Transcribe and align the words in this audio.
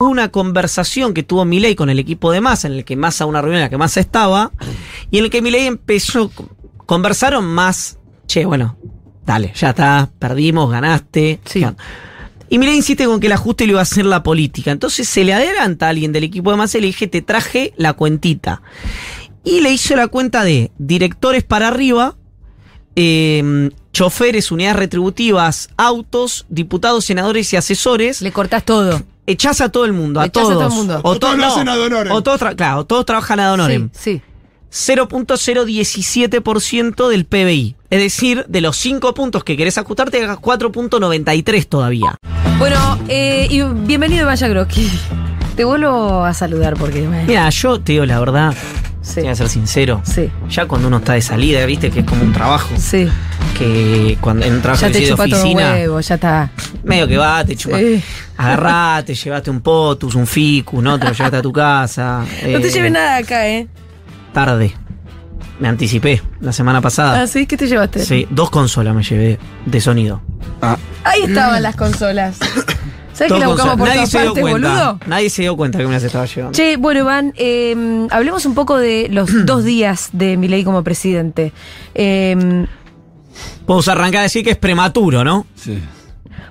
Una 0.00 0.28
conversación 0.28 1.12
que 1.12 1.24
tuvo 1.24 1.44
Milei 1.44 1.74
con 1.74 1.90
el 1.90 1.98
equipo 1.98 2.30
de 2.30 2.40
Massa, 2.40 2.68
en 2.68 2.74
el 2.74 2.84
que 2.84 2.94
Massa, 2.94 3.26
una 3.26 3.40
reunión 3.40 3.56
en 3.56 3.64
la 3.64 3.68
que 3.68 3.78
Massa 3.78 3.98
estaba, 3.98 4.52
y 5.10 5.18
en 5.18 5.24
el 5.24 5.30
que 5.30 5.42
Milei 5.42 5.66
empezó, 5.66 6.30
conversaron 6.86 7.44
más, 7.44 7.98
che, 8.28 8.44
bueno, 8.44 8.78
dale, 9.26 9.52
ya 9.56 9.70
está, 9.70 10.08
perdimos, 10.20 10.70
ganaste. 10.70 11.40
Sí. 11.44 11.66
Y 12.48 12.58
Milei 12.60 12.76
insiste 12.76 13.06
con 13.06 13.18
que 13.18 13.26
el 13.26 13.32
ajuste 13.32 13.66
lo 13.66 13.72
iba 13.72 13.80
a 13.80 13.82
hacer 13.82 14.06
la 14.06 14.22
política. 14.22 14.70
Entonces 14.70 15.08
se 15.08 15.24
le 15.24 15.34
adelanta 15.34 15.86
a 15.86 15.88
alguien 15.88 16.12
del 16.12 16.22
equipo 16.22 16.52
de 16.52 16.58
Massa 16.58 16.78
y 16.78 16.82
le 16.82 16.86
dije, 16.86 17.08
te 17.08 17.20
traje 17.20 17.74
la 17.76 17.94
cuentita. 17.94 18.62
Y 19.42 19.62
le 19.62 19.72
hizo 19.72 19.96
la 19.96 20.06
cuenta 20.06 20.44
de 20.44 20.70
directores 20.78 21.42
para 21.42 21.66
arriba, 21.66 22.14
eh, 22.94 23.70
choferes, 23.92 24.52
unidades 24.52 24.76
retributivas, 24.76 25.70
autos, 25.76 26.46
diputados, 26.48 27.04
senadores 27.04 27.52
y 27.52 27.56
asesores. 27.56 28.22
Le 28.22 28.30
cortás 28.30 28.64
todo. 28.64 29.02
Echás 29.28 29.60
a 29.60 29.68
todo 29.68 29.84
el 29.84 29.92
mundo, 29.92 30.20
a 30.20 30.26
Echás 30.26 30.44
a 30.44 30.54
todos. 30.54 30.58
todo 30.58 30.68
el 30.68 30.74
mundo. 30.74 31.00
O 31.04 31.18
todos 31.18 31.36
lo 31.36 31.46
hacen. 31.46 31.68
O 32.10 32.22
todos, 32.22 32.40
claro, 32.56 32.86
todos 32.86 33.04
trabajan 33.04 33.38
ad 33.40 33.52
honorem. 33.52 33.90
Sí, 33.92 34.22
sí. 34.70 34.92
0.017% 34.94 37.08
del 37.08 37.26
PBI. 37.26 37.76
Es 37.90 38.00
decir, 38.00 38.46
de 38.48 38.62
los 38.62 38.78
5 38.78 39.12
puntos 39.12 39.44
que 39.44 39.58
querés 39.58 39.76
ajustarte, 39.76 40.24
hagas 40.24 40.38
4.93 40.38 41.66
todavía. 41.66 42.14
Bueno, 42.58 42.98
eh, 43.08 43.46
y 43.50 43.60
bienvenido 43.62 44.24
Vaya 44.24 44.48
Groski. 44.48 44.90
Te 45.56 45.64
vuelvo 45.64 46.24
a 46.24 46.32
saludar 46.32 46.78
porque 46.78 47.02
me... 47.02 47.24
Mira, 47.24 47.50
yo 47.50 47.78
te 47.80 47.92
digo 47.92 48.06
la 48.06 48.18
verdad, 48.20 48.54
Sí. 49.08 49.20
voy 49.20 49.30
a 49.30 49.34
ser 49.34 49.48
sincero. 49.48 50.02
Sí, 50.04 50.30
Ya 50.50 50.66
cuando 50.66 50.88
uno 50.88 50.98
está 50.98 51.14
de 51.14 51.22
salida, 51.22 51.64
viste 51.64 51.90
que 51.90 52.00
es 52.00 52.06
como 52.06 52.22
un 52.22 52.32
trabajo. 52.32 52.68
sí. 52.76 53.08
Que 53.56 54.16
cuando 54.20 54.44
en 54.46 54.54
un 54.54 54.62
trabajo 54.62 54.82
Ya 54.86 54.92
te 54.92 55.00
de 55.00 55.12
oficina, 55.12 55.72
huevo, 55.72 55.98
ya 56.00 56.14
está. 56.14 56.50
medio 56.84 57.08
que 57.08 57.16
va, 57.16 57.44
te 57.44 57.56
chupa. 57.56 57.78
Sí. 57.78 58.00
Agarrate, 58.36 59.14
llevaste 59.24 59.50
un 59.50 59.60
potus, 59.62 60.14
un 60.14 60.26
ficus, 60.26 60.80
¿no? 60.82 60.98
Te 60.98 61.06
lo 61.06 61.12
llevaste 61.12 61.36
a 61.38 61.42
tu 61.42 61.52
casa. 61.52 62.20
No 62.46 62.60
te 62.60 62.68
eh, 62.68 62.70
lleves 62.70 62.92
nada 62.92 63.16
acá, 63.16 63.48
¿eh? 63.48 63.66
Tarde. 64.32 64.72
Me 65.58 65.66
anticipé 65.66 66.22
la 66.40 66.52
semana 66.52 66.80
pasada. 66.80 67.22
Ah, 67.22 67.26
¿sí? 67.26 67.46
¿Qué 67.46 67.56
te 67.56 67.66
llevaste? 67.66 68.04
Sí, 68.04 68.28
dos 68.30 68.50
consolas 68.50 68.94
me 68.94 69.02
llevé 69.02 69.38
de 69.66 69.80
sonido. 69.80 70.20
Ahí 71.02 71.22
estaban 71.24 71.62
las 71.62 71.74
consolas. 71.74 72.36
¿Sabes 73.18 73.32
que 73.32 73.38
la 73.40 73.48
buscamos 73.48 73.76
por 73.76 73.88
Nadie 73.88 73.94
todas 73.96 74.10
se 74.10 74.18
dio 74.20 74.26
partes, 74.28 74.42
cuenta. 74.42 74.68
boludo? 74.68 75.00
Nadie 75.06 75.30
se 75.30 75.42
dio 75.42 75.56
cuenta 75.56 75.78
que 75.78 75.86
me 75.86 75.92
las 75.92 76.02
estaba 76.04 76.24
llevando. 76.26 76.56
Che, 76.56 76.76
bueno, 76.76 77.00
Iván, 77.00 77.34
eh, 77.36 78.06
hablemos 78.10 78.46
un 78.46 78.54
poco 78.54 78.78
de 78.78 79.08
los 79.10 79.28
dos 79.46 79.64
días 79.64 80.10
de 80.12 80.36
Milei 80.36 80.62
como 80.64 80.82
presidente. 80.84 81.52
Eh, 81.94 82.66
Podemos 83.66 83.88
arrancar 83.88 84.20
a 84.20 84.22
decir 84.22 84.42
que 84.44 84.50
es 84.50 84.56
prematuro, 84.56 85.22
¿no? 85.24 85.46
Sí. 85.54 85.78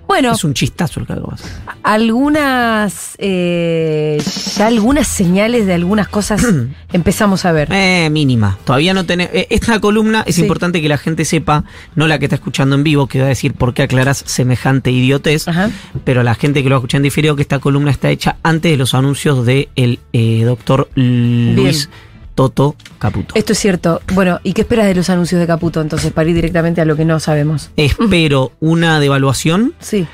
Bueno, 0.07 0.31
Es 0.33 0.43
un 0.43 0.53
chistazo 0.53 0.99
el 1.01 1.05
que 1.07 1.13
hacer. 1.13 1.51
algunas, 1.83 3.15
eh, 3.17 4.21
ya 4.55 4.67
algunas 4.67 5.07
señales 5.07 5.65
de 5.65 5.73
algunas 5.73 6.07
cosas 6.07 6.45
empezamos 6.93 7.45
a 7.45 7.51
ver. 7.51 7.69
Eh, 7.71 8.09
mínima. 8.11 8.57
Todavía 8.65 8.93
no 8.93 9.05
tenemos. 9.05 9.31
esta 9.33 9.79
columna 9.79 10.23
es 10.25 10.35
Sí. 10.35 10.41
importante 10.41 10.81
que 10.81 10.89
la 10.89 10.97
gente 10.97 11.25
sepa, 11.25 11.63
no 11.95 12.07
la 12.07 12.19
que 12.19 12.25
está 12.25 12.35
escuchando 12.35 12.75
en 12.75 12.83
vivo, 12.83 13.07
que 13.07 13.19
va 13.19 13.25
a 13.25 13.29
decir 13.29 13.53
por 13.53 13.73
qué 13.73 13.83
aclaras 13.83 14.23
semejante 14.25 14.91
idiotez, 14.91 15.47
Ajá. 15.47 15.69
pero 16.03 16.23
la 16.23 16.35
gente 16.35 16.63
que 16.63 16.69
lo 16.69 16.75
escucha 16.77 16.97
en 16.97 17.03
diferido, 17.03 17.35
que 17.35 17.41
esta 17.41 17.59
columna 17.59 17.91
está 17.91 18.09
hecha 18.09 18.37
antes 18.43 18.71
de 18.71 18.77
los 18.77 18.93
anuncios 18.93 19.45
del 19.45 19.67
de 19.81 19.99
el 20.39 20.45
doctor 20.45 20.89
Luis 20.95 21.89
Toto 22.37 22.75
Caputo. 22.99 23.33
Esto 23.35 23.53
es 23.53 23.57
cierto. 23.59 23.99
Bueno, 24.13 24.39
¿y 24.43 24.53
qué 24.53 24.61
esperas 24.61 24.85
de 24.85 24.93
los 24.93 25.09
anuncios 25.09 25.41
de 25.41 25.47
Caputo 25.47 25.81
entonces, 25.81 26.11
para 26.13 26.29
ir 26.29 26.35
directamente 26.35 26.81
a 26.81 26.85
lo 26.85 26.95
que 26.95 27.03
no 27.03 27.19
sabemos? 27.19 27.71
Espero 27.77 28.51
una 28.59 28.99
devaluación. 28.99 29.73
Sí. 29.79 30.05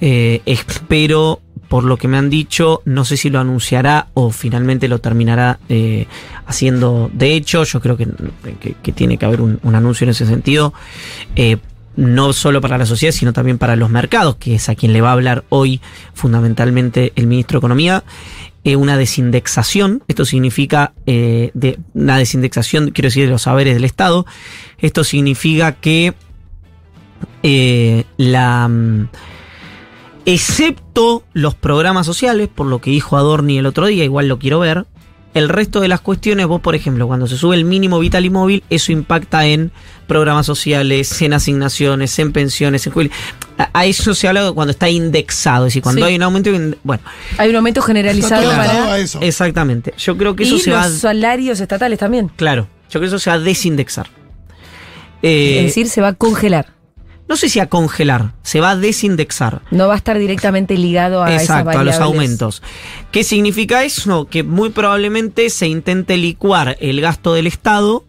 Eh, 0.00 0.40
espero, 0.46 1.42
por 1.68 1.84
lo 1.84 1.98
que 1.98 2.08
me 2.08 2.16
han 2.16 2.30
dicho, 2.30 2.80
no 2.86 3.04
sé 3.04 3.18
si 3.18 3.28
lo 3.28 3.40
anunciará 3.40 4.06
o 4.14 4.30
finalmente 4.30 4.88
lo 4.88 5.00
terminará 5.00 5.58
eh, 5.68 6.06
haciendo. 6.46 7.10
De 7.12 7.34
hecho, 7.34 7.64
yo 7.64 7.80
creo 7.82 7.98
que, 7.98 8.08
que- 8.58 8.74
que 8.82 8.92
tiene 8.92 9.18
que 9.18 9.26
haber 9.26 9.42
un, 9.42 9.60
un 9.62 9.74
anuncio 9.74 10.04
en 10.06 10.10
ese 10.10 10.24
sentido. 10.24 10.72
eh, 11.36 11.58
no 11.98 12.34
solo 12.34 12.60
para 12.60 12.76
la 12.76 12.84
sociedad, 12.84 13.10
sino 13.14 13.32
también 13.32 13.56
para 13.56 13.74
los 13.74 13.88
mercados, 13.88 14.36
que 14.36 14.56
es 14.56 14.68
a 14.68 14.74
quien 14.74 14.92
le 14.92 15.00
va 15.00 15.08
a 15.08 15.12
hablar 15.12 15.44
hoy 15.48 15.80
fundamentalmente 16.12 17.12
el 17.16 17.26
ministro 17.26 17.56
de 17.56 17.60
Economía. 17.60 18.04
Eh, 18.66 18.74
una 18.74 18.96
desindexación, 18.96 20.02
esto 20.08 20.24
significa 20.24 20.92
eh, 21.06 21.52
de, 21.54 21.78
una 21.94 22.18
desindexación, 22.18 22.90
quiero 22.90 23.06
decir, 23.06 23.26
de 23.26 23.30
los 23.30 23.42
saberes 23.42 23.74
del 23.74 23.84
Estado. 23.84 24.26
Esto 24.78 25.04
significa 25.04 25.70
que 25.70 26.14
eh, 27.44 28.02
la 28.16 28.66
mm, 28.66 29.08
excepto 30.24 31.22
los 31.32 31.54
programas 31.54 32.06
sociales, 32.06 32.48
por 32.52 32.66
lo 32.66 32.80
que 32.80 32.90
dijo 32.90 33.16
Adorni 33.16 33.56
el 33.56 33.66
otro 33.66 33.86
día, 33.86 34.02
igual 34.02 34.26
lo 34.26 34.40
quiero 34.40 34.58
ver. 34.58 34.84
El 35.34 35.50
resto 35.50 35.80
de 35.80 35.88
las 35.88 36.00
cuestiones, 36.00 36.46
vos, 36.46 36.62
por 36.62 36.74
ejemplo, 36.74 37.06
cuando 37.06 37.26
se 37.26 37.36
sube 37.36 37.56
el 37.56 37.66
mínimo 37.66 37.98
vital 37.98 38.24
y 38.24 38.30
móvil, 38.30 38.64
eso 38.70 38.90
impacta 38.90 39.44
en 39.46 39.70
programas 40.06 40.46
sociales, 40.46 41.20
en 41.20 41.34
asignaciones, 41.34 42.18
en 42.18 42.32
pensiones, 42.32 42.86
en 42.86 43.10
A, 43.58 43.68
a 43.74 43.84
eso 43.84 44.14
se 44.14 44.28
habla 44.28 44.50
cuando 44.52 44.70
está 44.70 44.88
indexado, 44.88 45.66
es 45.66 45.72
decir, 45.72 45.82
cuando 45.82 46.00
Sí. 46.06 46.08
hay 46.08 46.16
un 46.16 46.22
aumento. 46.22 46.50
Bueno, 46.82 47.02
Hay 47.36 47.50
un 47.50 47.56
aumento 47.56 47.82
generalizado 47.82 48.48
para... 48.50 48.92
a 48.94 48.98
eso. 48.98 49.18
exactamente. 49.20 49.92
Yo 49.98 50.16
creo 50.16 50.34
que 50.34 50.44
eso 50.44 50.56
Y 50.56 50.60
se 50.60 50.70
los 50.70 50.78
va. 50.78 50.88
salarios 50.88 51.60
estatales 51.60 51.98
también. 51.98 52.30
Claro, 52.36 52.68
yo 52.88 52.92
creo 52.98 53.02
que 53.02 53.06
eso 53.08 53.18
se 53.18 53.28
va 53.28 53.36
a 53.36 53.38
desindexar. 53.38 54.08
Eh, 55.22 55.58
es 55.60 55.64
decir, 55.66 55.88
se 55.88 56.00
va 56.00 56.08
a 56.08 56.12
congelar. 56.14 56.72
No 57.28 57.36
sé 57.36 57.48
si 57.48 57.58
a 57.60 57.68
congelar, 57.68 58.34
se 58.42 58.60
va 58.60 58.70
a 58.70 58.76
desindexar. 58.76 59.62
No 59.70 59.88
va 59.88 59.94
a 59.94 59.96
estar 59.96 60.18
directamente 60.18 60.76
ligado 60.78 61.22
a 61.22 61.30
esas 61.34 61.42
Exacto, 61.60 61.78
a 61.78 61.84
los 61.84 61.96
aumentos. 61.96 62.62
¿Qué 63.10 63.24
significa 63.24 63.84
eso? 63.84 64.26
Que 64.26 64.42
muy 64.42 64.70
probablemente 64.70 65.50
se 65.50 65.66
intente 65.66 66.16
licuar 66.16 66.76
el 66.80 67.00
gasto 67.00 67.34
del 67.34 67.46
Estado, 67.46 68.04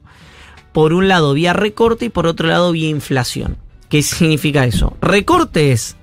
por 0.71 0.93
un 0.93 1.07
lado 1.07 1.33
vía 1.33 1.53
recorte 1.53 2.05
y 2.05 2.09
por 2.09 2.27
otro 2.27 2.47
lado 2.47 2.71
vía 2.71 2.89
inflación. 2.89 3.57
¿Qué 3.89 4.03
significa 4.03 4.65
eso? 4.65 4.95
Recorte 5.01 5.71
es, 5.71 5.95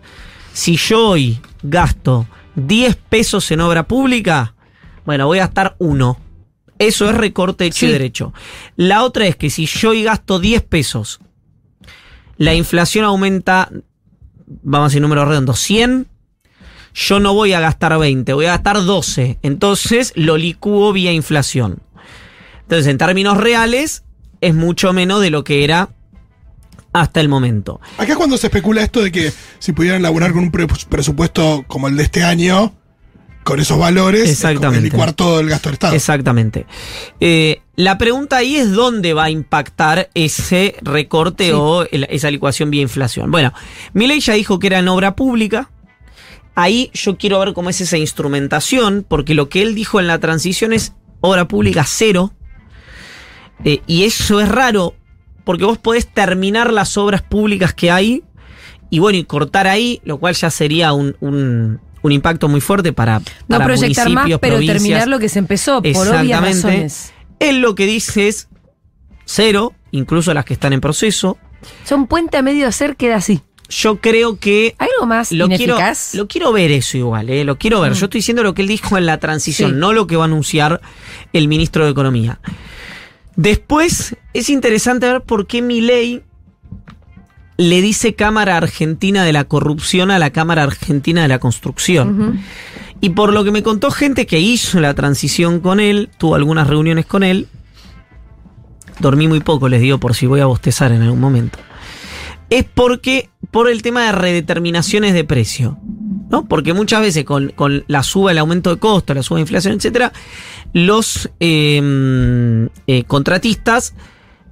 si 0.52 0.76
yo 0.76 1.08
hoy 1.10 1.40
gasto 1.62 2.26
10 2.56 2.96
pesos 2.96 3.50
en 3.52 3.60
obra 3.60 3.86
pública, 3.86 4.54
bueno, 5.04 5.26
voy 5.26 5.38
a 5.38 5.42
gastar 5.42 5.76
uno. 5.78 6.18
Eso 6.78 7.08
es 7.08 7.16
recorte 7.16 7.66
hecho 7.66 7.84
y 7.86 7.88
Sí. 7.88 7.92
derecho. 7.92 8.32
La 8.74 9.04
otra 9.04 9.26
es 9.26 9.36
que 9.36 9.50
si 9.50 9.66
yo 9.66 9.90
hoy 9.90 10.02
gasto 10.02 10.40
10 10.40 10.62
pesos, 10.62 11.20
la 12.36 12.54
inflación 12.54 13.04
aumenta, 13.04 13.70
vamos 14.62 14.86
a 14.86 14.88
decir 14.90 15.02
números 15.02 15.28
redondos, 15.28 15.60
100, 15.60 16.06
yo 16.94 17.18
no 17.20 17.34
voy 17.34 17.52
a 17.52 17.60
gastar 17.60 17.98
20, 17.98 18.32
voy 18.34 18.46
a 18.46 18.50
gastar 18.50 18.82
12. 18.82 19.38
Entonces 19.42 20.12
lo 20.16 20.36
licúo 20.36 20.92
vía 20.92 21.12
inflación. 21.12 21.80
Entonces, 22.62 22.86
en 22.86 22.98
términos 22.98 23.36
reales, 23.36 24.04
es 24.40 24.54
mucho 24.54 24.92
menos 24.92 25.20
de 25.20 25.30
lo 25.30 25.44
que 25.44 25.64
era 25.64 25.90
hasta 26.92 27.20
el 27.20 27.28
momento. 27.28 27.80
Acá 27.98 28.12
es 28.12 28.16
cuando 28.16 28.38
se 28.38 28.46
especula 28.46 28.82
esto 28.82 29.02
de 29.02 29.10
que 29.10 29.32
si 29.58 29.72
pudieran 29.72 30.00
laburar 30.02 30.32
con 30.32 30.44
un 30.44 30.50
pre- 30.50 30.66
presupuesto 30.88 31.64
como 31.66 31.88
el 31.88 31.96
de 31.96 32.04
este 32.04 32.22
año, 32.22 32.72
con 33.42 33.58
esos 33.60 33.78
valores, 33.78 34.30
Exactamente. 34.30 34.86
es 34.86 34.92
licuar 34.92 35.12
todo 35.12 35.40
el 35.40 35.48
gasto 35.48 35.68
del 35.68 35.74
Estado. 35.74 35.94
Exactamente. 35.94 36.66
Eh, 37.20 37.60
la 37.76 37.98
pregunta 37.98 38.36
ahí 38.36 38.56
es 38.56 38.72
dónde 38.72 39.14
va 39.14 39.24
a 39.24 39.30
impactar 39.30 40.08
ese 40.14 40.76
recorte 40.82 41.46
Sí. 41.46 41.52
o 41.52 41.84
esa 41.90 42.30
licuación 42.30 42.70
vía 42.70 42.82
inflación. 42.82 43.30
Bueno, 43.30 43.52
Milei 43.92 44.20
ya 44.20 44.34
dijo 44.34 44.58
que 44.58 44.68
era 44.68 44.78
en 44.78 44.88
obra 44.88 45.16
pública. 45.16 45.70
Ahí 46.54 46.90
yo 46.94 47.16
quiero 47.18 47.40
ver 47.40 47.52
cómo 47.52 47.70
es 47.70 47.80
esa 47.80 47.96
instrumentación, 47.98 49.04
porque 49.08 49.34
lo 49.34 49.48
que 49.48 49.62
él 49.62 49.74
dijo 49.74 49.98
en 49.98 50.06
la 50.06 50.20
transición 50.20 50.72
es 50.72 50.92
obra 51.20 51.48
pública 51.48 51.84
cero. 51.84 52.32
Eh, 53.64 53.80
y 53.86 54.04
eso 54.04 54.40
es 54.40 54.48
raro, 54.48 54.94
porque 55.44 55.64
vos 55.64 55.78
podés 55.78 56.06
terminar 56.06 56.72
las 56.72 56.96
obras 56.96 57.22
públicas 57.22 57.72
que 57.74 57.90
hay 57.90 58.22
y 58.90 58.98
bueno, 58.98 59.18
y 59.18 59.24
cortar 59.24 59.66
ahí, 59.66 60.00
lo 60.04 60.18
cual 60.18 60.34
ya 60.34 60.50
sería 60.50 60.92
un, 60.92 61.16
un- 61.20 61.80
un 62.02 62.12
impacto 62.12 62.48
muy 62.48 62.60
fuerte 62.60 62.92
para, 62.92 63.20
No 63.20 63.24
para 63.48 63.64
proyectar 63.64 64.04
más, 64.10 64.14
municipios, 64.24 64.40
pero 64.40 64.54
provincias. 64.56 64.78
terminar 64.82 65.08
lo 65.08 65.18
que 65.18 65.28
se 65.30 65.38
empezó, 65.38 65.80
por 65.82 66.06
obvias 66.08 66.40
razones. 66.42 67.13
Él 67.48 67.60
lo 67.60 67.74
que 67.74 67.86
dice 67.86 68.28
es 68.28 68.48
cero, 69.24 69.72
incluso 69.90 70.32
las 70.34 70.44
que 70.44 70.54
están 70.54 70.72
en 70.72 70.80
proceso. 70.80 71.38
Son 71.84 72.06
puente 72.06 72.36
a 72.36 72.42
medio 72.42 72.66
hacer, 72.68 72.96
queda 72.96 73.16
así. 73.16 73.40
Yo 73.70 73.98
creo 74.00 74.38
que 74.38 74.74
¿Hay 74.78 74.88
algo 74.94 75.06
más 75.06 75.32
lo 75.32 75.48
quiero, 75.48 75.76
ineficaz? 75.76 76.14
lo 76.14 76.28
quiero 76.28 76.52
ver 76.52 76.70
eso 76.70 76.98
igual, 76.98 77.30
¿eh? 77.30 77.44
lo 77.44 77.56
quiero 77.56 77.80
ver. 77.80 77.94
Yo 77.94 78.04
estoy 78.06 78.18
diciendo 78.18 78.42
lo 78.42 78.52
que 78.54 78.60
él 78.62 78.68
dijo 78.68 78.98
en 78.98 79.06
la 79.06 79.18
transición, 79.18 79.70
Sí. 79.72 79.76
no 79.78 79.92
lo 79.94 80.06
que 80.06 80.16
va 80.16 80.24
a 80.24 80.26
anunciar 80.26 80.82
el 81.32 81.48
ministro 81.48 81.84
de 81.86 81.90
Economía. 81.90 82.40
Después 83.36 84.16
es 84.34 84.50
interesante 84.50 85.06
ver 85.06 85.22
por 85.22 85.46
qué 85.46 85.62
mi 85.62 85.80
ley 85.80 86.22
le 87.56 87.80
dice 87.80 88.14
Cámara 88.14 88.56
Argentina 88.56 89.24
de 89.24 89.32
la 89.32 89.44
Corrupción 89.44 90.10
a 90.10 90.18
la 90.18 90.30
Cámara 90.30 90.62
Argentina 90.64 91.22
de 91.22 91.28
la 91.28 91.38
Construcción. 91.38 92.40
Y 93.04 93.10
por 93.10 93.34
lo 93.34 93.44
que 93.44 93.50
me 93.50 93.62
contó 93.62 93.90
gente 93.90 94.24
que 94.24 94.40
hizo 94.40 94.80
la 94.80 94.94
transición 94.94 95.60
con 95.60 95.78
él, 95.78 96.08
tuvo 96.16 96.36
algunas 96.36 96.66
reuniones 96.66 97.04
con 97.04 97.22
él. 97.22 97.48
Dormí 98.98 99.28
muy 99.28 99.40
poco, 99.40 99.68
les 99.68 99.82
digo, 99.82 99.98
por 99.98 100.14
si 100.14 100.24
voy 100.24 100.40
a 100.40 100.46
bostezar 100.46 100.90
en 100.90 101.02
algún 101.02 101.20
momento. 101.20 101.58
Es 102.48 102.64
porque, 102.64 103.28
por 103.50 103.68
el 103.68 103.82
tema 103.82 104.06
de 104.06 104.12
redeterminaciones 104.12 105.12
de 105.12 105.22
precio. 105.22 105.76
¿no? 106.30 106.46
Porque 106.46 106.72
muchas 106.72 107.02
veces 107.02 107.26
con, 107.26 107.50
con 107.50 107.84
la 107.88 108.02
suba, 108.02 108.30
el 108.30 108.38
aumento 108.38 108.70
de 108.70 108.80
costos, 108.80 109.14
la 109.14 109.22
suba 109.22 109.36
de 109.36 109.42
inflación, 109.42 109.74
etcétera, 109.74 110.10
los 110.72 111.28
eh, 111.40 112.70
eh, 112.86 113.04
contratistas 113.04 113.92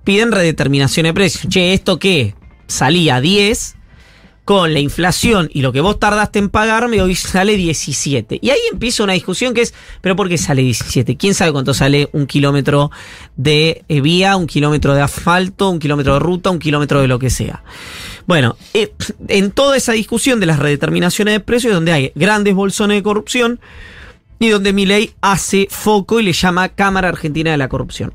piden 0.04 0.30
redeterminación 0.30 1.04
de 1.04 1.14
precios. 1.14 1.48
Che, 1.48 1.72
¿esto 1.72 1.98
qué? 1.98 2.34
Salía 2.66 3.22
10 3.22 3.76
con 4.44 4.72
la 4.72 4.80
inflación 4.80 5.48
y 5.52 5.62
lo 5.62 5.72
que 5.72 5.80
vos 5.80 6.00
tardaste 6.00 6.38
en 6.40 6.48
pagarme, 6.48 7.00
hoy 7.00 7.14
sale 7.14 7.56
17. 7.56 8.38
Y 8.42 8.50
ahí 8.50 8.58
empieza 8.72 9.04
una 9.04 9.12
discusión 9.12 9.54
que 9.54 9.62
es, 9.62 9.72
¿pero 10.00 10.16
por 10.16 10.28
qué 10.28 10.36
sale 10.36 10.62
17? 10.62 11.16
¿Quién 11.16 11.34
sabe 11.34 11.52
cuánto 11.52 11.74
sale 11.74 12.08
un 12.12 12.26
kilómetro 12.26 12.90
de 13.36 13.84
eh, 13.88 14.00
vía, 14.00 14.36
un 14.36 14.46
kilómetro 14.46 14.94
de 14.94 15.02
asfalto, 15.02 15.70
un 15.70 15.78
kilómetro 15.78 16.14
de 16.14 16.20
ruta, 16.20 16.50
un 16.50 16.58
kilómetro 16.58 17.00
de 17.00 17.08
lo 17.08 17.18
que 17.18 17.30
sea? 17.30 17.62
Bueno, 18.26 18.56
eh, 18.74 18.92
en 19.28 19.52
toda 19.52 19.76
esa 19.76 19.92
discusión 19.92 20.40
de 20.40 20.46
las 20.46 20.58
redeterminaciones 20.58 21.34
de 21.34 21.40
precios, 21.40 21.72
donde 21.72 21.92
hay 21.92 22.12
grandes 22.14 22.54
bolsones 22.54 22.96
de 22.96 23.02
corrupción 23.02 23.60
y 24.40 24.48
donde 24.48 24.72
mi 24.72 24.86
ley 24.86 25.14
hace 25.20 25.68
foco 25.70 26.18
y 26.18 26.24
le 26.24 26.32
llama 26.32 26.68
Cámara 26.70 27.08
Argentina 27.08 27.52
de 27.52 27.58
la 27.58 27.68
Corrupción. 27.68 28.12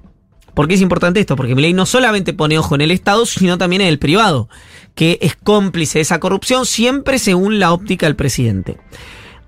¿Por 0.57 0.67
qué 0.67 0.73
es 0.73 0.81
importante 0.81 1.19
esto? 1.19 1.35
Porque 1.35 1.53
mi 1.53 1.61
ley 1.61 1.73
no 1.73 1.85
solamente 1.85 2.33
pone 2.33 2.57
ojo 2.57 2.73
en 2.73 2.81
el 2.81 2.89
Estado, 2.89 3.27
sino 3.27 3.59
también 3.59 3.83
en 3.83 3.89
el 3.89 3.99
privado, 3.99 4.49
que 4.95 5.19
es 5.21 5.35
cómplice 5.35 5.99
de 5.99 6.01
esa 6.01 6.19
corrupción 6.19 6.65
siempre 6.65 7.19
según 7.19 7.59
la 7.59 7.71
óptica 7.71 8.07
del 8.07 8.15
presidente. 8.15 8.77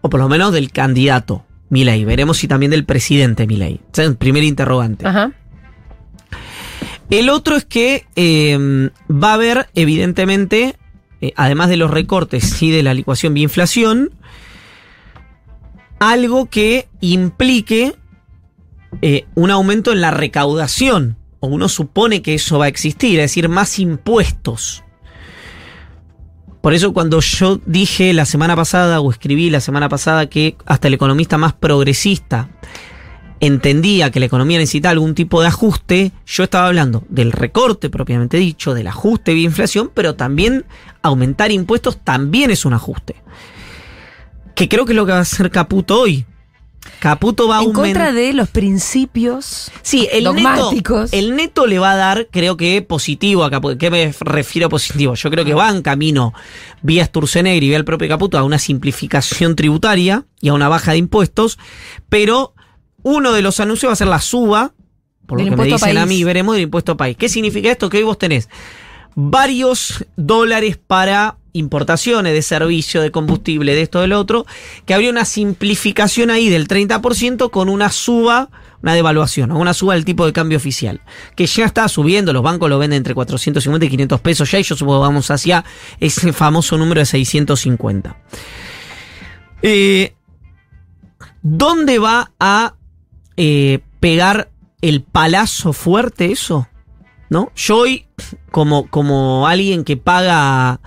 O 0.01 0.11
por 0.11 0.19
lo 0.19 0.29
menos 0.29 0.53
del 0.53 0.71
candidato 0.71 1.45
ley. 1.71 2.05
Veremos 2.05 2.37
si 2.37 2.47
también 2.47 2.69
del 2.69 2.85
presidente 2.85 3.47
Milei. 3.47 3.81
O 3.91 3.95
sea, 3.95 4.05
el 4.05 4.17
primer 4.17 4.43
interrogante. 4.43 5.07
Ajá. 5.07 5.31
El 7.09 7.29
otro 7.29 7.55
es 7.55 7.65
que 7.65 8.05
eh, 8.15 8.91
va 9.11 9.31
a 9.31 9.33
haber, 9.33 9.67
evidentemente, 9.73 10.75
eh, 11.21 11.33
además 11.35 11.69
de 11.69 11.77
los 11.77 11.89
recortes 11.89 12.61
y 12.61 12.69
de 12.69 12.83
la 12.83 12.93
licuación 12.93 13.33
vía 13.33 13.45
inflación, 13.45 14.11
algo 15.99 16.45
que 16.45 16.87
implique 17.01 17.95
eh, 19.01 19.25
un 19.35 19.51
aumento 19.51 19.91
en 19.91 20.01
la 20.01 20.11
recaudación, 20.11 21.17
o 21.39 21.47
uno 21.47 21.69
supone 21.69 22.21
que 22.21 22.35
eso 22.35 22.59
va 22.59 22.65
a 22.65 22.69
existir, 22.69 23.19
es 23.19 23.31
decir, 23.31 23.49
más 23.49 23.79
impuestos. 23.79 24.83
Por 26.61 26.73
eso 26.73 26.93
cuando 26.93 27.21
yo 27.21 27.61
dije 27.65 28.13
la 28.13 28.25
semana 28.25 28.55
pasada, 28.55 28.99
o 28.99 29.11
escribí 29.11 29.49
la 29.49 29.61
semana 29.61 29.87
pasada, 29.87 30.27
que 30.27 30.57
hasta 30.65 30.89
el 30.89 30.93
economista 30.93 31.37
más 31.37 31.53
progresista 31.53 32.49
entendía 33.39 34.11
que 34.11 34.19
la 34.19 34.25
economía 34.25 34.57
necesita 34.57 34.89
algún 34.89 35.15
tipo 35.15 35.41
de 35.41 35.47
ajuste, 35.47 36.11
yo 36.25 36.43
estaba 36.43 36.67
hablando 36.67 37.03
del 37.07 37.31
recorte 37.31 37.89
propiamente 37.89 38.37
dicho, 38.37 38.73
del 38.73 38.87
ajuste 38.87 39.33
vía 39.33 39.45
inflación, 39.45 39.91
pero 39.93 40.15
también 40.15 40.65
aumentar 41.01 41.51
impuestos 41.51 41.99
también 42.03 42.51
es 42.51 42.65
un 42.65 42.73
ajuste. 42.73 43.15
Que 44.55 44.67
creo 44.67 44.85
que 44.85 44.91
es 44.91 44.97
lo 44.97 45.05
que 45.05 45.13
va 45.13 45.19
a 45.19 45.21
hacer 45.21 45.51
Caputo 45.51 46.01
hoy. 46.01 46.25
Caputo 46.99 47.47
va 47.47 47.59
a 47.59 47.63
En 47.63 47.71
contra 47.71 48.11
de 48.11 48.33
los 48.33 48.49
principios 48.49 49.71
Sí, 49.81 50.07
el 50.11 50.23
neto, 50.23 50.33
dogmáticos. 50.33 51.13
el 51.13 51.35
neto 51.35 51.67
le 51.67 51.79
va 51.79 51.91
a 51.91 51.95
dar, 51.95 52.27
creo 52.31 52.57
que 52.57 52.81
positivo 52.81 53.43
a 53.43 53.49
Caputo. 53.49 53.77
¿Qué 53.77 53.89
me 53.89 54.13
refiero 54.21 54.67
a 54.67 54.69
positivo? 54.69 55.13
Yo 55.15 55.29
creo 55.29 55.45
que 55.45 55.53
va 55.53 55.69
en 55.69 55.81
camino, 55.81 56.33
vía 56.81 57.05
Sturzenegger 57.05 57.63
y 57.63 57.67
vía 57.69 57.77
el 57.77 57.85
propio 57.85 58.07
Caputo, 58.07 58.37
a 58.37 58.43
una 58.43 58.59
simplificación 58.59 59.55
tributaria 59.55 60.25
y 60.41 60.49
a 60.49 60.53
una 60.53 60.67
baja 60.69 60.91
de 60.91 60.97
impuestos, 60.97 61.57
pero 62.09 62.53
uno 63.03 63.31
de 63.31 63.41
los 63.41 63.59
anuncios 63.59 63.89
va 63.89 63.93
a 63.93 63.97
ser 63.97 64.07
la 64.07 64.19
suba, 64.21 64.73
por 65.25 65.39
lo 65.39 65.45
que 65.49 65.55
me 65.55 65.63
dicen 65.65 65.97
a 65.97 66.01
país. 66.01 66.07
mí, 66.07 66.23
veremos 66.23 66.55
del 66.55 66.63
impuesto 66.63 66.97
país. 66.97 67.15
¿Qué 67.17 67.29
significa 67.29 67.69
esto? 67.71 67.89
Que 67.89 67.97
hoy 67.97 68.03
vos 68.03 68.17
tenés 68.17 68.49
varios 69.15 70.05
dólares 70.15 70.77
para 70.77 71.37
importaciones 71.53 72.33
de 72.33 72.41
servicio, 72.41 73.01
de 73.01 73.11
combustible, 73.11 73.75
de 73.75 73.81
esto, 73.81 74.01
del 74.01 74.13
otro, 74.13 74.45
que 74.85 74.93
habría 74.93 75.09
una 75.09 75.25
simplificación 75.25 76.29
ahí 76.29 76.49
del 76.49 76.67
30% 76.67 77.49
con 77.49 77.69
una 77.69 77.89
suba, 77.89 78.49
una 78.81 78.93
devaluación, 78.93 79.51
una 79.51 79.73
suba 79.73 79.95
del 79.95 80.05
tipo 80.05 80.25
de 80.25 80.33
cambio 80.33 80.57
oficial, 80.57 81.01
que 81.35 81.45
ya 81.45 81.65
está 81.65 81.87
subiendo, 81.87 82.33
los 82.33 82.43
bancos 82.43 82.69
lo 82.69 82.79
venden 82.79 82.97
entre 82.97 83.13
450 83.13 83.85
y 83.85 83.89
500 83.89 84.21
pesos 84.21 84.51
ya, 84.51 84.59
y 84.59 84.63
yo 84.63 84.75
supongo 84.75 84.99
vamos 85.01 85.31
hacia 85.31 85.65
ese 85.99 86.33
famoso 86.33 86.77
número 86.77 86.99
de 86.99 87.05
650. 87.05 88.17
Eh, 89.61 90.13
¿Dónde 91.41 91.99
va 91.99 92.31
a 92.39 92.75
eh, 93.37 93.79
pegar 93.99 94.51
el 94.81 95.03
palazo 95.03 95.73
fuerte 95.73 96.31
eso? 96.31 96.67
¿No? 97.29 97.51
Yo 97.55 97.77
hoy, 97.77 98.07
como, 98.51 98.89
como 98.89 99.47
alguien 99.47 99.83
que 99.83 99.97
paga, 99.97 100.81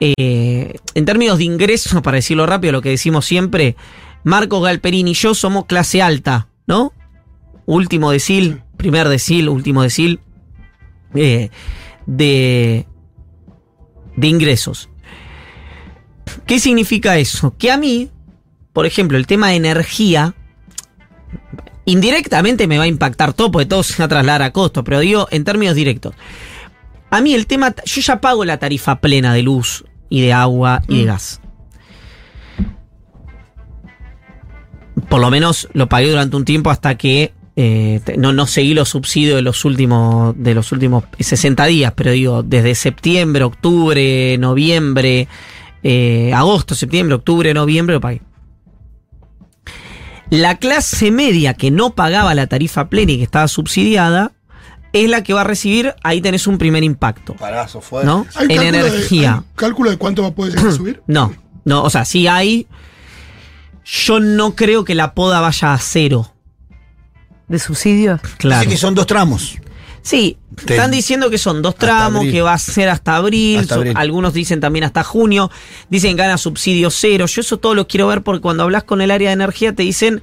eh, 0.00 0.74
en 0.94 1.04
términos 1.04 1.38
de 1.38 1.44
ingresos, 1.44 2.00
para 2.02 2.16
decirlo 2.16 2.46
rápido, 2.46 2.72
lo 2.72 2.82
que 2.82 2.90
decimos 2.90 3.24
siempre, 3.24 3.76
Marcos 4.24 4.62
Galperini 4.62 5.12
y 5.12 5.14
yo 5.14 5.34
somos 5.34 5.66
clase 5.66 6.02
alta, 6.02 6.48
¿no? 6.66 6.92
Último 7.66 8.10
decil, 8.10 8.62
primer 8.76 9.08
decil, 9.08 9.48
último 9.48 9.82
decil, 9.82 10.20
eh, 11.14 11.50
de, 12.06 12.86
de 14.16 14.26
ingresos. 14.26 14.88
¿Qué 16.46 16.58
significa 16.58 17.18
eso? 17.18 17.54
Que 17.56 17.70
a 17.70 17.76
mí, 17.76 18.10
por 18.72 18.86
ejemplo, 18.86 19.16
el 19.16 19.26
tema 19.26 19.50
de 19.50 19.56
energía, 19.56 20.34
indirectamente 21.84 22.66
me 22.66 22.78
va 22.78 22.84
a 22.84 22.88
impactar 22.88 23.32
todo, 23.32 23.50
porque 23.50 23.66
todo 23.66 23.82
se 23.82 23.96
va 23.98 24.06
a 24.06 24.08
trasladar 24.08 24.42
a 24.42 24.52
costo, 24.52 24.84
pero 24.84 25.00
digo 25.00 25.28
en 25.30 25.44
términos 25.44 25.74
directos. 25.74 26.14
A 27.14 27.20
mí 27.20 27.32
el 27.32 27.46
tema, 27.46 27.72
yo 27.84 28.00
ya 28.00 28.20
pago 28.20 28.44
la 28.44 28.58
tarifa 28.58 28.96
plena 28.96 29.32
de 29.32 29.42
luz 29.42 29.84
y 30.10 30.20
de 30.20 30.32
agua 30.32 30.82
y 30.88 30.98
de 30.98 31.04
gas. 31.04 31.40
Por 35.08 35.20
lo 35.20 35.30
menos 35.30 35.68
lo 35.74 35.88
pagué 35.88 36.10
durante 36.10 36.34
un 36.34 36.44
tiempo 36.44 36.70
hasta 36.70 36.96
que 36.96 37.32
eh, 37.54 38.00
no, 38.18 38.32
no 38.32 38.48
seguí 38.48 38.74
los 38.74 38.88
subsidios 38.88 39.36
de 39.36 39.42
los 39.42 39.64
últimos 39.64 40.34
de 40.36 40.54
los 40.56 40.72
últimos 40.72 41.04
60 41.16 41.64
días, 41.66 41.92
pero 41.94 42.10
digo, 42.10 42.42
desde 42.42 42.74
septiembre, 42.74 43.44
octubre, 43.44 44.36
noviembre, 44.38 45.28
eh, 45.84 46.32
agosto, 46.34 46.74
septiembre, 46.74 47.14
octubre, 47.14 47.54
noviembre 47.54 47.94
lo 47.94 48.00
pagué. 48.00 48.22
La 50.30 50.56
clase 50.56 51.12
media 51.12 51.54
que 51.54 51.70
no 51.70 51.94
pagaba 51.94 52.34
la 52.34 52.48
tarifa 52.48 52.88
plena 52.88 53.12
y 53.12 53.18
que 53.18 53.22
estaba 53.22 53.46
subsidiada 53.46 54.32
es 54.94 55.10
la 55.10 55.22
que 55.22 55.34
va 55.34 55.42
a 55.42 55.44
recibir, 55.44 55.94
ahí 56.02 56.20
tenés 56.22 56.46
un 56.46 56.56
primer 56.56 56.82
impacto. 56.84 57.34
Parazo 57.34 57.80
fue. 57.82 58.04
¿No? 58.04 58.26
¿Hay 58.36 58.46
En 58.48 58.60
de- 58.60 58.68
energía. 58.68 59.34
hay 59.38 59.44
cálculo 59.56 59.90
de 59.90 59.98
cuánto 59.98 60.22
va 60.22 60.28
a 60.28 60.34
poder 60.34 60.52
llegar 60.54 60.68
a 60.68 60.72
subir? 60.76 61.02
No, 61.06 61.34
no, 61.64 61.82
o 61.82 61.90
sea, 61.90 62.04
sí 62.04 62.26
hay. 62.26 62.66
Yo 63.84 64.18
no 64.20 64.54
creo 64.56 64.84
que 64.84 64.94
la 64.94 65.12
poda 65.14 65.40
vaya 65.40 65.74
a 65.74 65.78
cero. 65.78 66.30
de 67.48 67.58
subsidios. 67.58 68.20
Claro. 68.38 68.60
Dice 68.62 68.70
que 68.74 68.78
son 68.80 68.94
dos 68.94 69.06
tramos. 69.06 69.58
Sí, 70.00 70.38
Te- 70.64 70.74
están 70.74 70.90
diciendo 70.90 71.28
que 71.30 71.38
son 71.38 71.60
dos 71.62 71.74
tramos, 71.76 72.24
que 72.26 72.40
va 72.42 72.52
a 72.54 72.58
ser 72.58 72.88
hasta 72.88 73.16
abril, 73.16 73.58
Hasta 73.60 73.74
so- 73.74 73.80
abril. 73.80 73.94
algunos 73.96 74.32
dicen 74.34 74.60
también 74.60 74.84
hasta 74.84 75.02
junio, 75.02 75.50
dicen 75.90 76.16
gana 76.16 76.36
subsidio 76.38 76.90
cero, 76.90 77.26
yo 77.26 77.40
eso 77.40 77.58
todo 77.58 77.74
lo 77.74 77.86
quiero 77.88 78.06
ver 78.06 78.22
porque 78.22 78.40
cuando 78.42 78.62
hablas 78.62 78.84
con 78.84 79.00
el 79.02 79.10
área 79.10 79.30
de 79.30 79.34
energía 79.34 79.74
te 79.74 79.82
dicen, 79.82 80.22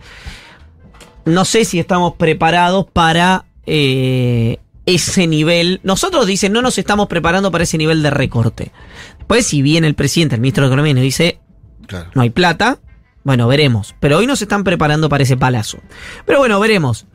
no 1.26 1.46
sé 1.46 1.66
si 1.66 1.80
estamos 1.80 2.14
preparados 2.16 2.86
para 2.92 3.46
eh, 3.66 4.58
ese 4.96 5.28
nivel, 5.28 5.80
nosotros 5.84 6.26
dicen, 6.26 6.54
no 6.54 6.62
nos 6.62 6.78
estamos 6.78 7.08
preparando 7.08 7.52
para 7.52 7.64
ese 7.64 7.78
nivel 7.78 8.04
de 8.04 8.10
recorte. 8.10 8.72
Después 9.18 9.46
si 9.46 9.62
viene 9.62 9.88
el 9.88 9.96
presidente, 9.96 10.36
el 10.36 10.42
ministro 10.42 10.64
de 10.64 10.70
Economía 10.70 10.92
y 10.92 10.96
nos 10.96 11.04
dice, 11.04 11.40
Claro. 11.88 12.10
no 12.14 12.22
hay 12.22 12.30
plata. 12.30 12.80
Bueno, 13.24 13.48
veremos. 13.48 13.96
Pero 14.00 14.18
hoy 14.18 14.28
nos 14.28 14.42
están 14.42 14.64
preparando 14.64 15.08
para 15.10 15.24
ese 15.24 15.38
palazo. 15.38 15.80
Pero 16.26 16.40
bueno, 16.40 16.60
veremos. 16.60 17.06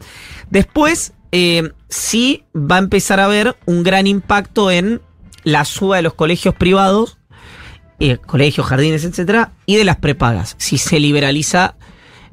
Después, 0.51 1.13
eh, 1.33 1.73
sí 1.89 2.45
va 2.55 2.77
a 2.77 2.81
empezar 2.81 3.21
a 3.21 3.25
haber 3.25 3.57
un 3.67 3.83
gran 3.83 4.07
impacto 4.07 4.71
en 4.71 5.01
la 5.43 5.65
suba 5.65 5.97
de 5.97 6.03
los 6.03 6.15
colegios 6.15 6.55
privados, 6.55 7.19
eh, 7.99 8.19
colegios, 8.19 8.67
jardines, 8.67 9.05
etcétera, 9.05 9.53
y 9.65 9.77
de 9.77 9.85
las 9.85 9.97
prepagas. 9.97 10.55
Si 10.59 10.79
se 10.79 11.01
liberaliza 11.01 11.77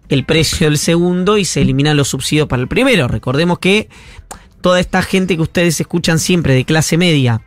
el 0.09 0.25
precio 0.25 0.67
del 0.67 0.77
segundo 0.77 1.38
y 1.38 1.45
se 1.45 1.62
eliminan 1.62 1.97
los 1.97 2.09
subsidios 2.09 2.47
para 2.47 2.62
el 2.62 2.67
primero. 2.67 3.07
Recordemos 3.07 3.59
que 3.59 3.89
toda 4.63 4.79
esta 4.79 5.01
gente 5.01 5.36
que 5.36 5.41
ustedes 5.41 5.79
escuchan 5.82 6.17
siempre 6.17 6.55
de 6.55 6.63
clase 6.63 6.98
media, 6.98 7.41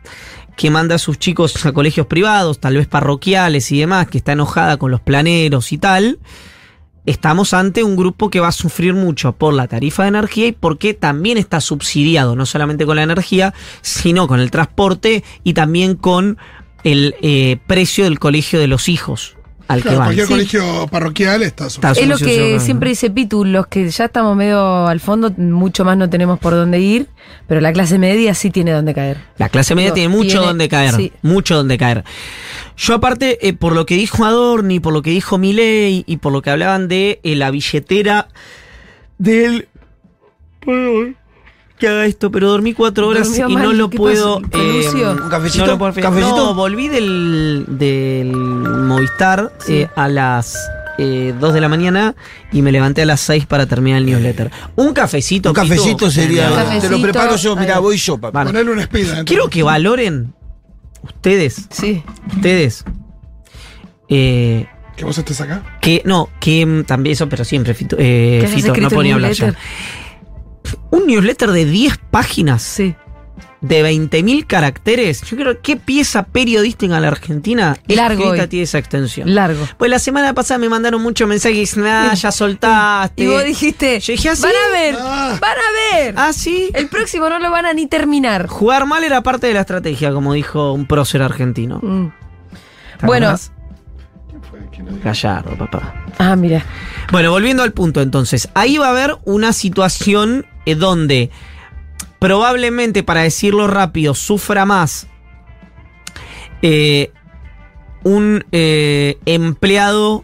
que 0.55 0.69
manda 0.69 0.95
a 0.95 0.99
sus 0.99 1.17
chicos 1.17 1.65
a 1.65 1.71
colegios 1.71 2.05
privados, 2.05 2.59
tal 2.59 2.75
vez 2.75 2.87
parroquiales 2.87 3.71
y 3.71 3.79
demás, 3.79 4.07
que 4.07 4.19
está 4.19 4.33
enojada 4.33 4.77
con 4.77 4.91
los 4.91 5.01
planeros 5.01 5.71
y 5.71 5.79
tal, 5.79 6.19
estamos 7.07 7.55
ante 7.55 7.83
un 7.83 7.95
grupo 7.95 8.29
que 8.29 8.39
va 8.39 8.49
a 8.49 8.51
sufrir 8.51 8.93
mucho 8.93 9.33
por 9.33 9.55
la 9.55 9.67
tarifa 9.67 10.03
de 10.03 10.09
energía 10.09 10.47
y 10.47 10.51
porque 10.51 10.93
también 10.93 11.39
está 11.39 11.59
subsidiado, 11.59 12.35
no 12.35 12.45
solamente 12.45 12.85
con 12.85 12.97
la 12.97 13.03
energía, 13.03 13.53
sino 13.81 14.27
con 14.27 14.39
el 14.39 14.51
transporte 14.51 15.23
y 15.43 15.53
también 15.53 15.95
con 15.95 16.37
el 16.83 17.15
eh, 17.23 17.57
precio 17.65 18.03
del 18.03 18.19
colegio 18.19 18.59
de 18.59 18.67
los 18.67 18.89
hijos. 18.89 19.36
Al 19.67 19.81
Claro, 19.81 19.95
que 19.95 19.97
van. 19.99 20.05
cualquier 20.07 20.27
Sí. 20.27 20.33
colegio 20.33 20.87
parroquial 20.87 21.43
está 21.43 21.67
Está 21.67 21.91
Es 21.91 22.07
lo 22.07 22.17
que 22.17 22.59
siempre 22.59 22.89
dice 22.89 23.09
Pitu, 23.09 23.43
los 23.45 23.67
que 23.67 23.89
ya 23.89 24.05
estamos 24.05 24.35
medio 24.35 24.87
al 24.87 24.99
fondo, 24.99 25.31
mucho 25.37 25.83
más 25.85 25.97
no 25.97 26.09
tenemos 26.09 26.39
por 26.39 26.53
dónde 26.53 26.79
ir, 26.79 27.07
pero 27.47 27.59
la 27.61 27.73
clase 27.73 27.97
media 27.99 28.33
sí 28.33 28.49
tiene 28.49 28.71
dónde 28.71 28.93
caer. 28.93 29.17
La 29.37 29.49
clase 29.49 29.75
media 29.75 29.87
Digo, 29.87 29.95
tiene 29.95 30.09
mucho 30.09 30.29
tiene- 30.29 30.45
donde 30.45 30.69
caer. 30.69 30.93
sí. 30.95 31.11
Mucho 31.21 31.55
donde 31.55 31.77
caer. 31.77 32.03
Yo 32.77 32.93
aparte, 32.93 33.45
eh, 33.47 33.53
por 33.53 33.73
lo 33.73 33.85
que 33.85 33.95
dijo 33.95 34.23
Adorni, 34.23 34.79
por 34.79 34.93
lo 34.93 35.01
que 35.01 35.09
dijo 35.09 35.37
Milei 35.37 36.03
y 36.07 36.17
por 36.17 36.31
lo 36.31 36.41
que 36.41 36.49
hablaban 36.51 36.87
de 36.87 37.19
eh, 37.23 37.35
la 37.35 37.51
billetera 37.51 38.27
del... 39.17 39.67
Perdón, 40.65 41.15
Que 41.79 41.87
haga 41.87 42.05
esto, 42.07 42.31
pero 42.31 42.49
dormí 42.49 42.73
cuatro 42.73 43.07
horas 43.07 43.37
y 43.37 43.55
no 43.55 43.71
lo 43.71 43.89
¿qué 43.91 43.97
puedo... 43.97 44.39
eh, 44.51 44.87
¿Un 45.21 45.29
cafecito? 45.29 45.65
No, 45.67 45.71
lo 45.73 45.77
puedo- 45.77 45.93
¿Cafecito? 45.93 46.35
No, 46.35 46.53
volví 46.55 46.87
del, 46.87 47.65
del 47.67 48.31
Movistar 48.35 49.51
Sí. 49.59 49.81
eh, 49.81 49.89
a 49.95 50.07
las... 50.07 50.57
eh, 50.97 51.35
2 51.39 51.53
de 51.53 51.61
la 51.61 51.69
mañana 51.69 52.15
y 52.51 52.63
me 52.63 52.71
levanté 52.71 53.03
a 53.03 53.05
las 53.05 53.21
6 53.21 53.45
para 53.45 53.67
terminar 53.67 53.99
el 53.99 54.07
newsletter. 54.07 54.49
Un 54.75 54.93
cafecito. 54.93 55.49
Un 55.49 55.55
cafecito 55.55 56.09
sería. 56.09 56.45
Un 56.45 56.49
genial. 56.49 56.65
cafecito. 56.65 56.87
Te 56.89 56.97
lo 56.97 57.01
preparo 57.03 57.35
yo, 57.35 57.53
Ahí 57.53 57.59
mira, 57.59 57.73
va. 57.75 57.79
voy 57.81 57.97
yo, 57.97 58.17
papá. 58.17 58.39
Vale. 58.39 58.49
Ponerle 58.49 58.71
un 58.71 58.79
speed. 58.79 59.05
adentro. 59.05 59.25
Quiero 59.25 59.47
que 59.49 59.61
valoren 59.61 60.33
ustedes, 61.03 61.67
Sí. 61.69 62.01
ustedes, 62.35 62.83
eh, 64.09 64.65
Que 64.95 65.05
vos 65.05 65.15
estés 65.17 65.39
acá. 65.41 65.77
que 65.81 66.01
no, 66.05 66.29
que 66.39 66.65
mm, 66.65 66.83
también 66.85 67.13
eso, 67.13 67.29
pero 67.29 67.45
siempre, 67.45 67.75
Fito, 67.75 67.95
eh, 67.99 68.37
¿Qué 68.39 68.45
has 68.47 68.51
Fito, 68.51 68.67
no 68.69 68.73
escrito 68.73 68.95
ponía 68.95 69.11
en 69.11 69.15
hablar 69.15 69.31
ya. 69.33 69.45
newsletter? 69.45 69.67
Un 70.89 71.07
newsletter 71.07 71.51
de 71.51 71.65
10 71.65 71.97
páginas, 72.11 72.61
Sí. 72.63 72.95
de 73.61 73.81
20.000 73.83 74.45
caracteres. 74.45 75.21
Yo 75.23 75.35
creo 75.35 75.61
que 75.61 75.77
pieza 75.77 76.23
periodística 76.23 76.95
en 76.95 77.01
la 77.01 77.07
Argentina 77.07 77.75
Largo 77.87 78.23
escrita 78.25 78.43
hoy. 78.43 78.47
tiene 78.49 78.63
esa 78.63 78.77
extensión. 78.77 79.33
Largo. 79.33 79.67
Pues 79.77 79.89
la 79.89 79.97
semana 79.99 80.33
pasada 80.33 80.59
me 80.59 80.69
mandaron 80.69 81.01
muchos 81.01 81.27
mensajes, 81.27 81.75
nada, 81.75 82.13
ya 82.13 82.31
soltaste. 82.31 83.23
Y 83.23 83.27
vos 83.27 83.43
dijiste, 83.43 83.99
Yo 83.99 84.11
dije, 84.13 84.29
¿ah, 84.29 84.35
sí? 84.35 84.43
van 84.43 84.51
a 84.55 84.71
ver, 84.79 84.95
Ah. 84.99 85.37
van 85.41 85.51
a 85.57 85.95
ver. 85.97 86.13
Ah, 86.17 86.33
sí. 86.33 86.69
El 86.73 86.87
próximo 86.87 87.29
no 87.29 87.39
lo 87.39 87.49
van 87.49 87.65
a 87.65 87.73
ni 87.73 87.87
terminar. 87.87 88.47
Jugar 88.47 88.85
mal 88.85 89.03
era 89.03 89.21
parte 89.23 89.47
de 89.47 89.53
la 89.55 89.61
estrategia, 89.61 90.11
como 90.13 90.33
dijo 90.33 90.71
un 90.73 90.85
prócer 90.85 91.21
argentino. 91.23 91.79
Mm. 91.81 92.11
¿Te 92.99 93.05
Bueno. 93.07 93.31
dijo? 93.31 93.51
Gallardo, 95.03 95.57
papá. 95.57 96.05
Ah, 96.19 96.35
mira. 96.35 96.63
Bueno, 97.11 97.31
volviendo 97.31 97.63
al 97.63 97.73
punto 97.73 98.01
entonces, 98.01 98.49
ahí 98.53 98.77
va 98.77 98.87
a 98.87 98.91
haber 98.91 99.17
una 99.25 99.51
situación 99.53 100.45
donde 100.75 101.29
probablemente, 102.19 103.03
para 103.03 103.21
decirlo 103.21 103.67
rápido, 103.67 104.13
sufra 104.13 104.65
más 104.65 105.07
eh, 106.61 107.11
un 108.03 108.43
eh, 108.51 109.17
empleado 109.25 110.23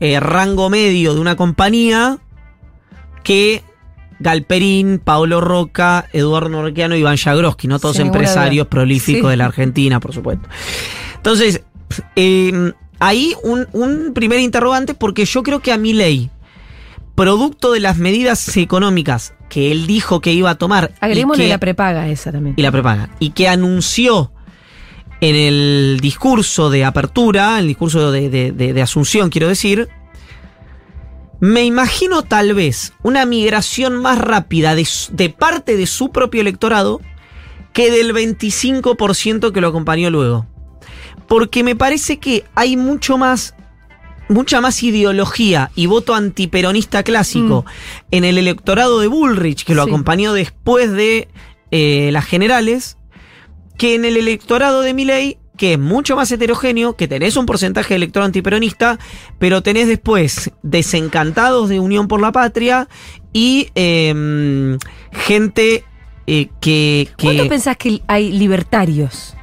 eh, 0.00 0.20
rango 0.20 0.70
medio 0.70 1.14
de 1.14 1.20
una 1.20 1.36
compañía 1.36 2.18
que 3.24 3.62
Galperín, 4.20 5.00
Paolo 5.02 5.40
Roca, 5.40 6.06
Eduardo 6.12 6.48
Norquiano 6.48 6.96
y 6.96 7.00
Iván 7.00 7.16
Jagroski, 7.16 7.68
no 7.68 7.78
todos 7.78 7.96
Sin 7.96 8.06
empresarios 8.06 8.66
prolíficos 8.66 9.28
Sí. 9.28 9.30
de 9.30 9.36
la 9.36 9.46
Argentina, 9.46 10.00
por 10.00 10.12
supuesto. 10.12 10.48
Entonces, 11.16 11.62
eh, 12.16 12.72
ahí 12.98 13.34
un, 13.42 13.68
un 13.72 14.12
primer 14.14 14.40
interrogante, 14.40 14.94
porque 14.94 15.24
yo 15.24 15.42
creo 15.42 15.60
que 15.60 15.72
a 15.72 15.78
mi 15.78 15.92
ley, 15.92 16.30
producto 17.14 17.72
de 17.72 17.80
las 17.80 17.98
medidas 17.98 18.56
económicas 18.56 19.34
que 19.48 19.72
él 19.72 19.86
dijo 19.86 20.20
que 20.20 20.32
iba 20.32 20.50
a 20.50 20.54
tomar 20.56 20.90
y 20.94 21.04
Agreguémosle 21.04 21.48
la 21.48 21.58
prepaga 21.58 22.08
esa 22.08 22.32
también. 22.32 22.54
y 22.56 22.62
la 22.62 22.70
prepaga. 22.72 23.08
Y 23.18 23.30
que 23.30 23.48
anunció 23.48 24.30
en 25.20 25.34
el 25.34 25.98
discurso 26.00 26.70
de 26.70 26.84
apertura, 26.84 27.58
el 27.58 27.66
discurso 27.66 28.12
de, 28.12 28.28
de- 28.30 28.52
de- 28.52 28.72
de 28.72 28.82
asunción, 28.82 29.30
quiero 29.30 29.48
decir, 29.48 29.88
me 31.40 31.64
imagino 31.64 32.22
tal 32.22 32.54
vez 32.54 32.92
una 33.02 33.24
migración 33.24 33.96
más 33.96 34.18
rápida 34.18 34.74
de, 34.74 34.86
de 35.12 35.30
parte 35.30 35.76
de 35.76 35.86
su 35.86 36.10
propio 36.10 36.40
electorado 36.40 37.00
que 37.72 37.90
del 37.90 38.12
25% 38.12 39.52
que 39.52 39.60
lo 39.60 39.68
acompañó 39.68 40.10
luego. 40.10 40.46
Porque 41.28 41.62
me 41.62 41.76
parece 41.76 42.18
que 42.18 42.44
hay 42.54 42.76
mucho 42.76 43.18
más 43.18 43.54
mucha 44.28 44.60
más 44.60 44.82
ideología 44.82 45.70
y 45.74 45.86
voto 45.86 46.14
antiperonista 46.14 47.02
clásico 47.02 47.64
en 48.10 48.24
el 48.24 48.38
electorado 48.38 49.00
de 49.00 49.06
Bullrich, 49.06 49.64
que 49.64 49.74
lo 49.74 49.84
Sí. 49.84 49.90
acompañó 49.90 50.32
después 50.32 50.92
de 50.92 51.28
eh, 51.70 52.10
las 52.12 52.24
generales, 52.24 52.96
que 53.76 53.94
en 53.94 54.04
el 54.04 54.16
electorado 54.16 54.80
de 54.82 54.94
Milei, 54.94 55.38
que 55.56 55.72
es 55.74 55.78
mucho 55.78 56.14
más 56.16 56.30
heterogéneo, 56.30 56.94
que 56.96 57.08
tenés 57.08 57.36
un 57.36 57.44
porcentaje 57.46 57.90
de 57.90 57.96
electorado 57.96 58.26
antiperonista, 58.26 58.98
pero 59.38 59.62
tenés 59.62 59.88
después 59.88 60.50
desencantados 60.62 61.68
de 61.68 61.80
Unión 61.80 62.06
por 62.08 62.20
la 62.20 62.32
Patria 62.32 62.88
y 63.32 63.68
em, 63.74 64.78
gente 65.12 65.84
eh, 66.26 66.48
que... 66.60 67.08
que 67.16 67.24
¿Cuánto 67.24 67.48
pensás 67.48 67.76
que 67.76 68.02
hay 68.06 68.30
libertarios? 68.32 69.34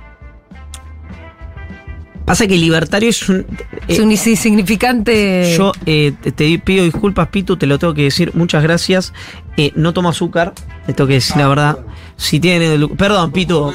Pasa 2.25 2.48
que 2.48 2.58
libertario 2.58 3.10
es 3.10 3.29
un... 3.29 3.46
Es 3.88 4.00
eh, 4.00 4.01
un 4.01 4.12
insignificante. 4.12 5.55
Yo 5.58 5.72
eh, 5.86 6.13
te, 6.36 6.60
pido 6.60 6.84
disculpas, 6.84 7.27
Pitu, 7.29 7.55
te 7.58 7.67
lo 7.67 7.77
tengo 7.79 7.94
que 7.94 8.03
decir. 8.03 8.32
Muchas 8.34 8.63
gracias. 8.63 9.13
Eh, 9.58 9.72
no 9.75 9.94
tomo 9.94 10.10
azúcar, 10.10 10.53
te 10.86 10.94
tengo 10.94 11.08
que 11.08 11.15
decir 11.15 11.38
la 11.38 11.48
verdad. 11.48 11.77
Si 12.17 12.39
tiene. 12.39 12.74
el- 12.74 12.89
Perdón, 12.89 13.32
Pitu. 13.32 13.72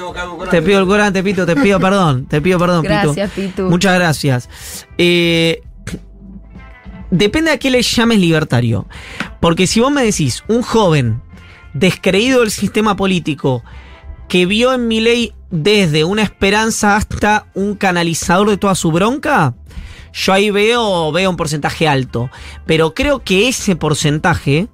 Te 0.51 0.63
pido 0.63 0.81
el 0.81 0.87
corante, 0.87 1.23
Pitu, 1.23 1.47
te 1.47 1.55
pido 1.57 1.79
perdón. 1.81 2.27
Te 2.27 2.41
pido 2.41 2.59
perdón, 2.59 2.83
Gracias, 2.83 3.31
Pitu. 3.31 3.49
Pitu. 3.49 3.63
Muchas 3.71 3.95
gracias. 3.95 4.49
Eh, 4.99 5.63
depende 7.11 7.53
a 7.53 7.59
qué 7.59 7.71
le 7.71 7.83
llames 7.83 8.19
libertario. 8.19 8.87
Porque 9.41 9.67
si 9.67 9.81
vos 9.81 9.93
me 9.93 10.03
decís, 10.05 10.45
un 10.49 10.63
joven 10.63 11.23
descreído 11.73 12.41
del 12.41 12.51
sistema 12.51 12.97
político 12.97 13.63
que 14.29 14.47
vio 14.47 14.73
en 14.73 14.89
mi 14.89 15.01
ley 15.01 15.33
desde 15.51 16.05
una 16.05 16.23
esperanza 16.23 16.97
hasta 16.97 17.47
un 17.55 17.75
canalizador 17.75 18.51
de 18.51 18.57
toda 18.57 18.75
su 18.75 18.93
bronca, 18.93 19.55
yo 20.13 20.33
ahí 20.33 20.51
veo, 20.51 21.13
veo 21.13 21.31
un 21.31 21.37
porcentaje 21.37 21.89
alto. 21.89 22.31
Pero 22.67 22.95
creo 22.95 23.21
que 23.21 23.49
ese 23.49 23.77
porcentaje 23.77 24.69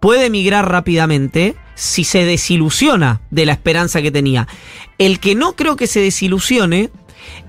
puede 0.00 0.30
migrar 0.30 0.70
rápidamente 0.70 1.56
si 1.74 2.04
se 2.04 2.24
desilusiona 2.24 3.20
de 3.30 3.46
la 3.46 3.52
esperanza 3.52 4.02
que 4.02 4.10
tenía. 4.10 4.48
El 4.98 5.20
que 5.20 5.34
no 5.34 5.54
creo 5.54 5.76
que 5.76 5.86
se 5.86 6.00
desilusione 6.00 6.90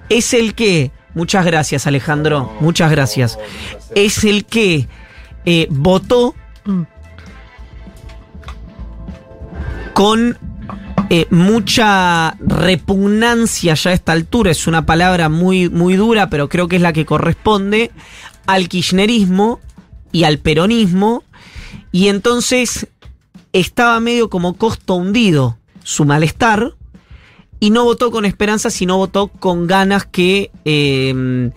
es 0.10 0.34
el 0.34 0.56
que, 0.56 0.92
muchas 1.14 1.46
gracias 1.46 1.88
Alejandro, 1.88 2.52
muchas 2.60 2.92
gracias, 2.92 3.38
es 3.96 4.24
el 4.24 4.46
que 4.46 4.88
eh, 5.46 5.68
votó 5.70 6.36
Mm. 6.70 6.84
con 9.94 10.38
eh, 11.10 11.26
mucha 11.32 12.36
repugnancia 12.40 13.74
ya 13.74 13.90
a 13.90 13.94
esta 13.94 14.12
altura, 14.12 14.52
es 14.52 14.68
una 14.68 14.86
palabra 14.86 15.28
muy, 15.28 15.70
muy 15.70 15.96
dura, 15.96 16.30
pero 16.30 16.50
creo 16.50 16.68
que 16.68 16.76
es 16.76 16.82
la 16.82 16.94
que 16.94 17.06
corresponde 17.06 17.92
al 18.46 18.70
kirchnerismo 18.70 19.60
y 20.12 20.24
al 20.24 20.38
peronismo, 20.38 21.24
y 21.92 22.10
entonces 22.10 22.88
estaba 23.54 24.00
medio 24.00 24.30
como 24.30 24.56
costo 24.56 24.96
hundido 24.96 25.58
su 25.84 26.06
malestar, 26.06 26.76
y 27.60 27.72
no 27.72 27.84
votó 27.84 28.12
con 28.12 28.26
esperanza, 28.26 28.70
sino 28.70 28.98
votó 28.98 29.28
con 29.28 29.68
ganas 29.68 30.06
que, 30.06 30.52
eh, 30.64 31.52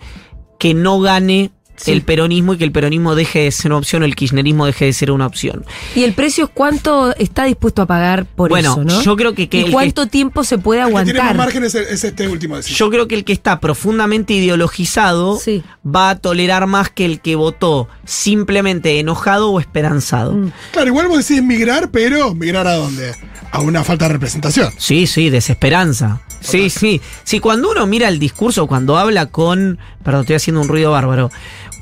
que 0.59 0.73
no 0.73 0.99
gane 0.99 1.51
Sí. 1.75 1.91
el 1.91 2.03
peronismo 2.03 2.53
y 2.53 2.57
que 2.57 2.63
el 2.63 2.71
peronismo 2.71 3.15
deje 3.15 3.39
de 3.39 3.51
ser 3.51 3.71
una 3.71 3.79
opción 3.79 4.03
o 4.03 4.05
el 4.05 4.15
kirchnerismo 4.15 4.65
deje 4.67 4.85
de 4.85 4.93
ser 4.93 5.09
una 5.11 5.25
opción. 5.25 5.65
¿Y 5.95 6.03
el 6.03 6.13
precio 6.13 6.45
es 6.45 6.51
cuánto 6.53 7.15
está 7.15 7.45
dispuesto 7.45 7.81
a 7.81 7.85
pagar 7.87 8.25
por 8.25 8.49
Bueno, 8.51 8.73
eso, 8.73 8.83
no? 8.83 9.01
yo 9.01 9.15
creo 9.15 9.33
que- 9.33 9.49
que 9.49 9.57
¿Y 9.57 9.59
el 9.61 9.65
que- 9.67 9.71
cuánto 9.71 10.05
tiempo 10.07 10.43
se 10.43 10.57
puede 10.59 10.81
El 10.81 10.87
que 10.87 10.93
tiene 11.03 11.13
más 11.19 11.29
aguantar? 11.31 11.35
márgenes 11.35 11.75
es, 11.75 11.89
es 11.89 12.03
este 12.03 12.27
último. 12.27 12.57
decís. 12.57 12.77
Yo 12.77 12.89
creo 12.91 13.07
que 13.07 13.15
el 13.15 13.23
que 13.25 13.33
está 13.33 13.59
profundamente 13.59 14.33
ideologizado 14.33 15.37
Sí. 15.39 15.63
va 15.85 16.11
a 16.11 16.17
tolerar 16.19 16.67
más 16.67 16.89
que 16.89 17.05
el 17.05 17.19
que 17.21 17.35
votó 17.35 17.87
simplemente 18.05 18.99
enojado 18.99 19.49
o 19.51 19.59
esperanzado. 19.59 20.33
Mm. 20.33 20.51
Claro, 20.71 20.87
igual 20.87 21.07
vos 21.07 21.27
decís 21.27 21.43
migrar, 21.43 21.89
pero 21.91 22.33
¿migrar 22.35 22.67
a 22.67 22.73
dónde? 22.75 23.13
A 23.51 23.59
una 23.61 23.83
falta 23.83 24.07
de 24.07 24.13
representación. 24.13 24.71
Sí, 24.77 25.05
sí, 25.07 25.29
desesperanza. 25.29 26.21
Sí, 26.39 26.69
sí. 26.69 27.01
Sí, 27.23 27.39
cuando 27.39 27.69
uno 27.71 27.85
mira 27.87 28.07
el 28.09 28.19
discurso, 28.19 28.67
cuando 28.67 28.97
habla 28.97 29.27
con. 29.27 29.79
Perdón, 30.03 30.21
estoy 30.21 30.35
haciendo 30.35 30.61
un 30.61 30.67
ruido 30.67 30.91
bárbaro. 30.91 31.29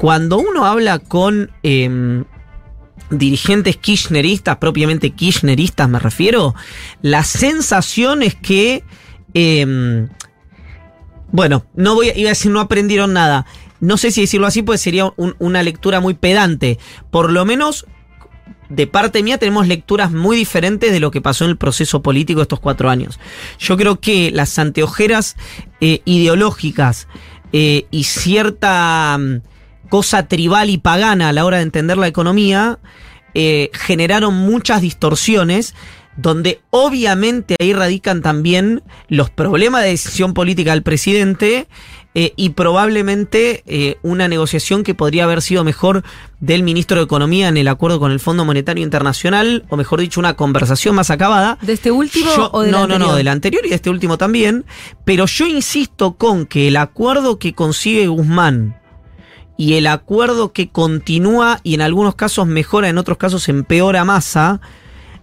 Cuando 0.01 0.39
uno 0.39 0.65
habla 0.65 0.97
con 0.97 1.51
em, 1.61 2.23
dirigentes 3.11 3.77
kirchneristas, 3.77 4.57
propiamente 4.57 5.11
kirchneristas 5.11 5.87
me 5.89 5.99
refiero, 5.99 6.55
la 7.03 7.23
sensación 7.23 8.23
es 8.23 8.33
que. 8.33 8.83
em, 9.35 10.09
bueno, 11.31 11.67
no 11.75 11.93
voy 11.93 12.11
iba 12.15 12.29
a 12.29 12.33
decir 12.35 12.49
no 12.51 12.59
aprendieron 12.61 13.13
nada. 13.13 13.45
No 13.79 13.97
sé 13.97 14.09
si 14.09 14.21
decirlo 14.21 14.47
así, 14.47 14.63
pues 14.63 14.81
sería 14.81 15.13
un- 15.17 15.35
una 15.37 15.61
lectura 15.61 15.99
muy 15.99 16.15
pedante. 16.15 16.79
Por 17.11 17.31
lo 17.31 17.45
menos 17.45 17.85
de 18.69 18.87
parte 18.87 19.21
mía 19.21 19.37
tenemos 19.37 19.67
lecturas 19.67 20.11
muy 20.11 20.35
diferentes 20.35 20.91
de 20.91 20.99
lo 20.99 21.11
que 21.11 21.21
pasó 21.21 21.43
en 21.43 21.51
el 21.51 21.57
proceso 21.57 22.01
político 22.01 22.41
estos 22.41 22.59
cuatro 22.59 22.89
años. 22.89 23.19
Yo 23.59 23.77
creo 23.77 23.99
que 23.99 24.31
las 24.31 24.57
anteojeras 24.57 25.35
eh, 25.79 26.01
ideológicas 26.05 27.07
eh, 27.53 27.85
y 27.91 28.05
cierta 28.05 29.19
cosa 29.91 30.27
tribal 30.27 30.69
y 30.71 30.79
pagana 30.79 31.29
a 31.29 31.33
la 31.33 31.45
hora 31.45 31.57
de 31.57 31.63
entender 31.63 31.97
la 31.97 32.07
economía, 32.07 32.79
eh, 33.35 33.69
generaron 33.73 34.33
muchas 34.33 34.81
distorsiones 34.81 35.75
donde 36.17 36.61
obviamente 36.71 37.55
ahí 37.59 37.73
radican 37.73 38.21
también 38.21 38.83
los 39.07 39.29
problemas 39.29 39.83
de 39.83 39.89
decisión 39.89 40.33
política 40.33 40.71
del 40.71 40.83
presidente 40.83 41.67
eh, 42.13 42.33
y 42.35 42.49
probablemente 42.49 43.63
eh, 43.65 43.97
una 44.01 44.27
negociación 44.27 44.83
que 44.83 44.93
podría 44.93 45.23
haber 45.23 45.41
sido 45.41 45.63
mejor 45.63 46.03
del 46.41 46.63
ministro 46.63 46.97
de 46.97 47.03
Economía 47.03 47.47
en 47.47 47.55
el 47.55 47.69
acuerdo 47.69 47.99
con 47.99 48.11
el 48.11 48.19
Fondo 48.19 48.43
Monetario 48.43 48.83
Internacional, 48.83 49.63
o 49.69 49.77
mejor 49.77 50.01
dicho, 50.01 50.19
una 50.19 50.35
conversación 50.35 50.95
más 50.95 51.09
acabada. 51.09 51.57
¿De 51.61 51.73
este 51.73 51.91
último 51.91 52.29
Yo- 52.35 52.49
o 52.51 52.61
del 52.63 52.71
no, 52.71 52.79
anterior? 52.79 52.99
no, 52.99 53.07
no, 53.11 53.15
del 53.15 53.27
anterior 53.29 53.65
y 53.65 53.69
de 53.69 53.75
este 53.75 53.89
último 53.89 54.17
también. 54.17 54.65
Pero 55.05 55.25
yo 55.25 55.47
insisto 55.47 56.17
con 56.17 56.45
que 56.45 56.67
el 56.67 56.75
acuerdo 56.75 57.39
que 57.39 57.53
consigue 57.53 58.07
Guzmán 58.07 58.80
y 59.61 59.75
el 59.75 59.85
acuerdo 59.85 60.53
que 60.53 60.69
continúa 60.69 61.59
y 61.61 61.75
en 61.75 61.81
algunos 61.81 62.15
casos 62.15 62.47
mejora, 62.47 62.89
en 62.89 62.97
otros 62.97 63.19
casos 63.19 63.47
empeora 63.47 64.03
Massa, 64.03 64.59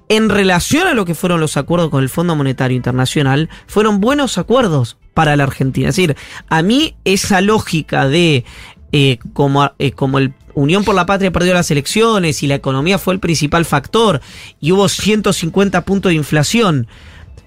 en 0.08 0.28
relación 0.28 0.86
a 0.86 0.94
lo 0.94 1.04
que 1.04 1.16
fueron 1.16 1.40
los 1.40 1.56
acuerdos 1.56 1.90
con 1.90 2.04
el 2.04 2.08
Fondo 2.08 2.36
Monetario 2.36 2.76
Internacional, 2.76 3.50
fueron 3.66 4.00
buenos 4.00 4.38
acuerdos 4.38 4.96
para 5.12 5.34
la 5.34 5.42
Argentina. 5.42 5.88
Es 5.88 5.96
decir, 5.96 6.16
a 6.48 6.62
mí 6.62 6.94
esa 7.04 7.40
lógica 7.40 8.06
de 8.06 8.44
eh, 8.92 9.18
como, 9.32 9.72
eh, 9.80 9.90
como 9.90 10.18
el 10.18 10.32
Unión 10.54 10.84
por 10.84 10.94
la 10.94 11.04
Patria 11.04 11.32
perdió 11.32 11.52
las 11.52 11.72
elecciones 11.72 12.40
y 12.44 12.46
la 12.46 12.54
economía 12.54 12.98
fue 12.98 13.14
el 13.14 13.20
principal 13.20 13.64
factor 13.64 14.20
y 14.60 14.70
hubo 14.70 14.88
150 14.88 15.84
puntos 15.84 16.10
de 16.10 16.14
inflación. 16.14 16.86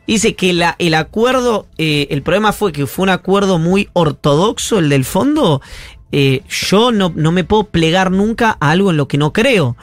Dice 0.08 0.36
que 0.36 0.52
la, 0.52 0.76
el 0.78 0.94
acuerdo, 0.96 1.68
eh, 1.78 2.08
el 2.10 2.22
problema 2.22 2.52
fue 2.52 2.74
que 2.74 2.86
fue 2.86 3.04
un 3.04 3.10
acuerdo 3.10 3.60
muy 3.60 3.88
ortodoxo, 3.94 4.80
el 4.80 4.90
del 4.90 5.06
fondo. 5.06 5.62
Eh, 6.12 6.44
yo 6.50 6.92
no, 6.92 7.12
no 7.16 7.32
me 7.32 7.44
puedo 7.44 7.66
plegar 7.66 8.12
nunca 8.12 8.58
a 8.60 8.72
algo 8.72 8.92
en 8.92 8.98
lo 8.98 9.08
que 9.08 9.18
no 9.18 9.34
creo. 9.34 9.76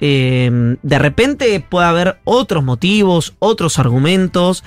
Eh, 0.00 0.76
de 0.82 0.98
repente 0.98 1.64
puede 1.68 1.86
haber 1.86 2.18
otros 2.24 2.62
motivos, 2.62 3.34
otros 3.40 3.78
argumentos, 3.78 4.64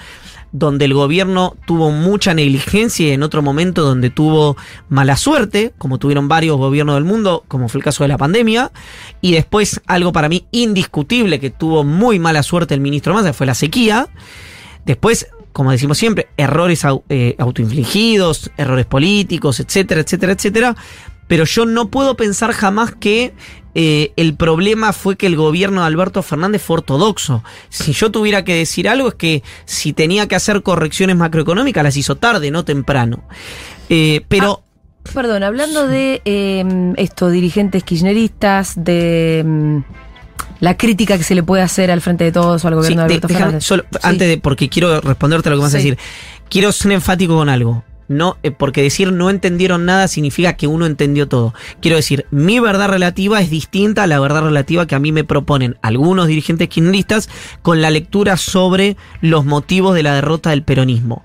donde 0.52 0.86
el 0.86 0.94
gobierno 0.94 1.56
tuvo 1.66 1.92
mucha 1.92 2.34
negligencia 2.34 3.08
y 3.08 3.12
en 3.12 3.24
otro 3.24 3.42
momento 3.42 3.84
donde 3.84 4.10
tuvo 4.10 4.58
mala 4.90 5.16
suerte, 5.16 5.74
como 5.78 5.98
tuvieron 5.98 6.28
varios 6.28 6.58
gobiernos 6.58 6.96
del 6.96 7.06
mundo, 7.06 7.46
como 7.48 7.70
fue 7.70 7.80
el 7.80 7.86
caso 7.86 8.04
de 8.04 8.10
la 8.10 8.18
pandemia, 8.18 8.72
y 9.22 9.32
después 9.32 9.82
algo 9.88 10.12
para 10.12 10.28
mí 10.28 10.46
indiscutible 10.52 11.40
que 11.40 11.52
tuvo 11.52 11.84
muy 11.84 12.20
mala 12.20 12.44
suerte 12.44 12.74
el 12.74 12.82
ministro 12.82 13.14
Massa 13.14 13.34
fue 13.34 13.46
la 13.48 13.56
sequía. 13.56 14.08
Después, 14.86 15.28
como 15.54 15.72
decimos 15.72 15.98
siempre, 15.98 16.28
errores 16.38 16.86
au- 16.86 17.04
eh, 17.10 17.36
autoinfligidos, 17.40 18.52
errores 18.58 18.86
políticos, 18.86 19.60
etcétera, 19.60 20.02
etcétera, 20.02 20.34
etcétera. 20.34 20.76
Pero 21.28 21.46
yo 21.46 21.66
no 21.66 21.88
puedo 21.90 22.16
pensar 22.18 22.52
jamás 22.52 22.94
que 22.94 23.34
eh, 23.74 24.12
el 24.18 24.36
problema 24.36 24.92
fue 24.92 25.16
que 25.16 25.28
el 25.28 25.38
gobierno 25.38 25.80
de 25.82 25.88
Alberto 25.88 26.22
Fernández 26.24 26.62
fue 26.62 26.76
ortodoxo. 26.78 27.42
Si 27.70 27.94
yo 27.94 28.12
tuviera 28.12 28.44
que 28.44 28.54
decir 28.56 28.90
algo 28.90 29.08
es 29.08 29.14
que 29.16 29.44
si 29.66 29.94
tenía 29.94 30.28
que 30.28 30.36
hacer 30.36 30.62
correcciones 30.62 31.16
macroeconómicas 31.16 31.84
las 31.84 31.96
hizo 31.96 32.16
tarde, 32.18 32.52
no 32.52 32.66
temprano. 32.66 33.24
Eh, 33.88 34.26
pero... 34.28 34.62
Perdón, 35.14 35.42
hablando 35.44 35.88
de 35.88 36.22
eh, 36.26 36.94
esto, 36.98 37.30
dirigentes 37.30 37.84
kirchneristas, 37.84 38.74
de 38.76 39.42
mm, 39.46 39.78
la 40.62 40.78
crítica 40.78 41.18
que 41.18 41.24
se 41.26 41.36
le 41.36 41.44
puede 41.44 41.62
hacer 41.64 41.92
al 41.92 42.00
frente 42.00 42.24
de 42.24 42.32
todos 42.32 42.64
o 42.64 42.68
al 42.70 42.76
gobierno 42.76 43.02
de 43.02 43.08
de- 43.10 43.14
Alberto 43.16 43.28
déjame 43.28 43.46
Fernández. 43.46 43.66
solo- 43.66 43.84
Sí. 43.92 44.00
antes 44.04 44.28
de, 44.30 44.38
porque 44.38 44.70
quiero 44.70 45.02
responderte 45.02 45.50
a 45.50 45.52
lo 45.52 45.58
que 45.58 45.64
vas 45.64 45.74
a 45.74 45.78
decir. 45.78 45.98
Quiero 46.50 46.72
ser 46.72 46.94
enfático 46.94 47.36
con 47.36 47.50
algo. 47.50 47.84
No, 48.08 48.36
eh, 48.44 48.52
porque 48.52 48.82
decir 48.82 49.14
no 49.14 49.30
entendieron 49.30 49.86
nada 49.86 50.10
significa 50.10 50.58
que 50.58 50.68
uno 50.68 50.86
entendió 50.86 51.30
todo. 51.30 51.54
Quiero 51.82 51.96
decir, 51.96 52.26
mi 52.30 52.60
verdad 52.60 52.90
relativa 52.90 53.40
es 53.42 53.50
distinta 53.50 54.04
a 54.04 54.08
la 54.08 54.20
verdad 54.20 54.42
relativa 54.44 54.86
que 54.86 54.96
a 54.96 55.00
mí 55.00 55.14
me 55.14 55.24
proponen 55.24 55.78
algunos 55.82 56.28
dirigentes 56.28 56.68
kirchneristas 56.68 57.30
con 57.62 57.82
la 57.82 57.90
lectura 57.90 58.36
sobre 58.36 58.98
los 59.22 59.46
motivos 59.46 59.96
de 59.96 60.04
la 60.04 60.14
derrota 60.14 60.50
del 60.50 60.64
peronismo. 60.64 61.24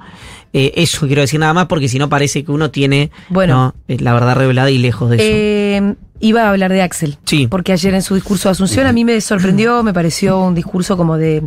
Eh, 0.52 0.74
eso 0.76 1.08
quiero 1.08 1.22
decir 1.22 1.40
nada 1.40 1.52
más 1.54 1.66
porque 1.66 1.88
si 1.88 1.98
no 1.98 2.08
parece 2.08 2.44
que 2.44 2.52
uno 2.52 2.70
tiene 2.70 3.10
Bueno. 3.30 3.56
¿no? 3.56 3.74
Eh, 3.88 3.98
la 3.98 4.12
verdad 4.14 4.36
revelada 4.36 4.70
y 4.70 4.78
lejos 4.78 5.10
de 5.10 5.16
eso. 5.16 5.24
Eh, 5.28 5.94
iba 6.20 6.44
a 6.44 6.50
hablar 6.50 6.73
de 6.73 6.82
Axel. 6.82 7.18
Sí. 7.25 7.46
Porque 7.46 7.73
ayer 7.73 7.94
en 7.94 8.02
su 8.02 8.14
discurso 8.14 8.49
de 8.49 8.52
Asunción 8.52 8.87
a 8.87 8.92
mí 8.92 9.04
me 9.04 9.20
sorprendió, 9.20 9.82
me 9.82 9.92
pareció 9.92 10.40
un 10.40 10.54
discurso 10.54 10.96
como 10.96 11.16
de 11.16 11.44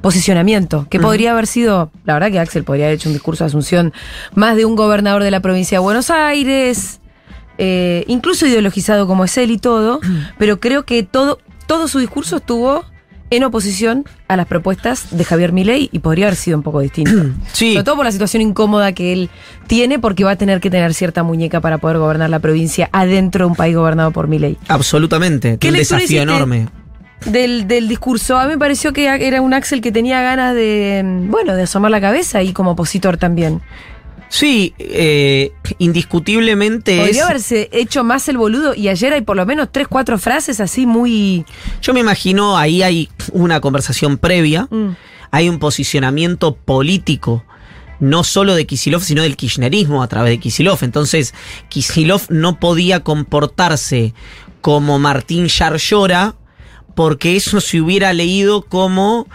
posicionamiento, 0.00 0.86
que 0.90 1.00
podría 1.00 1.32
haber 1.32 1.46
sido, 1.46 1.90
la 2.04 2.14
verdad 2.14 2.30
que 2.30 2.40
Axel 2.40 2.64
podría 2.64 2.86
haber 2.86 2.96
hecho 2.96 3.08
un 3.08 3.14
discurso 3.14 3.44
de 3.44 3.48
Asunción 3.48 3.92
más 4.34 4.56
de 4.56 4.64
un 4.64 4.76
gobernador 4.76 5.22
de 5.22 5.30
la 5.30 5.40
provincia 5.40 5.78
de 5.78 5.82
Buenos 5.82 6.10
Aires, 6.10 7.00
eh, 7.58 8.04
incluso 8.06 8.46
ideologizado 8.46 9.06
como 9.06 9.24
es 9.24 9.36
él 9.38 9.50
y 9.50 9.58
todo, 9.58 10.00
pero 10.38 10.60
creo 10.60 10.84
que 10.84 11.02
todo, 11.02 11.38
todo 11.66 11.88
su 11.88 11.98
discurso 11.98 12.36
estuvo 12.36 12.84
en 13.30 13.44
oposición 13.44 14.04
a 14.28 14.36
las 14.36 14.46
propuestas 14.46 15.16
de 15.16 15.24
Javier 15.24 15.52
Milei 15.52 15.88
y 15.92 15.98
podría 15.98 16.26
haber 16.26 16.36
sido 16.36 16.56
un 16.56 16.62
poco 16.62 16.80
distinto. 16.80 17.12
Sí. 17.52 17.72
Sobre 17.72 17.84
todo 17.84 17.96
por 17.96 18.04
la 18.04 18.12
situación 18.12 18.42
incómoda 18.42 18.92
que 18.92 19.12
él 19.12 19.30
tiene, 19.66 19.98
porque 19.98 20.24
va 20.24 20.32
a 20.32 20.36
tener 20.36 20.60
que 20.60 20.70
tener 20.70 20.92
cierta 20.92 21.22
muñeca 21.22 21.60
para 21.60 21.78
poder 21.78 21.98
gobernar 21.98 22.28
la 22.28 22.38
provincia 22.38 22.88
adentro 22.92 23.46
de 23.46 23.50
un 23.50 23.56
país 23.56 23.74
gobernado 23.74 24.10
por 24.10 24.28
Milei. 24.28 24.58
Absolutamente. 24.68 25.56
¿Qué 25.58 25.68
un 25.68 25.74
desafío 25.74 26.22
enorme. 26.22 26.68
Del, 27.24 27.66
del 27.66 27.88
discurso, 27.88 28.36
a 28.36 28.44
mí 28.44 28.50
me 28.50 28.58
pareció 28.58 28.92
que 28.92 29.06
era 29.06 29.40
un 29.40 29.54
Axel 29.54 29.80
que 29.80 29.90
tenía 29.90 30.20
ganas 30.20 30.54
de, 30.54 31.02
mm, 31.02 31.30
bueno, 31.30 31.56
de 31.56 31.62
asomar 31.62 31.90
la 31.90 32.00
cabeza 32.00 32.42
y 32.42 32.52
como 32.52 32.72
opositor 32.72 33.16
también. 33.16 33.62
Sí, 34.28 34.74
eh, 34.78 35.52
indiscutiblemente 35.78 36.96
es. 36.96 37.06
Podría 37.06 37.26
haberse 37.26 37.68
hecho 37.72 38.04
más 38.04 38.28
el 38.28 38.38
boludo 38.38 38.74
y 38.74 38.88
ayer 38.88 39.12
hay 39.12 39.20
por 39.20 39.36
lo 39.36 39.46
menos 39.46 39.68
tres, 39.70 39.86
cuatro 39.88 40.18
frases 40.18 40.60
así 40.60 40.86
muy... 40.86 41.44
Yo 41.80 41.94
me 41.94 42.00
imagino 42.00 42.58
ahí 42.58 42.82
hay 42.82 43.08
una 43.32 43.60
conversación 43.60 44.18
previa, 44.18 44.68
mm, 44.70 44.96
hay 45.30 45.48
un 45.48 45.58
posicionamiento 45.58 46.56
político, 46.56 47.44
no 48.00 48.24
solo 48.24 48.54
de 48.54 48.66
Kisilov, 48.66 49.02
sino 49.02 49.22
del 49.22 49.36
kirchnerismo 49.36 50.02
a 50.02 50.08
través 50.08 50.30
de 50.30 50.38
Kisilov. 50.38 50.78
Entonces, 50.82 51.34
Kisilov 51.68 52.22
no 52.28 52.58
podía 52.58 53.00
comportarse 53.00 54.12
como 54.60 54.98
Martín 54.98 55.46
Yarlora, 55.46 56.34
porque 56.94 57.36
eso 57.36 57.60
se 57.60 57.80
hubiera 57.80 58.12
leído 58.12 58.62
como 58.62 59.28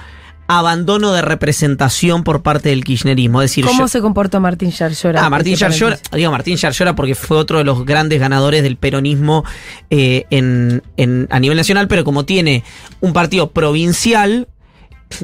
abandono 0.57 1.11
de 1.13 1.21
representación 1.21 2.23
por 2.23 2.41
parte 2.41 2.69
del 2.69 2.83
kirchnerismo. 2.83 3.41
Es 3.41 3.51
decir, 3.51 3.65
¿Cómo 3.65 3.79
yo- 3.81 3.87
se 3.87 4.01
comportó 4.01 4.39
Martín 4.39 4.71
Yarlora? 4.71 5.25
Ah, 5.25 5.29
Martín 5.29 5.55
Yarlora, 5.55 5.97
digo 6.13 6.31
Martín 6.31 6.57
Yarlora 6.57 6.95
porque 6.95 7.15
fue 7.15 7.37
otro 7.37 7.57
de 7.59 7.63
los 7.63 7.85
grandes 7.85 8.19
ganadores 8.19 8.61
del 8.63 8.75
peronismo 8.77 9.43
eh, 9.89 10.25
en, 10.29 10.83
en- 10.97 11.27
a 11.31 11.39
nivel 11.39 11.57
nacional, 11.57 11.87
pero 11.87 12.03
como 12.03 12.25
tiene 12.25 12.63
un 12.99 13.13
partido 13.13 13.51
provincial, 13.51 14.47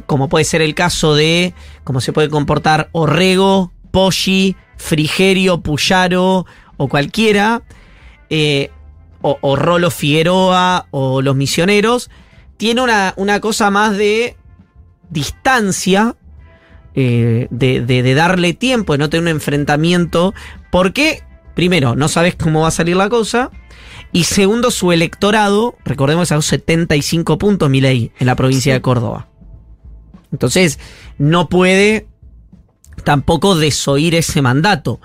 como 0.05 0.29
puede 0.29 0.45
ser 0.45 0.61
el 0.61 0.75
caso 0.75 1.15
de 1.15 1.53
cómo 1.83 2.01
se 2.01 2.13
puede 2.13 2.29
comportar 2.29 2.89
Orrego, 2.91 3.71
Poggi, 3.91 4.55
Frigerio, 4.77 5.61
Puyaro 5.61 6.45
o 6.77 6.87
cualquiera, 6.87 7.63
eh, 8.29 8.69
o, 9.21 9.37
o 9.41 9.55
Rolo 9.55 9.89
Figueroa 9.91 10.87
o 10.91 11.21
los 11.21 11.35
misioneros, 11.35 12.09
tiene 12.57 12.81
una, 12.81 13.13
una 13.17 13.39
cosa 13.39 13.71
más 13.71 13.97
de 13.97 14.35
distancia 15.17 16.15
eh, 16.93 17.47
de, 17.49 17.82
de- 17.82 18.03
de 18.03 18.13
darle 18.13 18.53
tiempo, 18.53 18.93
de 18.93 18.99
no 18.99 19.10
tener 19.10 19.23
un 19.23 19.27
enfrentamiento, 19.30 20.34
porque, 20.71 21.23
primero, 21.56 21.95
no 21.95 22.08
sabes 22.08 22.36
cómo 22.36 22.62
va 22.62 22.67
a 22.69 22.71
salir 22.71 22.95
la 22.95 23.10
cosa, 23.10 23.49
y 24.12 24.23
segundo, 24.23 24.71
su 24.71 24.91
electorado, 24.91 25.75
recordemos, 25.86 26.32
a 26.32 26.41
75 26.41 27.38
puntos, 27.38 27.69
Milei, 27.69 28.12
en 28.19 28.27
la 28.27 28.36
provincia 28.36 28.73
de 28.73 28.82
Córdoba. 28.82 29.27
Entonces, 30.32 30.80
no 31.17 31.49
puede 31.49 32.08
tampoco 33.03 33.56
desoír 33.56 34.15
ese 34.15 34.41
mandato. 34.41 34.99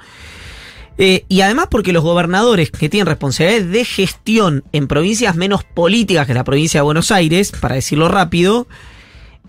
Eh, 0.99 1.25
y 1.29 1.41
además 1.41 1.67
porque 1.71 1.93
los 1.93 2.05
gobernadores 2.05 2.71
que 2.71 2.89
tienen 2.89 3.07
responsabilidades 3.07 3.71
de 3.71 3.85
gestión 3.85 4.63
en 4.73 4.87
provincias 4.89 5.37
menos 5.37 5.65
políticas 5.65 6.27
que 6.27 6.35
la 6.35 6.45
provincia 6.45 6.81
de 6.81 6.85
Buenos 6.85 7.11
Aires, 7.11 7.51
para 7.61 7.75
decirlo 7.77 8.09
rápido, 8.09 8.67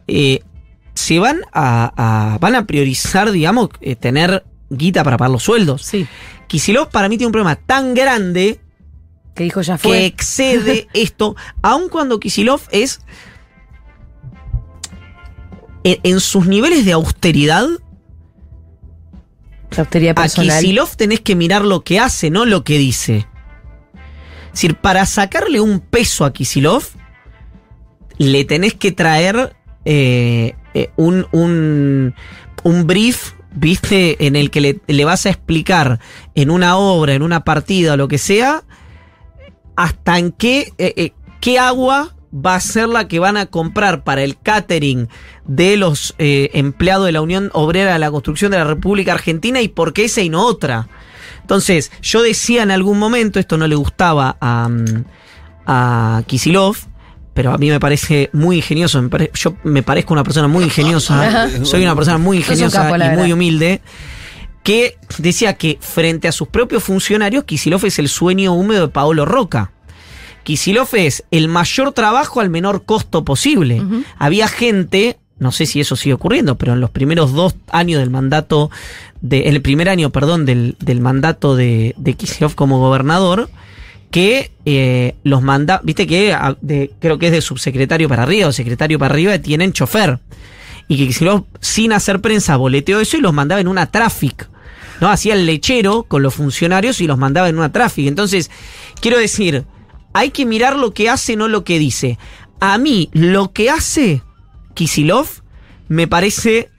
eh, 0.08 0.39
se 0.95 1.19
van 1.19 1.41
a, 1.51 1.91
a- 2.34 2.38
van 2.39 2.56
a 2.56 2.65
priorizar, 2.65 3.32
digamos, 3.32 3.69
eh, 3.82 3.95
tener 3.95 4.45
guita 4.69 5.03
para 5.03 5.17
pagar 5.17 5.32
los 5.32 5.43
sueldos. 5.43 5.82
Sí, 5.84 6.08
Kicillof 6.47 6.89
para 6.89 7.10
mí 7.10 7.17
tiene 7.17 7.27
un 7.27 7.32
problema 7.34 7.56
tan 7.56 7.93
grande 7.93 8.60
que 9.36 9.43
dijo 9.43 9.62
ya 9.62 9.77
que 9.77 9.88
fue. 9.88 10.06
excede 10.06 10.88
esto, 10.93 11.36
aun 11.62 11.89
cuando 11.89 12.19
Kisilov 12.19 12.62
es 12.71 12.99
en, 15.84 15.99
en 16.03 16.19
sus 16.19 16.45
niveles 16.47 16.86
de 16.86 16.93
austeridad, 16.93 17.67
La 19.71 19.79
austeridad 19.79 20.12
a 20.17 20.21
personal. 20.21 20.60
Kisilov 20.62 20.95
tenés 20.95 21.19
que 21.21 21.36
mirar 21.36 21.65
lo 21.65 21.84
que 21.84 21.99
hace, 21.99 22.29
no 22.29 22.45
lo 22.45 22.63
que 22.63 22.77
dice. 22.77 23.27
Es 24.47 24.51
decir, 24.53 24.75
para 24.75 25.06
sacarle 25.08 25.60
un 25.62 25.79
peso 25.79 26.25
a 26.25 26.34
Kisilov, 26.34 26.84
le 28.19 28.45
tenés 28.45 28.75
que 28.75 28.91
traer 28.91 29.56
eh, 29.86 30.56
eh, 30.74 30.89
un, 30.96 31.28
un, 31.32 32.15
un 32.63 32.88
brief 32.88 33.34
viste, 33.52 34.26
en 34.26 34.36
el 34.36 34.50
que 34.50 34.80
le, 34.88 35.06
vas 35.06 35.26
a 35.26 35.30
explicar 35.30 36.00
en 36.36 36.50
una 36.50 36.78
obra, 36.78 37.13
en 37.13 37.22
una 37.22 37.43
partida 37.43 37.98
lo 37.98 38.08
que 38.08 38.17
sea, 38.17 38.63
hasta 39.76 40.17
en 40.17 40.32
qué, 40.32 40.74
eh, 40.78 41.12
qué 41.39 41.60
agua 41.60 42.15
va 42.34 42.56
a 42.56 42.60
ser 42.60 42.88
la 42.88 43.08
que 43.08 43.19
van 43.19 43.38
a 43.38 43.46
comprar 43.46 44.04
para 44.04 44.24
el 44.24 44.39
catering 44.39 45.08
de 45.46 45.78
los 45.78 46.15
empleados 46.17 47.06
de 47.06 47.12
la 47.12 47.22
Unión 47.22 47.52
Obrera 47.54 47.93
de 47.93 48.00
la 48.00 48.10
Construcción 48.10 48.50
de 48.50 48.58
la 48.58 48.63
República 48.63 49.13
Argentina 49.13 49.62
y 49.62 49.67
por 49.67 49.93
qué 49.93 50.06
esa 50.06 50.22
y 50.22 50.30
no 50.30 50.43
otra. 50.46 50.88
Entonces, 51.41 51.91
yo 52.02 52.24
decía 52.24 52.63
en 52.63 52.72
algún 52.72 52.98
momento, 52.98 53.39
esto 53.39 53.58
no 53.58 53.67
le 53.67 53.76
gustaba 53.76 54.38
a, 54.39 54.67
mm, 54.69 55.06
a 55.67 56.24
Kisilov, 56.26 56.78
pero 57.34 57.52
a 57.54 57.58
mí 57.58 57.69
me 57.69 57.80
parece 57.80 58.30
muy 58.34 58.58
ingenioso. 58.58 59.02
me 59.02 59.10
pare- 59.10 59.32
yo 59.34 59.56
me 59.63 59.84
parezco 59.84 60.13
una 60.13 60.24
persona 60.24 60.48
muy 60.48 60.63
ingeniosa. 60.63 61.50
Soy 61.65 61.84
una 61.84 61.96
persona 61.96 62.17
muy 62.17 62.38
ingeniosa 62.38 62.84
capo, 62.84 62.96
y 62.96 63.17
muy 63.17 63.34
humilde. 63.34 63.82
Que 64.63 64.98
decía 65.17 65.56
que 65.56 65.78
frente 65.82 66.28
a 66.30 66.32
sus 66.32 66.48
propios 66.48 66.84
funcionarios, 66.84 67.43
Kisilov 67.43 67.86
es 67.86 68.00
el 68.00 68.08
sueño 68.08 68.54
húmedo 68.54 68.88
de 68.88 68.93
Paolo 68.93 69.26
Roca. 69.26 69.72
Kisilov 70.43 70.88
es 70.93 71.24
el 71.32 71.48
mayor 71.48 71.91
trabajo 71.91 72.39
al 72.39 72.50
menor 72.50 72.84
costo 72.86 73.26
posible. 73.26 73.82
Había 74.17 74.48
gente, 74.48 75.17
no 75.39 75.52
sé 75.52 75.65
si 75.65 75.80
eso 75.82 75.96
sigue 75.96 76.13
ocurriendo, 76.13 76.58
pero 76.58 76.74
en 76.74 76.80
los 76.82 76.91
primeros 76.91 77.34
dos 77.34 77.56
años 77.72 78.00
del 78.00 78.10
mandato, 78.10 78.69
de, 79.22 79.48
en 79.48 79.56
el 79.56 79.62
primer 79.62 79.89
año, 79.89 80.12
perdón, 80.12 80.46
del, 80.46 80.76
del 80.80 81.02
mandato 81.02 81.56
de, 81.56 81.93
de 81.98 82.13
Kicillof 82.13 82.56
como 82.56 82.80
gobernador, 82.80 83.50
que 84.13 84.52
eh, 84.65 85.15
los 85.23 85.41
manda, 85.41 85.82
viste 85.84 86.06
que 86.06 86.34
a- 86.34 86.56
de- 86.62 86.91
creo 86.99 87.17
que 87.17 87.26
es 87.26 87.32
de 87.32 87.41
subsecretario 87.41 88.08
para 88.08 88.21
arriba 88.23 88.47
o 88.47 88.52
secretario 88.52 88.99
para 88.99 89.15
arriba, 89.15 89.39
tienen 89.39 89.73
chofer. 89.73 90.19
Y 90.88 91.08
que 91.08 91.41
sin 91.62 91.93
hacer 91.93 92.21
prensa, 92.21 92.56
boleteó 92.58 92.99
eso 92.99 93.17
y 93.17 93.21
los 93.21 93.34
mandaba 93.34 93.60
en 93.60 93.67
una 93.67 93.88
traffic. 93.88 94.47
¿no? 95.02 95.10
Hacía 95.10 95.34
el 95.34 95.47
lechero 95.47 96.04
con 96.04 96.21
los 96.21 96.36
funcionarios 96.36 97.02
y 97.02 97.08
los 97.08 97.17
mandaba 97.17 97.49
en 97.49 97.58
una 97.58 97.71
traffic. 97.71 98.06
Entonces, 98.08 98.52
quiero 99.02 99.17
decir, 99.17 99.63
hay 100.13 100.30
que 100.30 100.45
mirar 100.45 100.76
lo 100.76 100.93
que 100.93 101.10
hace, 101.10 101.36
no 101.36 101.47
lo 101.47 101.63
que 101.63 101.80
dice. 101.80 102.19
A 102.60 102.78
mí, 102.78 103.10
lo 103.13 103.52
que 103.52 103.71
hace 103.71 104.21
Kisilov 104.76 105.28
me 105.88 106.08
parece 106.08 106.69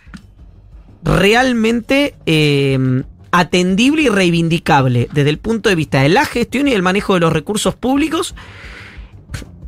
realmente 1.03 2.15
eh, 2.27 3.03
atendible 3.37 4.03
y 4.03 4.09
reivindicable 4.09 5.09
desde 5.13 5.31
el 5.31 5.39
punto 5.39 5.69
de 5.69 5.75
vista 5.75 6.01
de 6.03 6.09
la 6.09 6.25
gestión 6.25 6.69
y 6.69 6.71
del 6.71 6.83
manejo 6.83 7.15
de 7.15 7.21
los 7.21 7.33
recursos 7.33 7.75
públicos 7.75 8.37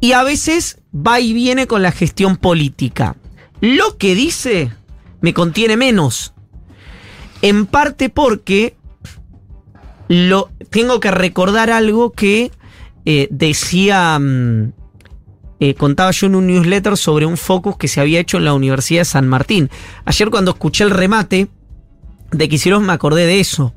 y 0.01 0.13
a 0.13 0.23
veces 0.23 0.79
va 0.95 1.19
y 1.19 1.33
viene 1.33 1.67
con 1.67 1.83
la 1.83 1.91
gestión 1.91 2.37
política. 2.37 3.17
Lo 3.61 3.99
que 3.99 4.15
dice 4.15 4.71
me 5.21 5.35
contiene 5.35 5.77
menos. 5.77 6.33
En 7.43 7.67
parte 7.67 8.09
porque 8.09 8.77
lo, 10.07 10.49
tengo 10.71 11.01
que 11.01 11.11
recordar 11.11 11.71
algo 11.71 12.13
que 12.13 12.53
eh, 13.05 13.27
decía, 13.33 14.17
mm, 14.21 14.73
eh, 15.59 15.75
contaba 15.75 16.13
yo 16.13 16.29
en 16.29 16.37
un 16.37 16.47
newsletter 16.47 16.97
sobre 16.97 17.27
un 17.27 17.37
focus 17.37 17.77
que 17.77 17.89
se 17.89 18.01
había 18.01 18.21
hecho 18.21 18.37
en 18.37 18.45
la 18.45 18.55
Universidad 18.55 19.01
de 19.01 19.07
San 19.07 19.27
Martín. 19.27 19.71
Ayer 20.05 20.31
cuando 20.31 20.53
escuché 20.53 20.85
el 20.85 20.91
remate 20.91 21.49
de 22.33 22.49
Kicillof 22.49 22.83
me 22.83 22.93
acordé 22.93 23.27
de 23.27 23.41
eso. 23.41 23.75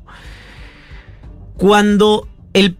Cuando 1.56 2.28
el 2.52 2.76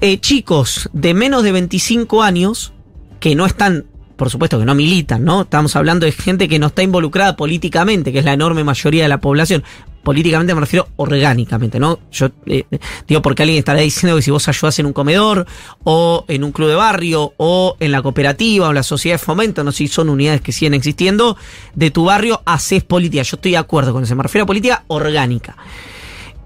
eh, 0.00 0.18
chicos 0.20 0.90
de 0.92 1.14
menos 1.14 1.42
de 1.42 1.52
25 1.52 2.22
años, 2.22 2.72
que 3.20 3.34
no 3.34 3.46
están, 3.46 3.86
por 4.16 4.30
supuesto 4.30 4.58
que 4.58 4.64
no 4.64 4.74
militan, 4.74 5.24
¿no? 5.24 5.42
Estamos 5.42 5.76
hablando 5.76 6.06
de 6.06 6.12
gente 6.12 6.48
que 6.48 6.58
no 6.58 6.68
está 6.68 6.82
involucrada 6.82 7.36
políticamente, 7.36 8.12
que 8.12 8.18
es 8.18 8.24
la 8.24 8.32
enorme 8.32 8.64
mayoría 8.64 9.04
de 9.04 9.08
la 9.08 9.20
población. 9.20 9.64
Políticamente 10.08 10.54
me 10.54 10.62
refiero 10.62 10.88
orgánicamente, 10.96 11.78
¿no? 11.78 11.98
Yo 12.10 12.30
eh, 12.46 12.64
digo 13.06 13.20
porque 13.20 13.42
alguien 13.42 13.58
estará 13.58 13.80
diciendo 13.80 14.16
que 14.16 14.22
si 14.22 14.30
vos 14.30 14.48
ayudás 14.48 14.78
en 14.78 14.86
un 14.86 14.94
comedor, 14.94 15.44
o 15.84 16.24
en 16.28 16.44
un 16.44 16.50
club 16.50 16.70
de 16.70 16.76
barrio, 16.76 17.34
o 17.36 17.76
en 17.78 17.92
la 17.92 18.00
cooperativa, 18.00 18.68
o 18.68 18.72
la 18.72 18.82
sociedad 18.82 19.16
de 19.16 19.18
fomento, 19.18 19.62
no 19.62 19.70
sé 19.70 19.76
si 19.76 19.88
son 19.88 20.08
unidades 20.08 20.40
que 20.40 20.50
siguen 20.50 20.72
existiendo, 20.72 21.36
de 21.74 21.90
tu 21.90 22.06
barrio 22.06 22.40
haces 22.46 22.84
política. 22.84 23.22
Yo 23.22 23.36
estoy 23.36 23.50
de 23.50 23.58
acuerdo 23.58 23.92
con 23.92 24.02
eso, 24.02 24.16
me 24.16 24.22
refiero 24.22 24.44
a 24.44 24.46
política 24.46 24.84
orgánica. 24.86 25.58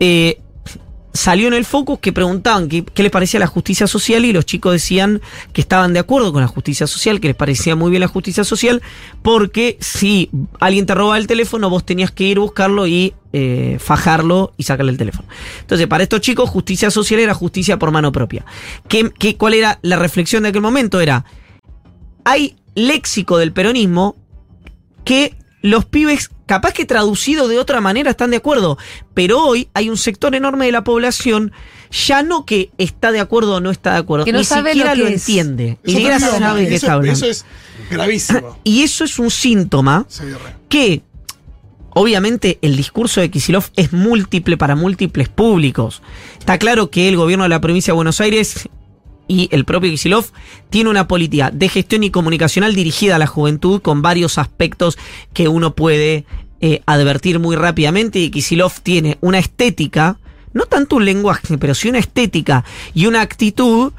Eh, 0.01 0.40
salió 1.12 1.48
en 1.48 1.55
el 1.55 1.64
Focus 1.64 1.98
que 1.98 2.12
preguntaban 2.12 2.68
qué, 2.68 2.85
qué 2.85 3.03
les 3.03 3.12
parecía 3.12 3.40
la 3.40 3.46
justicia 3.46 3.87
social 3.87 4.25
y 4.25 4.33
los 4.33 4.46
chicos 4.46 4.72
decían 4.72 5.20
que 5.53 5.61
estaban 5.61 5.92
de 5.92 6.01
acuerdo 6.01 6.33
con 6.33 6.40
la 6.40 6.48
justicia 6.48 6.87
social, 6.87 7.20
que 7.20 7.29
les 7.29 7.37
parecía 7.37 7.77
muy 7.77 7.90
bien 7.90 8.01
la 8.01 8.09
justicia 8.09 8.44
social, 8.44 8.83
porque 9.22 9.77
si 9.81 10.31
alguien 10.61 10.87
te 10.87 10.94
robaba 10.94 11.18
el 11.18 11.27
teléfono, 11.27 11.70
vos 11.70 11.85
tenías 11.85 12.11
que 12.11 12.25
ir 12.25 12.38
a 12.38 12.40
buscarlo 12.40 12.87
y 12.87 13.14
eh, 13.33 13.79
fajarlo 13.81 14.53
y 14.57 14.64
sacarle 14.64 14.92
el 14.92 14.98
teléfono. 14.98 15.29
Entonces, 15.61 15.87
para 15.87 16.03
estos 16.03 16.20
chicos, 16.20 16.48
justicia 16.51 16.90
social 16.90 17.20
era 17.20 17.35
justicia 17.35 17.79
por 17.79 17.90
mano 17.90 18.12
propia. 18.12 18.44
¿Qué, 18.88 19.11
qué, 19.18 19.37
¿Cuál 19.37 19.55
era 19.55 19.79
la 19.83 19.96
reflexión 19.96 20.42
de 20.42 20.51
aquel 20.51 20.62
momento? 20.62 21.01
Era, 21.01 21.25
hay 22.25 22.57
léxico 22.75 23.38
del 23.38 23.53
peronismo 23.53 24.16
que 25.05 25.35
los 25.62 25.85
pibes, 25.85 26.31
capaz 26.46 26.72
que 26.72 26.85
traducido 26.85 27.48
de 27.48 27.59
otra 27.59 27.81
manera, 27.81 28.11
están 28.11 28.31
de 28.31 28.37
acuerdo. 28.37 28.77
Pero 29.14 29.44
hoy 29.44 29.68
hay 29.75 29.88
un 29.88 29.96
sector 29.96 30.35
enorme 30.35 30.66
de 30.66 30.72
la 30.72 30.85
población, 30.85 31.53
ya 31.90 32.22
no 32.22 32.44
que 32.44 32.70
está 32.79 33.12
de 33.12 33.20
acuerdo 33.20 33.57
o 33.57 33.61
no 33.61 33.70
está 33.70 33.92
de 33.92 33.98
acuerdo, 33.98 34.25
Que 34.25 34.33
no 34.33 34.38
ni 34.38 34.44
sabe 34.44 34.72
siquiera 34.72 34.94
lo 34.94 35.05
lo, 35.05 35.11
entiende. 35.11 35.79
Ni 35.85 35.92
Eso 35.92 35.98
siquiera 35.98 36.20
sabe 36.20 36.68
de 36.68 36.79
qué 36.79 36.87
hablando. 36.87 37.12
Eso 37.12 37.27
es 37.27 37.44
gravísimo. 37.90 38.59
Y 38.64 38.83
eso 38.83 39.05
es 39.05 39.18
un 39.18 39.31
síntoma 39.31 40.05
Sí, 40.09 40.25
que 40.68 41.03
obviamente 41.90 42.59
el 42.61 42.77
discurso 42.77 43.20
de 43.20 43.31
Kisilov 43.31 43.70
es 43.77 43.92
múltiple 43.92 44.57
para 44.57 44.75
múltiples 44.75 45.29
públicos. 45.29 46.03
Está 46.38 46.59
claro 46.59 46.90
que 46.90 47.09
el 47.09 47.16
gobierno 47.16 47.44
de 47.44 47.51
la 47.51 47.61
provincia 47.61 47.92
de 47.92 47.96
Buenos 47.96 48.20
Aires 48.20 48.68
y 49.33 49.49
el 49.51 49.64
propio 49.64 49.90
Kisilov 49.90 50.27
tiene 50.68 50.90
una 50.90 51.09
política 51.09 51.51
de 51.51 51.71
gestión 51.71 52.05
y 52.05 52.11
comunicacional 52.11 52.75
dirigida 52.75 53.16
a 53.16 53.18
la 53.18 53.27
juventud 53.27 53.81
con 53.81 54.03
varios 54.03 54.37
aspectos 54.37 54.99
que 55.33 55.49
uno 55.49 55.75
puede 55.75 56.27
eh, 56.61 56.83
advertir 56.85 57.38
muy 57.38 57.57
rápidamente. 57.57 58.18
Y 58.18 58.31
Kisilov 58.31 58.81
tiene 58.83 59.16
una 59.23 59.38
estética, 59.38 60.18
no 60.53 60.66
tanto 60.66 60.97
un 60.97 61.07
lenguaje, 61.07 61.57
pero 61.57 61.75
sí 61.75 61.88
una 61.88 61.99
estética 61.99 62.62
y 62.92 63.07
una 63.07 63.23
actitud 63.23 63.95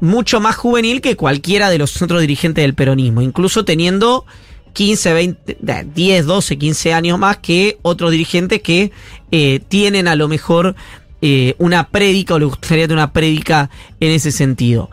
mucho 0.00 0.40
más 0.40 0.56
juvenil 0.56 1.00
que 1.00 1.14
cualquiera 1.14 1.70
de 1.70 1.78
los 1.78 2.02
otros 2.02 2.20
dirigentes 2.20 2.62
del 2.62 2.74
peronismo, 2.74 3.22
incluso 3.22 3.64
teniendo 3.64 4.26
15, 4.72 5.12
20, 5.12 5.58
eh, 5.64 5.86
10, 5.94 6.26
12, 6.26 6.58
15 6.58 6.92
años 6.92 7.20
más 7.20 7.36
que 7.36 7.78
otros 7.82 8.10
dirigentes 8.10 8.62
que 8.62 8.90
eh, 9.30 9.60
tienen 9.68 10.08
a 10.08 10.16
lo 10.16 10.26
mejor 10.26 10.74
eh, 11.22 11.54
una 11.58 11.88
prédica 11.88 12.34
o 12.34 12.38
le 12.38 12.44
gustaría 12.44 12.84
tener 12.84 12.98
una 12.98 13.12
prédica 13.12 13.70
en 14.00 14.12
ese 14.12 14.30
sentido. 14.30 14.90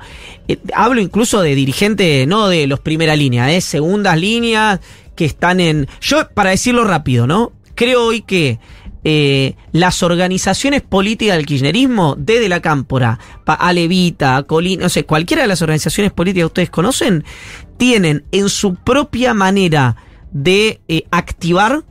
Eh, 0.48 0.58
hablo 0.74 1.02
incluso 1.02 1.42
de 1.42 1.54
dirigentes, 1.54 2.28
no 2.28 2.48
de 2.48 2.66
los 2.66 2.80
primera 2.80 3.16
línea, 3.16 3.52
eh, 3.52 3.60
segundas 3.60 4.18
líneas 4.18 4.80
que 5.16 5.26
están 5.26 5.60
en... 5.60 5.88
Yo, 6.00 6.30
para 6.34 6.52
decirlo 6.52 6.86
rápido, 6.86 7.28
¿no? 7.28 7.52
Creo 7.76 8.06
hoy 8.06 8.22
que 8.22 8.60
las 9.74 10.02
organizaciones 10.02 10.82
políticas 10.82 11.36
del 11.36 11.46
kirchnerismo, 11.46 12.16
desde 12.18 12.48
la 12.48 12.62
Cámpora, 12.62 13.20
Alevita, 13.46 14.42
Colín, 14.44 14.80
no 14.80 14.88
sé, 14.88 15.04
cualquiera 15.04 15.42
de 15.42 15.50
las 15.50 15.62
organizaciones 15.62 16.14
políticas 16.14 16.44
que 16.44 16.46
ustedes 16.46 16.70
conocen, 16.70 17.26
tienen 17.76 18.24
en 18.32 18.48
su 18.48 18.76
propia 18.76 19.34
manera 19.34 19.98
de 20.32 20.80
activar 21.12 21.84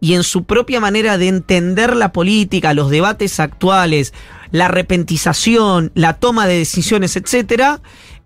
y 0.00 0.14
en 0.14 0.22
su 0.22 0.44
propia 0.44 0.80
manera 0.80 1.18
de 1.18 1.28
entender 1.28 1.96
la 1.96 2.12
política, 2.12 2.74
los 2.74 2.90
debates 2.90 3.40
actuales, 3.40 4.14
la 4.50 4.66
arrepentización, 4.66 5.92
la 5.94 6.14
toma 6.14 6.46
de 6.46 6.58
decisiones, 6.58 7.16
etcétera, 7.16 7.80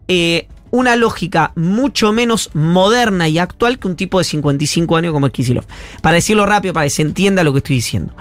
eh, 0.08 0.48
una 0.70 0.96
lógica 0.96 1.52
mucho 1.54 2.12
menos 2.12 2.50
moderna 2.54 3.28
y 3.28 3.38
actual 3.38 3.78
que 3.78 3.88
un 3.88 3.96
tipo 3.96 4.18
de 4.18 4.24
55 4.24 4.96
años 4.96 5.12
como 5.12 5.26
es 5.26 5.32
Kicillof. 5.32 5.66
Para 6.00 6.14
decirlo 6.14 6.46
rápido, 6.46 6.74
para 6.74 6.84
que 6.84 6.90
se 6.90 7.02
entienda 7.02 7.44
lo 7.44 7.52
que 7.52 7.58
estoy 7.58 7.76
diciendo. 7.76 8.14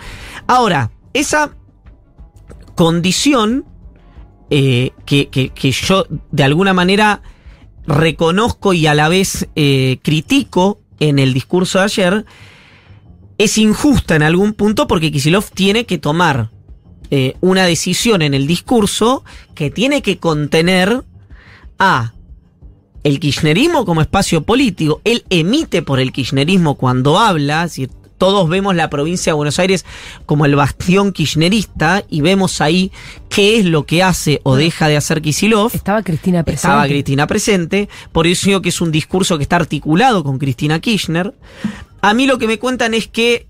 Ahora, 0.47 0.91
esa 1.13 1.55
condición 2.75 3.65
eh, 4.49 4.91
que 5.05 5.71
yo 5.71 6.05
de 6.31 6.43
alguna 6.43 6.73
manera 6.73 7.21
reconozco 7.87 8.73
y 8.73 8.87
a 8.87 8.93
la 8.93 9.09
vez 9.09 9.47
eh, 9.55 9.99
critico 10.03 10.81
en 10.99 11.19
el 11.19 11.33
discurso 11.33 11.79
de 11.79 11.85
ayer, 11.85 12.25
es 13.37 13.57
injusta 13.57 14.15
en 14.15 14.23
algún 14.23 14.53
punto 14.53 14.87
porque 14.87 15.11
Kisilov 15.11 15.49
tiene 15.51 15.85
que 15.85 15.97
tomar 15.97 16.51
eh, 17.09 17.35
una 17.41 17.65
decisión 17.65 18.21
en 18.21 18.33
el 18.33 18.47
discurso 18.47 19.23
que 19.55 19.69
tiene 19.69 20.01
que 20.01 20.17
contener 20.17 21.03
a 21.77 22.13
el 23.03 23.19
kirchnerismo 23.19 23.85
como 23.85 24.01
espacio 24.01 24.43
político. 24.43 25.01
Él 25.03 25.25
emite 25.29 25.81
por 25.81 25.99
el 25.99 26.11
kirchnerismo 26.11 26.75
cuando 26.75 27.19
habla, 27.19 27.63
es 27.65 27.71
decir, 27.71 27.89
todos 28.21 28.47
vemos 28.47 28.75
la 28.75 28.87
provincia 28.91 29.31
de 29.31 29.35
Buenos 29.35 29.57
Aires 29.57 29.83
como 30.27 30.45
el 30.45 30.55
bastión 30.55 31.11
kirchnerista 31.11 32.03
y 32.07 32.21
vemos 32.21 32.61
ahí 32.61 32.91
qué 33.29 33.57
es 33.57 33.65
lo 33.65 33.87
que 33.87 34.03
hace 34.03 34.41
o 34.43 34.55
deja 34.55 34.87
de 34.87 34.95
hacer 34.95 35.23
Kisilov. 35.23 35.71
Estaba 35.73 36.03
Cristina 36.03 36.43
presente. 36.43 36.67
Estaba 36.67 36.85
Cristina 36.85 37.25
presente, 37.25 37.89
por 38.11 38.27
eso 38.27 38.45
digo 38.45 38.61
que 38.61 38.69
es 38.69 38.79
un 38.79 38.91
discurso 38.91 39.37
que 39.37 39.43
está 39.43 39.55
articulado 39.55 40.23
con 40.23 40.37
Cristina 40.37 40.79
Kirchner. 40.79 41.33
A 42.01 42.13
mí 42.13 42.25
lo 42.25 42.37
que 42.37 42.47
me 42.47 42.59
cuentan 42.59 42.93
es 42.93 43.07
que 43.07 43.47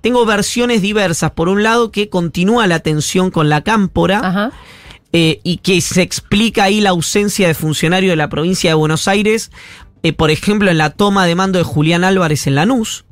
tengo 0.00 0.26
versiones 0.26 0.82
diversas. 0.82 1.30
Por 1.30 1.48
un 1.48 1.62
lado, 1.62 1.90
que 1.90 2.08
continúa 2.08 2.66
la 2.66 2.80
tensión 2.80 3.30
con 3.30 3.48
la 3.48 3.62
cámpora. 3.62 4.20
Ajá. 4.22 4.52
eh, 5.16 5.40
y 5.44 5.58
que 5.58 5.80
se 5.80 6.02
explica 6.02 6.64
ahí 6.64 6.80
la 6.80 6.90
ausencia 6.90 7.46
de 7.46 7.54
funcionario 7.54 8.10
de 8.10 8.16
la 8.16 8.28
provincia 8.28 8.70
de 8.70 8.74
Buenos 8.74 9.06
Aires, 9.06 9.52
eh, 10.02 10.12
por 10.12 10.32
ejemplo, 10.32 10.70
en 10.72 10.76
la 10.76 10.90
toma 10.90 11.24
de 11.24 11.36
mando 11.36 11.58
de 11.60 11.64
Julián 11.64 12.02
Álvarez 12.02 12.48
en 12.48 12.56
Lanús. 12.56 13.04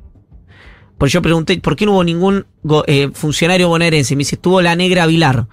Porque 0.97 1.13
yo 1.13 1.21
pregunté, 1.21 1.57
¿por 1.59 1.77
qué 1.77 1.85
no 1.85 1.93
hubo 1.93 2.03
ningún 2.03 2.45
eh, 2.87 3.09
funcionario 3.13 3.69
bonaerense? 3.69 4.15
Me 4.17 4.19
dice, 4.19 4.35
estuvo 4.35 4.61
la 4.61 4.75
negra 4.75 5.05
Vilar. 5.05 5.47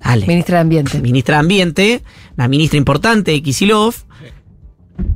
Dale. 0.00 0.26
Ministra 0.26 0.56
de 0.56 0.60
Ambiente. 0.62 1.00
Ministra 1.00 1.36
de 1.36 1.40
Ambiente, 1.40 2.02
una 2.38 2.48
ministra 2.48 2.78
importante 2.78 3.32
de 3.32 3.42
Kisilov, 3.42 3.94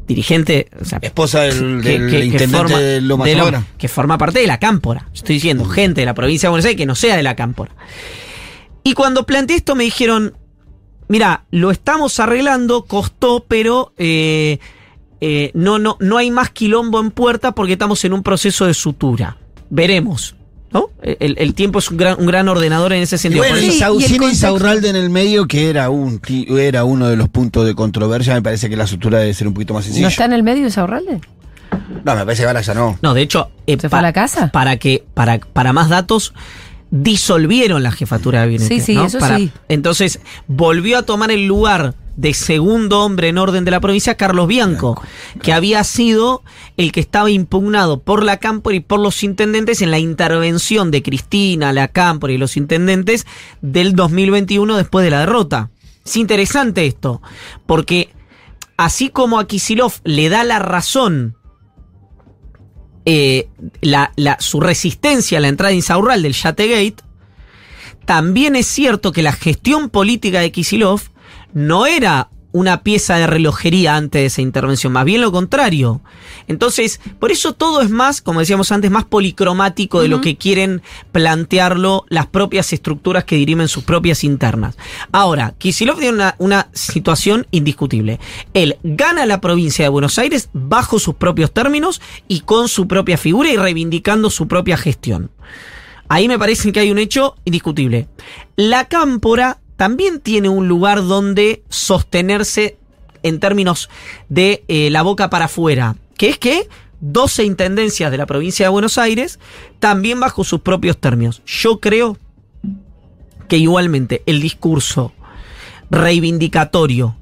dirigente, 0.07 0.69
o 0.81 0.85
sea, 0.85 0.99
Esposa 1.03 1.41
del, 1.43 1.81
que- 1.83 1.89
del 1.99 2.11
que- 2.11 2.19
que 2.19 2.25
intendente 2.27 2.57
forma- 2.57 2.79
de 2.81 3.01
Loma 3.01 3.25
de 3.27 3.33
Loma- 3.35 3.45
Zamora. 3.51 3.67
que 3.79 3.89
forma 3.89 4.19
parte 4.19 4.39
de 4.41 4.47
la 4.47 4.59
cámpora. 4.59 5.09
Estoy 5.15 5.37
diciendo, 5.37 5.65
gente 5.65 6.01
de 6.03 6.07
la 6.07 6.15
provincia 6.15 6.49
de 6.49 6.51
Buenos 6.51 6.65
Aires 6.67 6.77
que 6.79 6.87
no 6.87 6.95
sea 6.95 7.17
de 7.17 7.23
la 7.23 7.35
cámpora. 7.37 7.75
Y 8.83 8.93
cuando 8.95 9.25
planteé 9.27 9.57
esto 9.57 9.75
me 9.75 9.85
dijeron, 9.85 10.35
mira, 11.09 11.45
lo 11.51 11.71
estamos 11.71 12.21
arreglando, 12.21 12.85
costó, 12.85 13.45
pero 13.49 13.93
eh, 13.97 14.59
eh, 15.21 15.51
no, 15.55 15.79
no, 15.79 15.97
no 16.01 16.19
hay 16.19 16.31
más 16.31 16.51
quilombo 16.51 17.01
en 17.01 17.11
puerta 17.11 17.53
porque 17.53 17.73
estamos 17.75 18.05
en 18.05 18.13
un 18.13 18.23
proceso 18.23 18.67
de 18.67 18.75
sutura. 18.75 19.39
Veremos. 19.71 20.37
¿No? 20.75 20.91
El, 21.03 21.37
el 21.39 21.55
tiempo 21.55 21.79
es 21.79 21.91
un 21.91 21.97
gran, 21.97 22.17
un 22.21 22.27
gran 22.27 22.49
ordenador 22.49 22.93
en 22.93 23.03
ese 23.03 23.15
Y 23.17 23.19
sentido. 23.19 23.45
bueno, 23.45 23.57
Sí, 23.57 23.67
y 23.77 23.81
Sau- 23.81 23.95
y 23.99 24.03
el 24.03 24.09
tiene 24.11 24.19
contexto- 24.27 24.29
Insaurralde 24.49 24.91
en 24.91 24.97
el 24.97 25.09
medio, 25.09 25.47
que 25.47 25.71
era 25.71 25.89
un 25.89 26.21
era 26.59 26.85
uno 26.85 27.09
de 27.09 27.17
los 27.17 27.29
puntos 27.31 27.65
de 27.65 27.75
controversia. 27.75 28.35
Me 28.35 28.43
parece 28.43 28.69
que 28.69 28.77
la 28.77 28.85
estructura 28.85 29.19
debe 29.21 29.33
ser 29.33 29.47
un 29.49 29.55
poquito 29.55 29.73
más 29.73 29.85
sencilla. 29.85 30.03
¿No 30.07 30.09
está 30.11 30.25
en 30.27 30.33
el 30.35 30.43
medio 30.43 30.65
de 30.65 30.71
Saurralde? 30.71 31.21
No, 32.05 32.15
me 32.15 32.25
parece 32.25 32.43
que 32.43 32.47
ahora 32.49 32.61
ya 32.61 32.75
no. 32.75 32.99
No, 33.03 33.15
de 33.15 33.23
hecho, 33.23 33.51
eh, 33.67 33.77
¿Se 33.81 33.89
fue 33.89 33.99
a 33.99 34.03
la 34.03 34.13
casa? 34.13 34.51
Para 34.53 34.77
que, 34.77 35.05
para, 35.15 35.39
para 35.39 35.73
más 35.73 35.89
datos, 35.89 36.35
disolvieron 36.95 37.83
la 37.83 37.91
jefatura 37.91 38.41
de 38.41 38.47
gabinete. 38.47 38.75
Sí, 38.77 38.81
sí, 38.81 38.95
¿no? 38.95 39.07
eso 39.07 39.19
Para- 39.19 39.37
sí. 39.39 39.51
Entonces, 39.69 40.21
volvió 40.47 40.99
a 40.99 41.03
tomar 41.03 41.33
el 41.33 41.45
lugar 41.47 41.97
de 42.17 42.33
segundo 42.35 43.01
hombre 43.01 43.29
en 43.29 43.39
orden 43.39 43.65
de 43.65 43.73
la 43.73 43.81
provincia, 43.81 44.17
Carlos 44.17 44.47
Bianco, 44.47 45.03
que 45.43 45.53
había 45.53 45.83
sido 45.83 46.45
el 46.77 46.93
que 46.93 47.01
estaba 47.01 47.33
impugnado 47.33 47.99
por 47.99 48.23
la 48.23 48.37
Cámpora 48.37 48.77
y 48.77 48.81
por 48.81 49.01
los 49.01 49.25
intendentes 49.25 49.83
en 49.83 49.91
la 49.91 49.99
intervención 49.99 50.93
de 50.93 51.03
Cristina, 51.03 51.73
la 51.73 51.89
Cámpora 51.89 52.33
y 52.33 52.39
los 52.39 52.57
intendentes 52.57 53.27
del 53.61 53.97
2021 53.97 54.77
después 54.77 55.05
de 55.05 55.11
la 55.11 55.19
derrota. 55.21 55.71
Es 56.07 56.17
interesante 56.17 56.87
esto, 56.87 57.21
porque 57.67 58.11
así 58.77 59.09
como 59.09 59.41
a 59.41 59.49
Kisilov 59.49 59.95
le 60.05 60.29
da 60.29 60.45
la 60.45 60.61
razón 60.61 61.37
eh, 63.05 63.49
la, 63.81 64.13
su 64.41 64.61
resistencia 64.61 65.39
a 65.39 65.41
la 65.41 65.49
entrada 65.49 65.73
insaurral 65.73 66.23
del 66.23 66.33
Yategate, 66.33 66.97
también 68.05 68.57
es 68.57 68.67
cierto 68.67 69.13
que 69.13 69.23
la 69.23 69.33
gestión 69.33 69.91
política 69.91 70.41
de 70.41 70.53
Kisilov 70.53 71.01
no 71.53 71.87
era 71.87 72.29
una 72.55 72.85
pieza 72.85 73.17
de 73.17 73.27
relojería 73.27 73.97
antes 73.97 74.23
de 74.23 74.27
esa 74.27 74.41
intervención, 74.41 74.93
más 74.93 75.05
bien 75.05 75.21
lo 75.21 75.33
contrario. 75.33 76.01
Entonces, 76.47 77.01
por 77.19 77.33
eso 77.33 77.53
todo 77.53 77.83
es 77.83 77.91
más, 77.91 78.23
como 78.23 78.39
decíamos 78.39 78.71
antes, 78.71 78.93
más 78.93 79.05
policromático 79.05 80.01
de 80.01 80.07
lo 80.07 80.21
que 80.21 80.37
quieren 80.37 80.81
plantearlo 81.11 82.05
las 82.09 82.29
propias 82.29 82.73
estructuras 82.73 83.25
que 83.25 83.35
dirimen 83.35 83.67
sus 83.67 83.83
propias 83.83 84.23
internas. 84.23 84.77
Ahora, 85.11 85.55
Kisilov 85.59 85.99
tiene 85.99 86.15
una, 86.15 86.37
una 86.39 86.69
situación 86.73 87.49
indiscutible. 87.51 88.21
Él 88.55 88.79
gana 88.85 89.27
la 89.27 89.41
provincia 89.41 89.85
de 89.85 89.89
Buenos 89.89 90.17
Aires 90.21 90.49
bajo 90.53 91.01
sus 91.01 91.17
propios 91.17 91.53
términos 91.53 92.01
y 92.29 92.43
con 92.43 92.69
su 92.69 92.87
propia 92.87 93.19
figura 93.19 93.51
y 93.51 93.57
reivindicando 93.57 94.31
su 94.31 94.47
propia 94.47 94.77
gestión. 94.77 95.33
Ahí 96.09 96.29
me 96.29 96.39
parece 96.39 96.71
que 96.71 96.79
hay 96.79 96.93
un 96.93 96.99
hecho 96.99 97.35
indiscutible. 97.45 98.07
La 98.55 98.85
cámpora 98.85 99.59
también 99.77 100.21
tiene 100.21 100.49
un 100.49 100.69
lugar 100.69 101.05
donde 101.07 101.63
sostenerse 101.69 102.79
en 103.23 103.41
términos 103.41 103.89
de 104.29 104.65
eh, 104.69 104.91
la 104.91 105.03
boca 105.03 105.31
para 105.31 105.47
afuera, 105.47 105.97
que 106.17 106.29
es 106.29 106.39
que 106.39 106.69
12 107.01 107.45
intendencias 107.45 108.11
de 108.11 108.19
la 108.19 108.27
provincia 108.27 108.67
de 108.67 108.71
Buenos 108.71 108.99
Aires, 108.99 109.39
también 109.79 110.21
bajo 110.21 110.45
sus 110.45 110.61
propios 110.61 110.99
términos. 110.99 111.43
Yo 111.45 111.81
creo 111.81 112.17
que 113.49 113.59
igualmente 113.59 114.23
el 114.27 114.41
discurso 114.41 115.13
reivindicatorio 115.91 117.17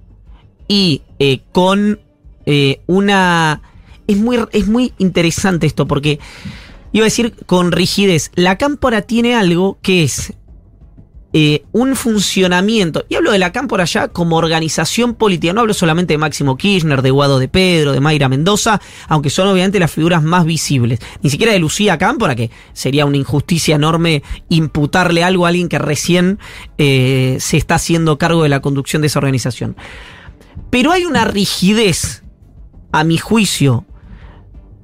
y 0.69 1.03
eh, 1.19 1.41
con 1.53 2.01
eh, 2.47 2.81
una... 2.87 3.63
Es 4.07 4.17
muy, 4.19 4.39
es 4.53 4.67
muy 4.67 4.93
interesante 4.99 5.67
esto 5.67 5.87
porque 5.87 6.19
iba 6.93 7.05
a 7.05 7.07
decir 7.07 7.35
con 7.47 7.73
rigidez. 7.73 8.31
La 8.35 8.59
cámpora 8.59 9.03
tiene 9.03 9.35
algo 9.35 9.79
que 9.81 10.03
es 10.03 10.35
eh, 11.35 11.65
un 11.73 11.97
funcionamiento, 11.97 13.07
y 13.09 13.15
hablo 13.15 13.33
de 13.33 13.39
la 13.39 13.53
cámpora 13.53 13.85
ya 13.85 14.09
como 14.09 14.37
organización 14.37 15.15
política, 15.15 15.55
no 15.55 15.63
hablo 15.63 15.73
solamente 15.73 16.13
de 16.13 16.19
Máximo 16.19 16.59
Kirchner, 16.59 17.01
de 17.01 17.11
Guado 17.11 17.39
de 17.39 17.49
Pedro, 17.49 17.93
de 17.93 18.01
Mayra 18.01 18.29
Mendoza, 18.29 18.81
aunque 19.09 19.31
son 19.31 19.49
obviamente 19.49 19.81
las 19.81 19.91
figuras 19.91 20.23
más 20.23 20.45
visibles, 20.45 20.99
ni 21.23 21.31
siquiera 21.31 21.53
de 21.53 21.59
Lucía 21.59 21.97
Cámpora, 21.97 22.35
que 22.35 22.51
sería 22.75 23.07
una 23.07 23.17
injusticia 23.17 23.77
enorme 23.77 24.23
imputarle 24.51 25.25
algo 25.25 25.47
a 25.47 25.49
alguien 25.49 25.71
que 25.71 25.79
recién 25.79 26.39
eh, 26.77 27.39
se 27.41 27.57
está 27.57 27.77
haciendo 27.77 28.19
cargo 28.19 28.43
de 28.43 28.51
la 28.51 28.61
conducción 28.61 29.01
de 29.01 29.07
esa 29.07 29.19
organización. 29.19 29.75
Pero 30.69 30.93
hay 30.93 31.07
una 31.07 31.25
rigidez, 31.25 32.25
a 32.93 33.05
mi 33.05 33.17
juicio, 33.17 33.87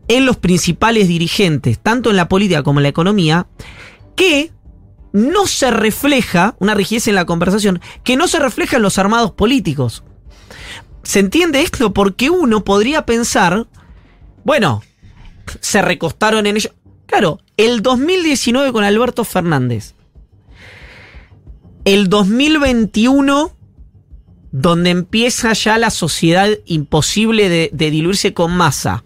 en 0.08 0.24
los 0.24 0.38
principales 0.38 1.08
dirigentes, 1.08 1.78
tanto 1.78 2.08
en 2.08 2.16
la 2.16 2.28
política 2.28 2.62
como 2.62 2.80
en 2.80 2.84
la 2.84 2.88
economía, 2.88 3.46
que 4.16 4.50
no 5.12 5.46
se 5.46 5.70
refleja, 5.70 6.56
una 6.58 6.74
rigidez 6.74 7.08
en 7.08 7.14
la 7.14 7.26
conversación, 7.26 7.80
que 8.04 8.16
no 8.16 8.28
se 8.28 8.38
refleja 8.38 8.76
en 8.76 8.82
los 8.82 8.98
armados 8.98 9.32
políticos. 9.32 10.04
¿Se 11.02 11.20
entiende 11.20 11.62
esto? 11.62 11.92
Porque 11.92 12.30
uno 12.30 12.64
podría 12.64 13.06
pensar, 13.06 13.66
bueno, 14.44 14.82
se 15.60 15.82
recostaron 15.82 16.46
en 16.46 16.56
ello. 16.56 16.74
Claro, 17.06 17.40
el 17.56 17.82
2019 17.82 18.72
con 18.72 18.84
Alberto 18.84 19.24
Fernández. 19.24 19.94
El 21.84 22.08
2021 22.08 23.56
donde 24.50 24.90
empieza 24.90 25.52
ya 25.52 25.78
la 25.78 25.90
sociedad 25.90 26.48
imposible 26.64 27.48
de, 27.48 27.70
de 27.72 27.90
diluirse 27.90 28.34
con 28.34 28.52
masa. 28.56 29.04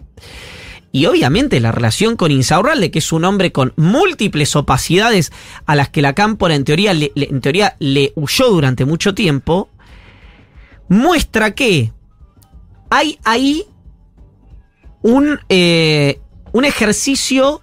Y 0.95 1.07
obviamente 1.07 1.59
la 1.59 1.71
relación 1.71 2.15
con 2.15 2.29
Insaurralde, 2.29 2.91
que 2.91 2.99
es 2.99 3.11
un 3.11 3.25
hombre 3.25 3.51
con 3.51 3.73
múltiples 3.77 4.55
opacidades 4.55 5.31
a 5.65 5.75
las 5.75 5.89
que 5.89 6.03
la 6.03 6.13
Cámpora 6.13 6.53
en 6.53 6.65
teoría 6.65 6.93
le, 6.93 7.11
en 7.15 7.41
teoría 7.41 7.75
le 7.79 8.13
huyó 8.15 8.49
durante 8.49 8.85
mucho 8.85 9.15
tiempo, 9.15 9.69
muestra 10.89 11.55
que 11.55 11.91
hay 12.91 13.17
ahí 13.23 13.63
un, 15.01 15.39
eh, 15.49 16.19
un 16.51 16.63
ejercicio 16.63 17.61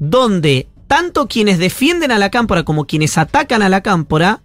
donde 0.00 0.66
tanto 0.88 1.28
quienes 1.28 1.60
defienden 1.60 2.10
a 2.10 2.18
la 2.18 2.32
Cámpora 2.32 2.64
como 2.64 2.88
quienes 2.88 3.16
atacan 3.18 3.62
a 3.62 3.68
la 3.68 3.82
Cámpora 3.82 4.42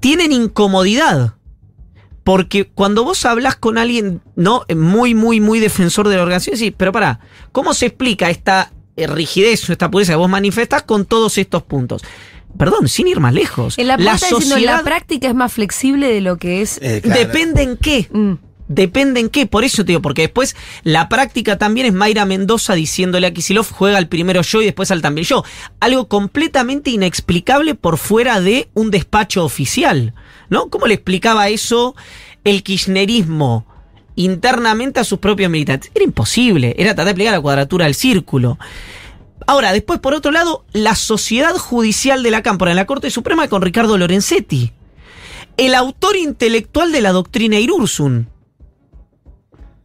tienen 0.00 0.32
incomodidad. 0.32 1.36
Porque 2.30 2.64
cuando 2.64 3.02
vos 3.02 3.24
hablas 3.24 3.56
con 3.56 3.76
alguien, 3.76 4.20
¿no? 4.36 4.64
Muy, 4.76 5.16
muy, 5.16 5.40
muy 5.40 5.58
defensor 5.58 6.06
de 6.06 6.14
la 6.14 6.22
organización, 6.22 6.56
sí, 6.56 6.70
pero 6.70 6.92
para, 6.92 7.18
¿cómo 7.50 7.74
se 7.74 7.86
explica 7.86 8.30
esta 8.30 8.70
eh, 8.94 9.08
rigidez 9.08 9.68
o 9.68 9.72
esta 9.72 9.90
pureza 9.90 10.12
que 10.12 10.16
vos 10.16 10.30
manifestás 10.30 10.84
con 10.84 11.06
todos 11.06 11.38
estos 11.38 11.64
puntos? 11.64 12.02
Perdón, 12.56 12.86
sin 12.86 13.08
ir 13.08 13.18
más 13.18 13.34
lejos. 13.34 13.76
En 13.78 13.88
la, 13.88 13.96
diciendo, 13.96 14.54
práctica 14.84 15.26
es 15.26 15.34
más 15.34 15.52
flexible 15.52 16.06
de 16.06 16.20
lo 16.20 16.36
que 16.36 16.62
es. 16.62 16.78
Eh, 16.80 17.00
claro. 17.02 17.18
depende 17.18 17.62
en 17.62 17.76
qué. 17.76 18.06
Mm. 18.12 18.34
Depende 18.70 19.18
en 19.18 19.30
qué, 19.30 19.46
por 19.46 19.64
eso 19.64 19.84
te 19.84 19.88
digo, 19.88 20.00
porque 20.00 20.22
después 20.22 20.54
la 20.84 21.08
práctica 21.08 21.58
también 21.58 21.88
es 21.88 21.92
Mayra 21.92 22.24
Mendoza 22.24 22.74
diciéndole 22.74 23.26
a 23.26 23.32
Kisilov, 23.32 23.68
juega 23.68 23.98
al 23.98 24.06
primero 24.06 24.42
yo 24.42 24.62
y 24.62 24.66
después 24.66 24.92
al 24.92 25.02
también 25.02 25.26
yo. 25.26 25.42
Algo 25.80 26.06
completamente 26.06 26.90
inexplicable 26.90 27.74
por 27.74 27.98
fuera 27.98 28.40
de 28.40 28.68
un 28.74 28.92
despacho 28.92 29.44
oficial, 29.44 30.14
¿no? 30.50 30.68
¿Cómo 30.70 30.86
le 30.86 30.94
explicaba 30.94 31.48
eso 31.48 31.96
el 32.44 32.62
kirchnerismo 32.62 33.66
internamente 34.14 35.00
a 35.00 35.04
sus 35.04 35.18
propios 35.18 35.50
militantes? 35.50 35.90
Era 35.92 36.04
imposible, 36.04 36.76
era 36.78 36.90
tratar 36.90 37.06
de 37.06 37.10
explicar 37.10 37.34
la 37.34 37.40
cuadratura 37.40 37.86
del 37.86 37.96
círculo. 37.96 38.56
Ahora, 39.48 39.72
después, 39.72 39.98
por 39.98 40.14
otro 40.14 40.30
lado, 40.30 40.64
la 40.72 40.94
sociedad 40.94 41.56
judicial 41.56 42.22
de 42.22 42.30
la 42.30 42.42
Cámpora 42.42 42.70
en 42.70 42.76
la 42.76 42.86
Corte 42.86 43.10
Suprema 43.10 43.48
con 43.48 43.62
Ricardo 43.62 43.98
Lorenzetti, 43.98 44.70
el 45.56 45.74
autor 45.74 46.14
intelectual 46.14 46.92
de 46.92 47.00
la 47.00 47.10
doctrina 47.10 47.58
Irursun. 47.58 48.28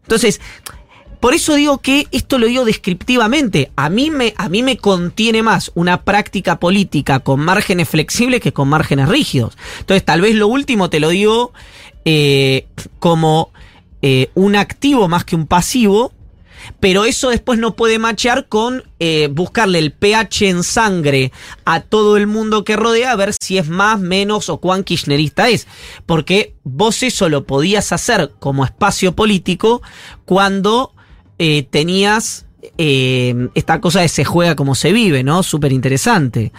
Entonces, 0.05 0.39
por 1.19 1.33
eso 1.33 1.55
digo 1.55 1.79
que 1.79 2.07
esto 2.11 2.37
lo 2.37 2.45
digo 2.45 2.65
descriptivamente. 2.65 3.71
A 3.75 3.89
mí 3.89 4.11
me, 4.11 4.35
a 4.37 4.47
mí 4.47 4.61
me 4.61 4.77
contiene 4.77 5.41
más 5.41 5.71
una 5.73 6.03
práctica 6.03 6.59
política 6.59 7.19
con 7.19 7.39
márgenes 7.39 7.89
flexibles 7.89 8.41
que 8.41 8.53
con 8.53 8.67
márgenes 8.67 9.09
rígidos. 9.09 9.57
Entonces, 9.79 10.05
tal 10.05 10.21
vez 10.21 10.35
lo 10.35 10.47
último 10.47 10.89
te 10.89 10.99
lo 10.99 11.09
digo 11.09 11.51
eh, 12.05 12.67
como 12.99 13.51
eh, 14.03 14.29
un 14.35 14.55
activo 14.55 15.07
más 15.07 15.25
que 15.25 15.35
un 15.35 15.47
pasivo, 15.47 16.13
Pero 16.79 17.05
eso 17.05 17.29
después 17.29 17.59
no 17.59 17.75
puede 17.75 17.99
machear 17.99 18.47
con 18.47 18.83
eh, 18.99 19.29
buscarle 19.31 19.79
el 19.79 19.91
pH 19.91 20.49
en 20.49 20.63
sangre 20.63 21.31
a 21.65 21.81
todo 21.81 22.17
el 22.17 22.27
mundo 22.27 22.63
que 22.63 22.75
rodea 22.75 23.11
a 23.11 23.15
ver 23.15 23.33
si 23.39 23.57
es 23.57 23.67
más, 23.67 23.99
menos 23.99 24.49
o 24.49 24.57
cuán 24.57 24.83
kirchnerista 24.83 25.49
es. 25.49 25.67
Porque 26.05 26.55
vos 26.63 27.03
eso 27.03 27.29
lo 27.29 27.45
podías 27.45 27.91
hacer 27.91 28.31
como 28.39 28.65
espacio 28.65 29.15
político 29.15 29.81
cuando 30.25 30.93
eh, 31.39 31.63
tenías 31.69 32.45
eh, 32.77 33.49
esta 33.55 33.79
cosa 33.81 34.01
de 34.01 34.09
se 34.09 34.25
juega 34.25 34.55
como 34.55 34.75
se 34.75 34.91
vive, 34.91 35.23
¿no? 35.23 35.43
Súper 35.43 35.71
interesante. 35.71 36.51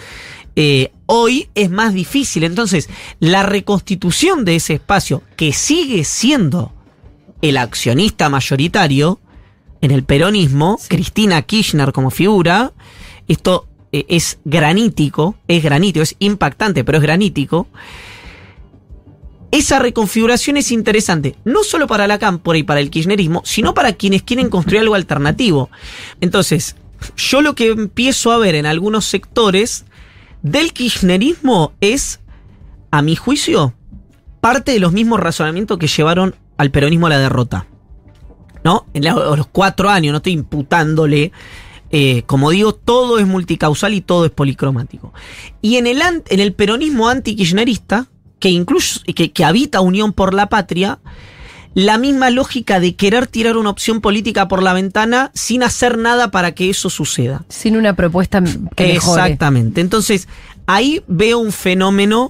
Hoy 1.04 1.50
es 1.54 1.70
más 1.70 1.92
difícil. 1.92 2.44
Entonces, 2.44 2.88
la 3.20 3.42
reconstitución 3.42 4.46
de 4.46 4.56
ese 4.56 4.74
espacio, 4.74 5.22
que 5.36 5.52
sigue 5.52 6.02
siendo 6.04 6.72
el 7.42 7.56
accionista 7.56 8.28
mayoritario 8.28 9.20
en 9.80 9.90
el 9.90 10.04
peronismo, 10.04 10.78
Cristina 10.88 11.42
Kirchner 11.42 11.92
como 11.92 12.10
figura, 12.10 12.72
esto 13.28 13.66
eh, 13.92 14.06
es 14.08 14.38
granítico, 14.44 15.36
es 15.48 15.62
granítico, 15.62 16.02
es 16.02 16.16
impactante, 16.18 16.84
pero 16.84 16.98
es 16.98 17.02
granítico. 17.02 17.68
Esa 19.50 19.78
reconfiguración 19.78 20.56
es 20.56 20.70
interesante, 20.72 21.36
no 21.44 21.62
solo 21.62 21.86
para 21.86 22.06
la 22.06 22.18
cámpora 22.18 22.58
y 22.58 22.62
para 22.62 22.80
el 22.80 22.90
kirchnerismo, 22.90 23.42
sino 23.44 23.74
para 23.74 23.92
quienes 23.92 24.22
quieren 24.22 24.50
construir 24.50 24.82
algo 24.82 24.94
alternativo. 24.94 25.70
Entonces, 26.20 26.76
yo 27.16 27.40
lo 27.40 27.54
que 27.54 27.68
empiezo 27.68 28.32
a 28.32 28.38
ver 28.38 28.54
en 28.54 28.66
algunos 28.66 29.06
sectores 29.06 29.84
del 30.42 30.72
kirchnerismo 30.72 31.72
es, 31.80 32.20
a 32.90 33.02
mi 33.02 33.16
juicio, 33.16 33.74
parte 34.40 34.72
de 34.72 34.80
los 34.80 34.92
mismos 34.92 35.20
razonamientos 35.20 35.78
que 35.78 35.88
llevaron 35.88 36.34
al 36.58 36.70
peronismo 36.70 37.06
a 37.06 37.10
la 37.10 37.18
derrota. 37.18 37.66
¿No? 38.66 38.84
En 38.94 39.04
la- 39.04 39.14
los 39.36 39.46
cuatro 39.46 39.88
años, 39.88 40.10
no 40.12 40.16
estoy 40.18 40.32
imputándole. 40.32 41.30
eh, 41.92 42.24
como 42.26 42.50
digo, 42.50 42.74
todo 42.74 43.20
es 43.20 43.26
multicausal 43.28 43.94
y 43.94 44.00
todo 44.00 44.24
es 44.24 44.32
policromático. 44.32 45.14
Y 45.62 45.76
en 45.76 45.86
el, 45.86 46.02
en 46.02 46.40
el 46.40 46.52
peronismo 46.52 47.08
anti-kirchnerista, 47.08 48.06
que 48.40 48.48
incluso 48.50 49.00
que, 49.14 49.30
que 49.30 49.44
habita 49.44 49.80
Unión 49.80 50.12
por 50.12 50.34
la 50.34 50.48
Patria, 50.48 50.98
la 51.74 51.96
misma 51.96 52.30
lógica 52.30 52.80
de 52.80 52.96
querer 52.96 53.28
tirar 53.28 53.56
una 53.56 53.70
opción 53.70 54.00
política 54.00 54.48
por 54.48 54.64
la 54.64 54.72
ventana 54.72 55.30
sin 55.32 55.62
hacer 55.62 55.96
nada 55.96 56.32
para 56.32 56.52
que 56.56 56.70
eso 56.70 56.90
suceda. 56.90 57.44
Sin 57.48 57.76
una 57.76 57.94
propuesta 57.94 58.42
que 58.74 58.86
mejore. 58.94 59.22
Exactamente. 59.22 59.80
Entonces, 59.80 60.26
ahí 60.66 61.02
veo 61.06 61.38
un 61.38 61.52
fenómeno 61.52 62.28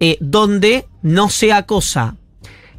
eh, 0.00 0.16
donde 0.20 0.86
no 1.02 1.28
sea 1.28 1.64
cosa 1.66 2.16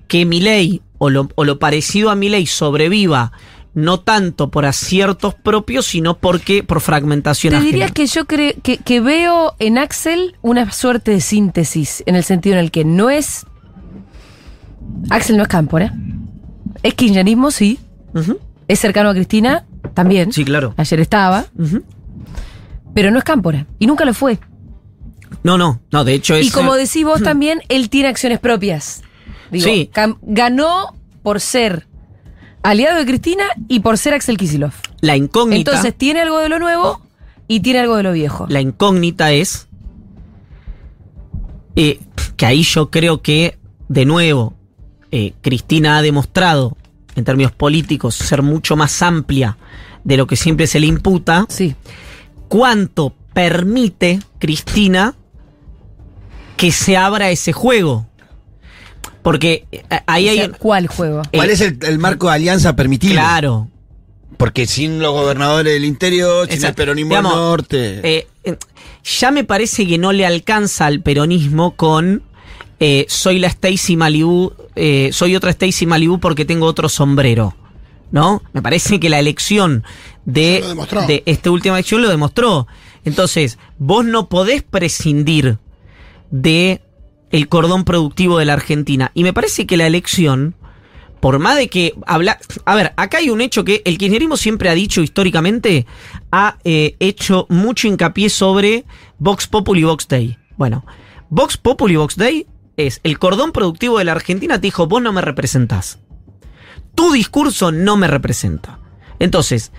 que 0.08 0.26
mi 0.26 0.40
ley 0.42 0.82
o 0.98 1.10
lo, 1.10 1.30
o 1.36 1.44
lo 1.44 1.60
parecido 1.60 2.10
a 2.10 2.16
mi 2.16 2.30
ley 2.30 2.46
sobreviva 2.46 3.32
no 3.76 4.00
tanto 4.00 4.50
por 4.50 4.66
aciertos 4.66 5.36
propios, 5.36 5.86
sino 5.86 6.18
porque 6.18 6.64
por 6.64 6.80
fragmentación 6.80 7.52
Te 7.52 7.58
ajena. 7.58 7.72
diría 7.72 7.90
que 7.90 8.08
yo 8.08 8.26
creo 8.26 8.54
que, 8.64 8.78
que 8.78 9.02
veo 9.02 9.54
en 9.60 9.78
Axel 9.78 10.38
una 10.42 10.72
suerte 10.72 11.12
de 11.12 11.20
síntesis, 11.20 12.02
en 12.06 12.16
el 12.16 12.24
sentido 12.24 12.56
en 12.56 12.64
el 12.64 12.72
que 12.72 12.86
no 12.86 13.10
es. 13.10 13.46
Axel 15.10 15.36
no 15.36 15.44
es 15.44 15.50
cámpora. 15.50 15.94
Es 16.84 16.94
kirchnerismo, 16.94 17.52
sí. 17.52 17.78
Es 18.70 18.80
cercano 18.80 19.10
a 19.10 19.14
Cristina, 19.14 19.66
también. 19.94 20.32
Sí, 20.32 20.46
claro. 20.46 20.74
Ayer 20.78 21.02
estaba. 21.02 21.46
Pero 22.94 23.12
no 23.12 23.18
es 23.18 23.26
cámpora. 23.26 23.68
Y 23.78 23.88
nunca 23.88 24.06
lo 24.06 24.14
fue. 24.14 24.40
No, 25.44 25.58
no, 25.58 25.82
no, 25.92 26.06
de 26.06 26.14
hecho 26.14 26.34
es... 26.34 26.48
Y 26.48 26.52
como 26.52 26.76
decís 26.76 27.04
vos 27.04 27.22
también, 27.22 27.62
él 27.68 27.90
tiene 27.90 28.08
acciones 28.08 28.40
propias. 28.40 29.04
Digo, 29.56 29.68
Sí. 29.68 29.90
ganó 30.22 30.96
por 31.24 31.42
ser 31.42 31.88
aliado 32.64 32.98
de 32.98 33.06
Cristina 33.06 33.46
y 33.68 33.80
por 33.80 33.98
ser 33.98 34.14
Axel 34.14 34.38
Kisilov. 34.38 34.74
La 35.02 35.16
incógnita... 35.18 35.72
Entonces 35.72 35.96
tiene 35.98 36.22
algo 36.22 36.40
de 36.40 36.50
lo 36.50 36.60
nuevo 36.60 37.02
y 37.48 37.60
tiene 37.60 37.80
algo 37.80 37.96
de 37.98 38.04
lo 38.04 38.12
viejo. 38.12 38.46
La 38.50 38.62
incógnita 38.62 39.32
es 39.32 39.68
eh, 41.76 42.00
que 42.38 42.46
ahí 42.46 42.64
yo 42.64 42.90
creo 42.90 43.22
que, 43.22 43.58
de 43.88 44.06
nuevo, 44.06 44.54
eh, 45.12 45.34
Cristina 45.42 45.98
ha 45.98 46.02
demostrado, 46.02 46.78
en 47.16 47.24
términos 47.24 47.52
políticos, 47.52 48.16
ser 48.16 48.42
mucho 48.42 48.76
más 48.76 49.02
amplia 49.02 49.58
de 50.04 50.18
lo 50.18 50.28
que 50.28 50.36
siempre 50.36 50.68
se 50.68 50.80
le 50.80 50.88
imputa. 50.88 51.46
Sí. 51.50 51.76
¿Cuánto 52.48 53.14
permite 53.34 54.20
Cristina 54.40 55.16
que 56.58 56.72
se 56.72 56.98
abra 56.98 57.30
ese 57.30 57.52
juego? 57.54 58.08
Porque 59.22 59.66
eh, 59.72 59.84
ahí 60.08 60.28
O 60.28 60.32
hay... 60.32 60.38
sea, 60.38 60.50
¿Cuál 60.52 60.88
juego? 60.88 61.22
¿Cuál 61.34 61.50
Eh, 61.50 61.54
es 61.54 61.62
el, 61.62 61.78
el 61.82 62.00
marco 62.00 62.28
de 62.28 62.34
alianza 62.34 62.76
permitido? 62.76 63.14
Claro, 63.14 63.68
Porque 64.38 64.66
sin 64.68 65.00
los 65.00 65.12
gobernadores 65.14 65.74
del 65.74 65.86
interior, 65.86 66.48
sin 66.50 66.64
el 66.66 66.74
peronismo 66.74 67.10
Digamos, 67.10 67.32
del 67.34 67.42
norte. 67.42 68.02
Eh, 68.18 68.28
ya 69.20 69.32
me 69.32 69.44
parece 69.44 69.88
que 69.88 69.98
no 69.98 70.12
le 70.12 70.26
alcanza 70.26 70.86
al 70.88 71.02
peronismo 71.02 71.76
con 71.76 72.24
eh, 72.80 73.06
soy 73.08 73.40
la 73.40 73.48
Stacy 73.48 73.96
Malibu, 73.96 74.52
eh, 74.76 75.10
soy 75.14 75.36
otra 75.36 75.50
Stacy 75.52 75.86
Malibu 75.86 76.20
porque 76.20 76.44
tengo 76.46 76.66
otro 76.66 76.90
sombrero. 76.90 77.56
¿No? 78.12 78.44
Me 78.54 78.62
parece 78.62 79.00
que 79.00 79.10
la 79.10 79.20
elección 79.20 79.84
de, 80.26 80.56
Ya 80.60 80.60
lo 80.62 80.68
demostró. 80.70 81.02
de 81.08 81.24
esta 81.26 81.52
última 81.52 81.76
elección 81.76 82.02
lo 82.02 82.10
demostró. 82.10 82.68
Entonces, 83.04 83.58
vos 83.78 84.06
no 84.06 84.30
podés 84.30 84.64
prescindir 84.64 85.58
de 86.32 86.82
el 87.32 87.48
cordón 87.48 87.84
productivo 87.84 88.38
de 88.38 88.46
la 88.46 88.54
Argentina. 88.54 89.12
Y 89.14 89.24
me 89.24 89.34
parece 89.34 89.66
que 89.66 89.78
la 89.78 89.88
elección, 89.88 90.56
por 91.20 91.40
más 91.40 91.58
de 91.58 91.70
que 91.70 91.94
habla. 92.06 92.40
A 92.66 92.76
ver, 92.76 92.94
acá 92.98 93.18
hay 93.18 93.30
un 93.30 93.42
hecho 93.42 93.64
que 93.64 93.82
el 93.86 93.98
kirchnerismo 93.98 94.38
siempre 94.38 94.70
ha 94.70 94.76
dicho 94.76 95.02
históricamente, 95.02 95.86
ha 96.32 96.58
eh, 96.64 96.96
hecho 97.00 97.46
mucho 97.50 97.88
hincapié 97.88 98.30
sobre 98.30 98.86
Vox 99.20 99.48
Populi 99.48 99.82
y 99.82 99.86
Vox 99.86 100.08
Day. 100.08 100.38
Bueno, 100.58 100.86
Vox 101.30 101.58
Populi 101.58 101.96
y 101.96 101.98
Vox 101.98 102.16
Day 102.16 102.48
es 102.78 103.00
el 103.04 103.20
cordón 103.20 103.52
productivo 103.52 103.98
de 103.98 104.06
la 104.06 104.12
Argentina 104.12 104.56
te 104.56 104.68
dijo, 104.68 104.88
vos 104.88 105.02
no 105.02 105.14
me 105.14 105.22
representás. 105.22 106.00
Tu 106.94 107.12
discurso 107.12 107.72
no 107.72 107.98
me 107.98 108.08
representa. 108.08 108.80
Entonces, 109.20 109.72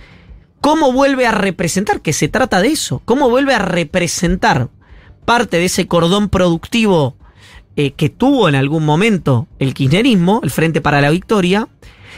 ¿cómo 0.61 0.91
vuelve 0.91 1.25
a 1.25 1.31
representar? 1.31 2.01
Que 2.01 2.13
se 2.13 2.27
trata 2.27 2.61
de 2.61 2.69
eso. 2.69 3.01
¿Cómo 3.05 3.29
vuelve 3.29 3.53
a 3.53 3.59
representar 3.59 4.69
parte 5.25 5.57
de 5.57 5.65
ese 5.65 5.87
cordón 5.87 6.29
productivo 6.29 7.16
eh, 7.79 7.91
que 7.91 8.09
tuvo 8.09 8.49
en 8.49 8.55
algún 8.55 8.83
momento 8.83 9.45
el 9.59 9.75
kirchnerismo, 9.75 10.41
el 10.43 10.49
Frente 10.49 10.81
para 10.81 10.99
la 10.99 11.11
Victoria, 11.11 11.67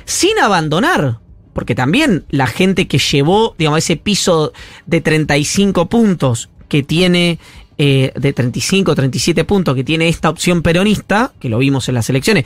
sin 0.05 0.39
abandonar? 0.39 1.19
Porque 1.51 1.75
también 1.75 2.23
la 2.29 2.47
gente 2.47 2.87
que 2.87 2.97
llevó, 2.97 3.55
digamos, 3.57 3.79
ese 3.79 3.97
piso 3.97 4.53
de 4.85 5.01
35 5.01 5.89
puntos 5.89 6.49
que 6.69 6.81
tiene, 6.81 7.39
eh, 7.77 8.13
de 8.15 8.31
35, 8.31 8.95
37 8.95 9.43
puntos 9.43 9.75
que 9.75 9.83
tiene 9.83 10.07
esta 10.07 10.29
opción 10.29 10.61
peronista, 10.61 11.33
que 11.41 11.49
lo 11.49 11.57
vimos 11.57 11.89
en 11.89 11.95
las 11.95 12.09
elecciones, 12.09 12.45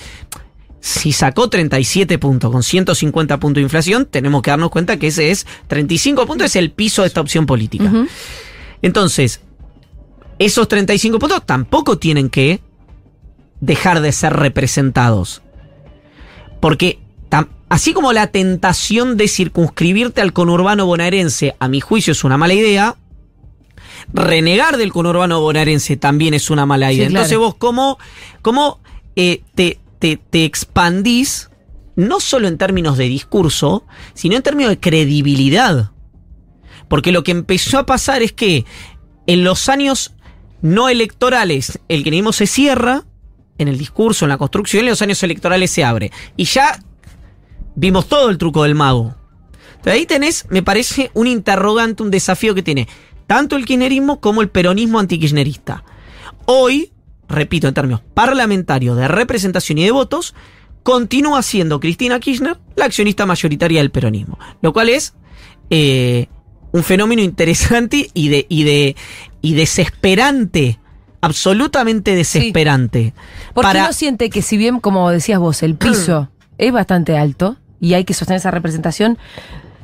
si 0.79 1.11
sacó 1.11 1.49
37 1.49 2.17
puntos 2.17 2.51
con 2.51 2.63
150 2.63 3.39
puntos 3.39 3.55
de 3.59 3.61
inflación, 3.61 4.07
tenemos 4.07 4.41
que 4.41 4.49
darnos 4.49 4.71
cuenta 4.71 4.97
que 4.97 5.05
ese 5.05 5.29
es 5.29 5.45
35 5.67 6.25
puntos, 6.25 6.47
es 6.47 6.55
el 6.55 6.71
piso 6.71 7.03
de 7.03 7.09
esta 7.09 7.21
opción 7.21 7.45
política. 7.45 7.91
Entonces, 8.81 9.39
esos 10.39 10.67
35 10.67 11.19
puntos 11.19 11.45
tampoco 11.45 11.99
tienen 11.99 12.31
que 12.31 12.59
dejar 13.65 14.01
de 14.01 14.11
ser 14.11 14.33
representados. 14.33 15.41
Porque 16.59 16.99
así 17.69 17.93
como 17.93 18.13
la 18.13 18.27
tentación 18.27 19.17
de 19.17 19.27
circunscribirte 19.27 20.21
al 20.21 20.33
conurbano 20.33 20.85
bonaerense, 20.85 21.55
a 21.59 21.67
mi 21.67 21.81
juicio 21.81 22.11
es 22.11 22.23
una 22.23 22.37
mala 22.37 22.53
idea, 22.53 22.95
renegar 24.13 24.77
del 24.77 24.91
conurbano 24.93 25.39
bonaerense 25.41 25.97
también 25.97 26.33
es 26.33 26.49
una 26.49 26.65
mala 26.65 26.89
Sí, 26.89 26.95
idea. 26.95 27.07
claro. 27.07 27.19
Entonces 27.25 27.37
vos, 27.37 27.55
¿cómo, 27.55 27.97
cómo 28.41 28.79
eh, 29.15 29.41
te, 29.55 29.79
te- 29.99 30.17
te 30.17 30.45
expandís, 30.45 31.49
no 31.95 32.19
solo 32.19 32.47
en 32.47 32.57
términos 32.57 32.97
de 32.97 33.05
discurso, 33.05 33.85
sino 34.13 34.35
en 34.35 34.43
términos 34.43 34.69
de 34.71 34.79
credibilidad? 34.79 35.91
Porque 36.87 37.11
lo 37.11 37.23
que 37.23 37.31
empezó 37.31 37.79
a 37.79 37.85
pasar 37.85 38.21
es 38.23 38.33
que 38.33 38.65
en 39.25 39.43
los 39.43 39.67
años 39.69 40.13
no 40.61 40.89
electorales 40.89 41.79
el 41.89 42.03
kirchnerismo 42.03 42.33
se 42.33 42.45
cierra, 42.47 43.03
en 43.57 43.67
el 43.67 43.77
discurso, 43.77 44.25
en 44.25 44.29
la 44.29 44.37
construcción, 44.37 44.83
en 44.83 44.89
los 44.89 45.01
años 45.01 45.21
electorales 45.23 45.71
se 45.71 45.83
abre. 45.83 46.11
Y 46.37 46.45
ya 46.45 46.79
vimos 47.75 48.07
todo 48.07 48.29
el 48.29 48.37
truco 48.37 48.63
del 48.63 48.75
mago. 48.75 49.15
Entonces 49.75 49.93
ahí 49.93 50.05
tenés, 50.05 50.45
me 50.49 50.63
parece, 50.63 51.11
un 51.13 51.27
interrogante, 51.27 52.03
un 52.03 52.11
desafío 52.11 52.55
que 52.55 52.63
tiene 52.63 52.87
tanto 53.27 53.55
el 53.55 53.65
kirchnerismo 53.65 54.19
como 54.19 54.41
el 54.41 54.49
peronismo 54.49 54.99
antikirchnerista. 54.99 55.83
Hoy, 56.45 56.91
repito, 57.27 57.67
en 57.67 57.73
términos 57.73 58.01
parlamentarios 58.13 58.97
de 58.97 59.07
representación 59.07 59.77
y 59.77 59.83
de 59.85 59.91
votos, 59.91 60.35
continúa 60.83 61.41
siendo 61.41 61.79
Cristina 61.79 62.19
Kirchner 62.19 62.59
la 62.75 62.85
accionista 62.85 63.25
mayoritaria 63.25 63.79
del 63.79 63.91
peronismo. 63.91 64.37
Lo 64.61 64.73
cual 64.73 64.89
es 64.89 65.13
eh, 65.69 66.27
un 66.71 66.83
fenómeno 66.83 67.21
interesante 67.21 68.09
y, 68.13 68.29
de, 68.29 68.45
y, 68.49 68.63
de, 68.63 68.95
y 69.41 69.53
desesperante. 69.53 70.79
Absolutamente 71.21 72.15
desesperante. 72.15 73.13
Porque 73.53 73.67
Para- 73.67 73.83
uno 73.83 73.93
siente 73.93 74.29
que 74.29 74.41
si 74.41 74.57
bien, 74.57 74.79
como 74.79 75.09
decías 75.09 75.39
vos, 75.39 75.61
el 75.63 75.75
piso 75.75 76.29
es 76.57 76.71
bastante 76.71 77.17
alto 77.17 77.57
y 77.79 77.93
hay 77.93 78.03
que 78.05 78.13
sostener 78.13 78.39
esa 78.39 78.51
representación, 78.51 79.17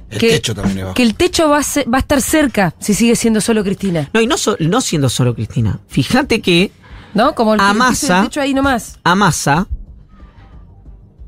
El 0.09 0.17
que, 0.19 0.29
techo 0.29 0.55
también 0.55 0.85
bajo. 0.85 0.93
que 0.95 1.03
el 1.03 1.15
techo 1.15 1.49
va 1.49 1.59
a, 1.59 1.63
ser- 1.63 1.91
va 1.91 1.97
a 1.97 2.01
estar 2.01 2.21
cerca 2.21 2.73
si 2.79 2.93
sigue 2.93 3.15
siendo 3.15 3.41
solo 3.41 3.63
Cristina. 3.63 4.09
No, 4.13 4.21
y 4.21 4.27
no, 4.27 4.37
so- 4.37 4.57
no 4.59 4.81
siendo 4.81 5.09
solo 5.09 5.35
Cristina. 5.35 5.79
Fíjate 5.87 6.41
que 6.41 6.71
¿No? 7.13 7.33
Como 7.35 7.55
el, 7.55 7.59
A 7.59 7.71
el 7.71 8.23
techo 8.23 8.39
ahí 8.41 8.53
nomás. 8.53 8.99
a 9.03 9.15
Massa 9.15 9.67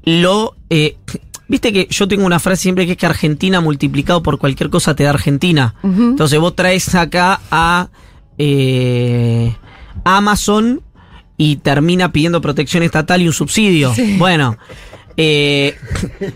lo... 0.03 0.55
eh, 0.69 0.97
Viste 1.47 1.73
que 1.73 1.87
yo 1.89 2.07
tengo 2.07 2.25
una 2.25 2.39
frase 2.39 2.61
siempre 2.61 2.85
que 2.85 2.93
es 2.93 2.97
que 2.97 3.05
Argentina 3.05 3.59
multiplicado 3.59 4.23
por 4.23 4.37
cualquier 4.39 4.69
cosa 4.69 4.95
te 4.95 5.03
da 5.03 5.09
Argentina. 5.09 5.75
Entonces 5.83 6.39
vos 6.39 6.55
traes 6.55 6.95
acá 6.95 7.41
a 7.51 7.89
eh, 8.37 9.53
Amazon 10.05 10.81
y 11.41 11.55
termina 11.55 12.11
pidiendo 12.11 12.39
protección 12.39 12.83
estatal 12.83 13.19
y 13.19 13.25
un 13.27 13.33
subsidio. 13.33 13.91
Bueno, 14.19 14.59
eh, 15.17 15.75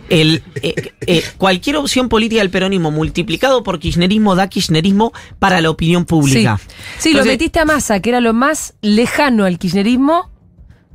el, 0.10 0.42
eh, 0.64 0.94
eh, 1.06 1.24
cualquier 1.38 1.76
opción 1.76 2.10
política 2.10 2.42
del 2.42 2.50
peronismo 2.50 2.90
multiplicado 2.90 3.62
por 3.62 3.78
kirchnerismo 3.78 4.36
da 4.36 4.48
kirchnerismo 4.48 5.14
para 5.38 5.62
la 5.62 5.70
opinión 5.70 6.06
pública. 6.06 6.60
Sí, 6.98 7.10
sí 7.10 7.14
lo 7.14 7.24
metiste 7.24 7.60
a 7.60 7.66
Massa, 7.66 8.00
que 8.00 8.10
era 8.10 8.20
lo 8.20 8.34
más 8.34 8.74
lejano 8.82 9.46
al 9.46 9.60
kirchnerismo 9.60 10.32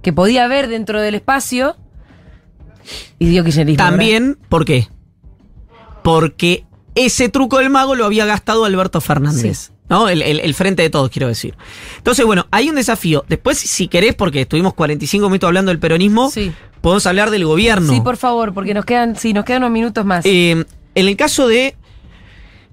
que 0.02 0.12
podía 0.12 0.44
haber 0.44 0.66
dentro 0.66 1.00
del 1.00 1.14
espacio. 1.14 1.76
Y 3.20 3.26
dio 3.26 3.44
kirchnerismo. 3.44 3.76
¿verdad? 3.76 3.90
También, 3.90 4.38
¿por 4.48 4.64
qué? 4.64 4.88
Porque 6.02 6.64
ese 6.96 7.28
truco 7.28 7.58
del 7.58 7.70
mago 7.70 7.94
lo 7.94 8.06
había 8.06 8.26
gastado 8.26 8.64
Alberto 8.64 9.00
Fernández. 9.00 9.70
¿No? 9.90 10.08
El, 10.08 10.22
el- 10.22 10.40
el 10.40 10.54
frente 10.54 10.82
de 10.82 10.88
todos, 10.88 11.10
quiero 11.10 11.28
decir. 11.28 11.54
Entonces, 11.98 12.24
bueno, 12.24 12.46
hay 12.50 12.70
un 12.70 12.76
desafío. 12.76 13.24
Después, 13.28 13.58
si 13.58 13.88
querés, 13.88 14.14
porque 14.14 14.42
estuvimos 14.42 14.72
45 14.72 15.28
minutos 15.28 15.48
hablando 15.48 15.70
del 15.70 15.78
peronismo, 15.80 16.30
Sí. 16.30 16.52
podemos 16.80 17.04
hablar 17.06 17.30
del 17.30 17.44
gobierno. 17.44 17.92
Sí, 17.92 18.00
por 18.00 18.16
favor, 18.16 18.54
porque 18.54 18.72
nos 18.72 18.84
quedan, 18.84 19.16
sí, 19.16 19.32
nos 19.34 19.44
quedan 19.44 19.62
unos 19.64 19.72
minutos 19.72 20.04
más. 20.06 20.24
Eh, 20.24 20.64
en 20.94 21.08
el 21.08 21.16
caso 21.16 21.46
de 21.48 21.74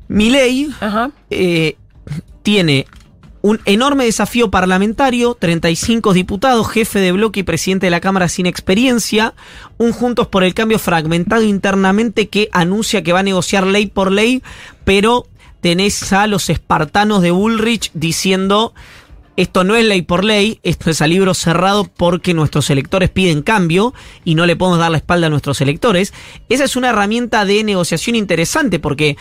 Milei, 0.08 0.70
eh, 1.32 1.76
tiene 2.44 2.86
un 3.42 3.60
enorme 3.66 4.06
desafío 4.06 4.50
parlamentario, 4.52 5.36
35 5.40 6.14
diputados, 6.14 6.68
jefe 6.70 7.00
de 7.00 7.12
bloque 7.12 7.42
y 7.42 7.44
presidente 7.44 7.86
de 7.88 7.92
la 7.92 8.00
Cámara 8.00 8.28
sin 8.30 8.46
experiencia, 8.46 9.34
un 9.78 9.92
Juntos 9.92 10.28
por 10.28 10.44
el 10.44 10.54
Cambio 10.54 10.80
fragmentado 10.80 11.44
internamente 11.44 12.28
que 12.30 12.50
anuncia 12.52 13.04
que 13.04 13.14
va 13.14 13.20
a 13.20 13.24
negociar 13.24 13.66
ley 13.66 13.88
por 13.88 14.12
ley, 14.12 14.42
pero 14.84 15.28
tenés 15.62 16.14
a 16.14 16.28
los 16.28 16.50
espartanos 16.50 17.22
de 17.22 17.32
Bullrich 17.32 17.92
diciendo 17.94 18.74
esto 19.38 19.64
no 19.64 19.76
es 19.76 19.86
ley 19.86 20.02
por 20.02 20.26
ley, 20.26 20.60
esto 20.64 20.90
es 20.90 21.00
a 21.00 21.08
libro 21.08 21.36
cerrado 21.36 21.84
porque 21.84 22.34
nuestros 22.34 22.72
electores 22.72 23.12
piden 23.12 23.44
cambio 23.44 23.94
y 24.26 24.34
no 24.34 24.48
le 24.48 24.56
podemos 24.56 24.80
dar 24.80 24.90
la 24.90 24.98
espalda 24.98 25.28
a 25.28 25.30
nuestros 25.30 25.62
electores. 25.62 26.12
Esa 26.50 26.64
es 26.64 26.76
una 26.76 26.90
herramienta 26.90 27.46
de 27.46 27.64
negociación 27.64 28.16
interesante 28.16 28.80
porque 28.80 29.16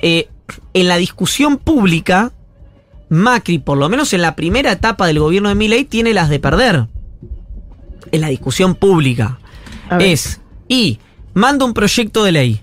eh, 0.00 0.28
en 0.72 0.88
la 0.88 0.96
discusión 0.96 1.58
pública, 1.58 2.32
Macri, 3.10 3.58
por 3.58 3.76
lo 3.76 3.90
menos 3.90 4.14
en 4.14 4.22
la 4.22 4.36
primera 4.36 4.72
etapa 4.72 5.06
del 5.06 5.20
gobierno 5.20 5.50
de 5.50 5.54
Milei, 5.54 5.84
tiene 5.84 6.14
las 6.14 6.30
de 6.30 6.40
perder. 6.40 6.86
En 8.12 8.20
la 8.22 8.28
discusión 8.28 8.74
pública. 8.74 9.38
Es, 10.00 10.40
y 10.66 10.98
manda 11.34 11.66
un 11.66 11.74
proyecto 11.74 12.24
de 12.24 12.32
ley. 12.32 12.60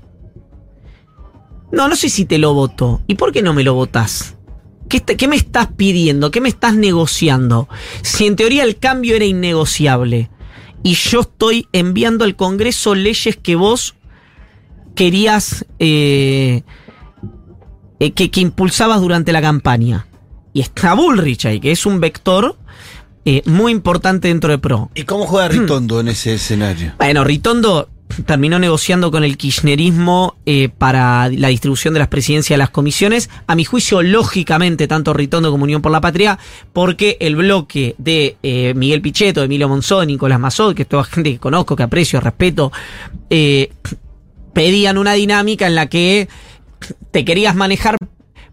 No, 1.74 1.88
no 1.90 1.96
sé 1.98 2.08
si 2.10 2.24
te 2.26 2.38
lo 2.38 2.54
voto. 2.54 3.02
¿Y 3.08 3.16
por 3.16 3.32
qué 3.34 3.42
no 3.42 3.54
me 3.54 3.64
lo 3.64 3.74
votás? 3.74 4.36
¿Qué, 4.90 5.00
te- 5.02 5.18
qué 5.18 5.28
me 5.28 5.36
estás 5.36 5.68
pidiendo? 5.76 6.30
¿Qué 6.32 6.40
me 6.40 6.48
estás 6.50 6.76
negociando? 6.76 7.68
Si 8.04 8.26
en 8.28 8.36
teoría 8.36 8.64
el 8.64 8.78
cambio 8.78 9.16
era 9.16 9.26
innegociable 9.26 10.30
y 10.84 10.94
yo 10.94 11.22
estoy 11.22 11.68
enviando 11.74 12.26
al 12.26 12.36
Congreso 12.36 12.94
leyes 12.96 13.36
que 13.38 13.56
vos 13.56 13.96
querías 14.96 15.66
eh, 15.80 16.62
eh, 18.00 18.12
que, 18.12 18.30
que 18.30 18.42
impulsabas 18.42 19.02
durante 19.02 19.32
la 19.32 19.42
campaña. 19.42 20.06
Y 20.54 20.62
está 20.62 20.94
Bullrich 20.94 21.46
ahí, 21.48 21.60
que 21.60 21.72
es 21.72 21.86
un 21.88 22.00
vector 22.00 22.58
eh, 23.26 23.42
muy 23.46 23.72
importante 23.72 24.28
dentro 24.28 24.52
de 24.52 24.60
PRO. 24.60 24.92
¿Y 24.94 25.04
cómo 25.04 25.26
juega 25.26 25.48
Ritondo 25.48 26.00
en 26.00 26.10
ese 26.10 26.36
escenario? 26.36 26.94
Bueno, 27.00 27.24
Ritondo 27.24 27.90
terminó 28.26 28.60
negociando 28.60 29.12
con 29.12 29.24
el 29.24 29.38
kirchnerismo 29.38 30.36
eh, 30.46 30.70
para 30.70 31.30
la 31.30 31.48
distribución 31.48 31.94
de 31.94 32.00
las 32.00 32.10
presidencias 32.10 32.56
de 32.56 32.58
las 32.58 32.70
comisiones. 32.70 33.30
A 33.48 33.56
mi 33.56 33.66
juicio, 33.66 34.02
lógicamente, 34.02 34.88
tanto 34.88 35.14
Ritondo 35.14 35.52
como 35.52 35.64
Unión 35.64 35.82
por 35.82 35.92
la 35.92 36.02
Patria, 36.02 36.38
porque 36.74 37.18
el 37.20 37.36
bloque 37.36 37.96
de 37.98 38.38
eh, 38.44 38.74
Miguel 38.76 39.02
Pichetto, 39.02 39.44
Emilio 39.44 39.68
Monzón, 39.68 40.08
Nicolás 40.08 40.40
Mazot, 40.40 40.76
que 40.76 40.84
es 40.84 40.88
toda 40.88 41.04
gente 41.04 41.32
que 41.32 41.40
conozco, 41.40 41.76
que 41.76 41.84
aprecio, 41.84 42.20
respeto, 42.20 42.72
eh, 43.30 43.72
pedían 44.54 44.98
una 44.98 45.14
dinámica 45.14 45.68
en 45.68 45.76
la 45.76 45.88
que 45.88 46.28
te 47.12 47.26
querías 47.26 47.56
manejar 47.56 47.98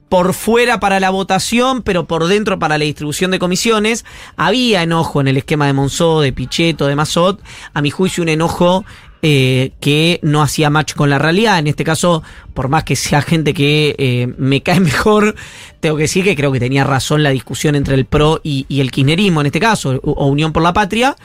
por 0.08 0.34
fuera 0.34 0.80
para 0.80 0.98
la 0.98 1.10
votación, 1.10 1.82
pero 1.82 2.06
por 2.06 2.26
dentro 2.26 2.58
para 2.58 2.78
la 2.78 2.84
distribución 2.84 3.30
de 3.30 3.38
comisiones. 3.38 4.04
Había 4.36 4.82
enojo 4.82 5.20
en 5.20 5.28
el 5.28 5.36
esquema 5.36 5.66
de 5.66 5.72
Monzó, 5.72 6.20
de 6.20 6.32
Pichetto, 6.32 6.88
de 6.88 6.96
Mazot. 6.96 7.40
A 7.74 7.80
mi 7.80 7.90
juicio, 7.90 8.22
un 8.22 8.28
enojo 8.28 8.84
eh, 9.22 9.72
que 9.80 10.18
no 10.22 10.40
hacía 10.40 10.70
match 10.70 10.94
con 10.94 11.10
la 11.10 11.18
realidad. 11.18 11.58
En 11.58 11.66
este 11.66 11.84
caso, 11.84 12.22
por 12.54 12.68
más 12.68 12.84
que 12.84 12.96
sea 12.96 13.20
gente 13.20 13.52
que 13.52 13.94
eh, 13.98 14.32
me 14.38 14.62
cae 14.62 14.80
mejor, 14.80 15.34
tengo 15.80 15.96
que 15.96 16.04
decir 16.04 16.24
que 16.24 16.34
creo 16.34 16.50
que 16.52 16.60
tenía 16.60 16.84
razón 16.84 17.22
la 17.22 17.30
discusión 17.30 17.74
entre 17.74 17.96
el 17.96 18.06
PRO 18.06 18.40
y, 18.42 18.64
y 18.68 18.80
el 18.80 18.90
kirchnerismo, 18.90 19.40
en 19.42 19.46
este 19.48 19.60
caso, 19.60 20.00
o, 20.02 20.26
Unión 20.26 20.54
por 20.54 20.62
la 20.62 20.72
Patria, 20.72 21.16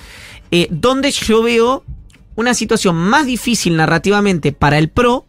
eh, 0.52 0.68
donde 0.72 1.12
yo 1.12 1.41
veo 1.41 1.86
una 2.36 2.54
situación 2.54 2.98
más 2.98 3.26
difícil 3.26 3.78
narrativamente 3.78 4.52
para 4.52 4.78
el 4.78 4.89
PRO 4.89 5.26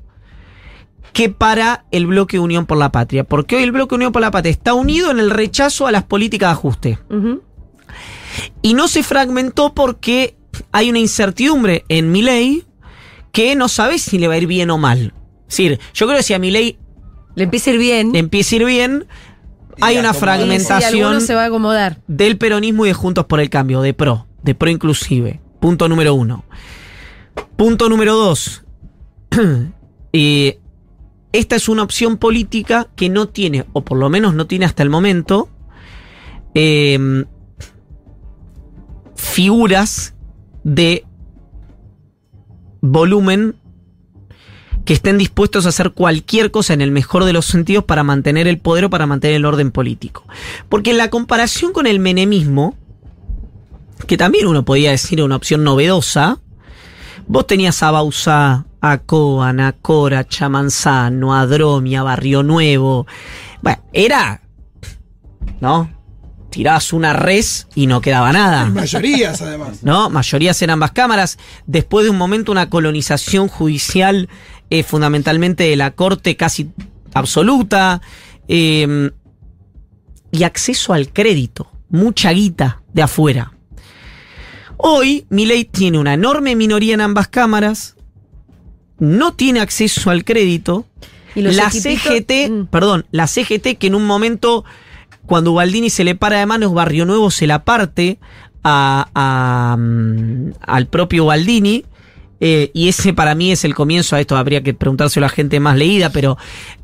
que 1.12 1.31
para 1.31 1.85
el 1.93 2.07
bloque 2.07 2.41
Unión 2.41 2.67
por 2.67 2.79
la 2.79 2.91
Patria. 2.91 3.23
Porque 3.23 3.57
hoy 3.57 3.62
el 3.62 3.73
bloque 3.73 3.95
Unión 3.95 4.12
por 4.12 4.23
la 4.23 4.33
Patria 4.33 4.51
está 4.51 4.75
unido 4.75 5.11
en 5.12 5.21
el 5.21 5.31
rechazo 5.31 5.87
a 5.87 5.93
las 5.93 6.03
políticas 6.03 6.49
de 6.49 6.53
ajuste. 6.53 6.99
Y 8.61 8.75
no 8.75 8.89
se 8.89 9.03
fragmentó 9.03 9.73
porque 9.73 10.37
hay 10.73 10.91
una 10.91 10.99
incertidumbre 10.99 11.85
en 11.89 12.13
mi 12.13 12.23
ley 12.23 12.65
que 13.33 13.55
no 13.57 13.69
sabes 13.69 14.03
si 14.03 14.19
le 14.19 14.29
va 14.29 14.35
a 14.35 14.39
ir 14.39 14.47
bien 14.47 14.71
o 14.71 14.79
mal. 14.79 15.13
Es 15.49 15.57
decir, 15.57 15.81
yo 15.95 16.07
creo 16.07 16.19
que 16.19 16.23
si 16.23 16.35
a 16.35 16.39
mi 16.39 16.51
ley 16.51 16.79
Le 17.35 17.45
empieza 17.45 17.71
a 17.71 17.75
ir 17.75 17.79
bien. 17.81 18.13
le 18.13 18.19
empieza 18.19 18.55
a 18.55 18.59
ir 18.59 18.65
bien, 18.65 19.07
hay 19.81 19.99
una 19.99 20.15
fragmentación 20.15 21.21
se 21.21 21.35
va 21.35 21.43
a 21.45 21.47
acomodar. 21.47 22.01
del 22.07 22.39
peronismo 22.39 22.87
y 22.87 22.89
de 22.89 22.95
Juntos 22.95 23.27
por 23.27 23.41
el 23.41 23.51
Cambio, 23.51 23.83
de 23.83 23.95
PRO, 23.95 24.27
de 24.43 24.55
PRO 24.55 24.71
inclusive. 24.71 25.41
Punto 25.61 25.89
número 25.89 26.15
uno. 26.15 26.45
Punto 27.57 27.89
número 27.89 28.15
dos. 28.15 28.65
Eh, 30.19 30.61
esta 31.33 31.57
es 31.57 31.69
una 31.69 31.83
opción 31.83 32.17
política 32.17 32.89
que 32.97 33.11
no 33.11 33.29
tiene, 33.29 33.67
o 33.75 33.85
por 33.85 33.99
lo 33.99 34.09
menos 34.09 34.33
no 34.33 34.47
tiene 34.47 34.65
hasta 34.65 34.83
el 34.83 34.89
momento, 34.89 35.51
eh, 36.55 37.27
figuras 39.15 40.15
de 40.67 41.05
volumen 42.81 43.55
que 44.85 44.95
estén 44.95 45.17
dispuestos 45.17 45.64
a 45.64 45.69
hacer 45.69 45.93
cualquier 45.93 46.51
cosa 46.51 46.75
en 46.75 46.81
el 46.81 46.91
mejor 46.91 47.25
de 47.25 47.33
los 47.33 47.47
sentidos 47.47 47.85
para 47.85 48.03
mantener 48.03 48.49
el 48.49 48.59
poder 48.59 48.87
o 48.87 48.91
para 48.91 49.07
mantener 49.07 49.37
el 49.37 49.45
orden 49.45 49.71
político. 49.71 50.25
Porque 50.69 50.91
en 50.91 50.99
la 50.99 51.09
comparación 51.09 51.73
con 51.73 51.87
el 51.87 52.01
menemismo, 52.01 52.75
que 54.09 54.17
también 54.17 54.49
uno 54.49 54.64
podía 54.64 54.91
decir 54.91 55.23
una 55.23 55.37
opción 55.37 55.62
novedosa, 55.62 56.41
vos 57.29 57.47
tenías 57.47 57.81
a 57.85 57.93
Bausá, 57.93 58.67
a 58.81 58.99
Coan, 58.99 59.61
a 59.61 59.73
Cora, 59.73 60.27
Chamanzano, 60.27 61.33
a 61.33 61.47
Barrio 61.47 62.43
Nuevo. 62.43 63.07
Bueno, 63.62 63.83
era. 63.93 64.43
¿No? 65.61 65.95
Tirabas 66.57 66.95
una 66.95 67.13
res 67.13 67.67
y 67.75 67.87
no 67.87 68.01
quedaba 68.01 68.33
nada. 68.33 68.65
Mayorías, 68.65 69.43
además. 69.43 69.79
¿no? 69.83 70.09
Mayorías 70.09 70.63
en 70.63 70.71
ambas 70.71 70.93
cámaras. 70.93 71.37
Después 71.67 72.05
de 72.05 72.11
un 72.11 72.17
momento, 72.17 72.51
una 72.51 72.71
colonización 72.71 73.49
judicial, 73.49 74.31
eh, 74.71 74.83
fundamentalmente 74.83 75.65
de 75.65 75.77
la 75.77 75.91
corte 75.91 76.35
casi 76.37 76.71
absoluta. 77.13 78.01
eh, 78.49 79.11
y 80.33 80.45
acceso 80.45 80.93
al 80.95 81.13
crédito. 81.13 81.71
Mucha 81.91 82.31
guita 82.33 82.83
de 82.93 83.03
afuera. 83.03 83.53
Hoy, 84.77 85.27
Milei 85.31 85.65
tiene 85.65 85.99
una 85.99 86.15
enorme 86.15 86.57
minoría 86.57 86.95
en 86.95 87.01
ambas 87.01 87.29
cámaras. 87.29 87.97
No 88.99 89.35
tiene 89.35 89.61
acceso 89.61 90.11
al 90.11 90.25
crédito. 90.25 90.87
Y 91.35 91.43
los 91.43 91.55
La 91.55 91.65
equipitos- 91.65 92.03
CGT, 92.03 92.51
Mm. 92.51 92.67
perdón, 92.69 93.07
la 93.11 93.27
CGT 93.27 93.77
que 93.79 93.87
en 93.89 93.95
un 93.95 94.07
momento, 94.07 94.65
cuando 95.27 95.53
Baldini 95.55 95.91
se 95.91 96.05
le 96.05 96.14
para 96.14 96.39
de 96.39 96.47
manos, 96.47 96.72
Barrio 96.72 97.05
Nuevo 97.05 97.31
se 97.31 97.47
la 97.47 97.64
parte 97.64 98.18
a, 98.64 99.09
a, 99.14 99.77
mm, 99.77 100.53
al 100.61 100.87
propio 100.87 101.27
Baldini. 101.27 101.85
eh, 102.39 102.70
y 102.74 102.89
ese 102.89 103.14
para 103.14 103.35
mí 103.35 103.51
es 103.51 103.64
el 103.64 103.74
comienzo, 103.74 104.14
a 104.14 104.20
esto 104.20 104.37
habría 104.37 104.62
que 104.62 104.74
preguntárselo 104.74 105.24
a 105.24 105.31
gente 105.31 105.59
más 105.59 105.77
leída, 105.77 106.11
pero 106.11 106.37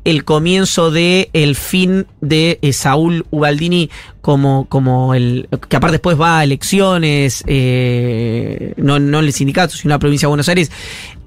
el 0.03 0.23
comienzo 0.23 0.89
de 0.89 1.29
fin 1.55 2.07
de 2.21 2.57
eh, 2.63 2.73
Saúl 2.73 3.25
Ubaldini 3.29 3.91
como, 4.21 4.65
como 4.67 5.13
el, 5.13 5.47
que 5.69 5.75
aparte 5.75 5.93
después 5.93 6.19
va 6.19 6.39
a 6.39 6.43
elecciones, 6.43 7.43
eh, 7.45 8.73
no, 8.77 8.97
no 8.99 9.19
en 9.19 9.25
el 9.25 9.33
sindicato, 9.33 9.75
sino 9.75 9.91
en 9.91 9.95
la 9.95 9.99
provincia 9.99 10.25
de 10.25 10.29
Buenos 10.29 10.49
Aires, 10.49 10.71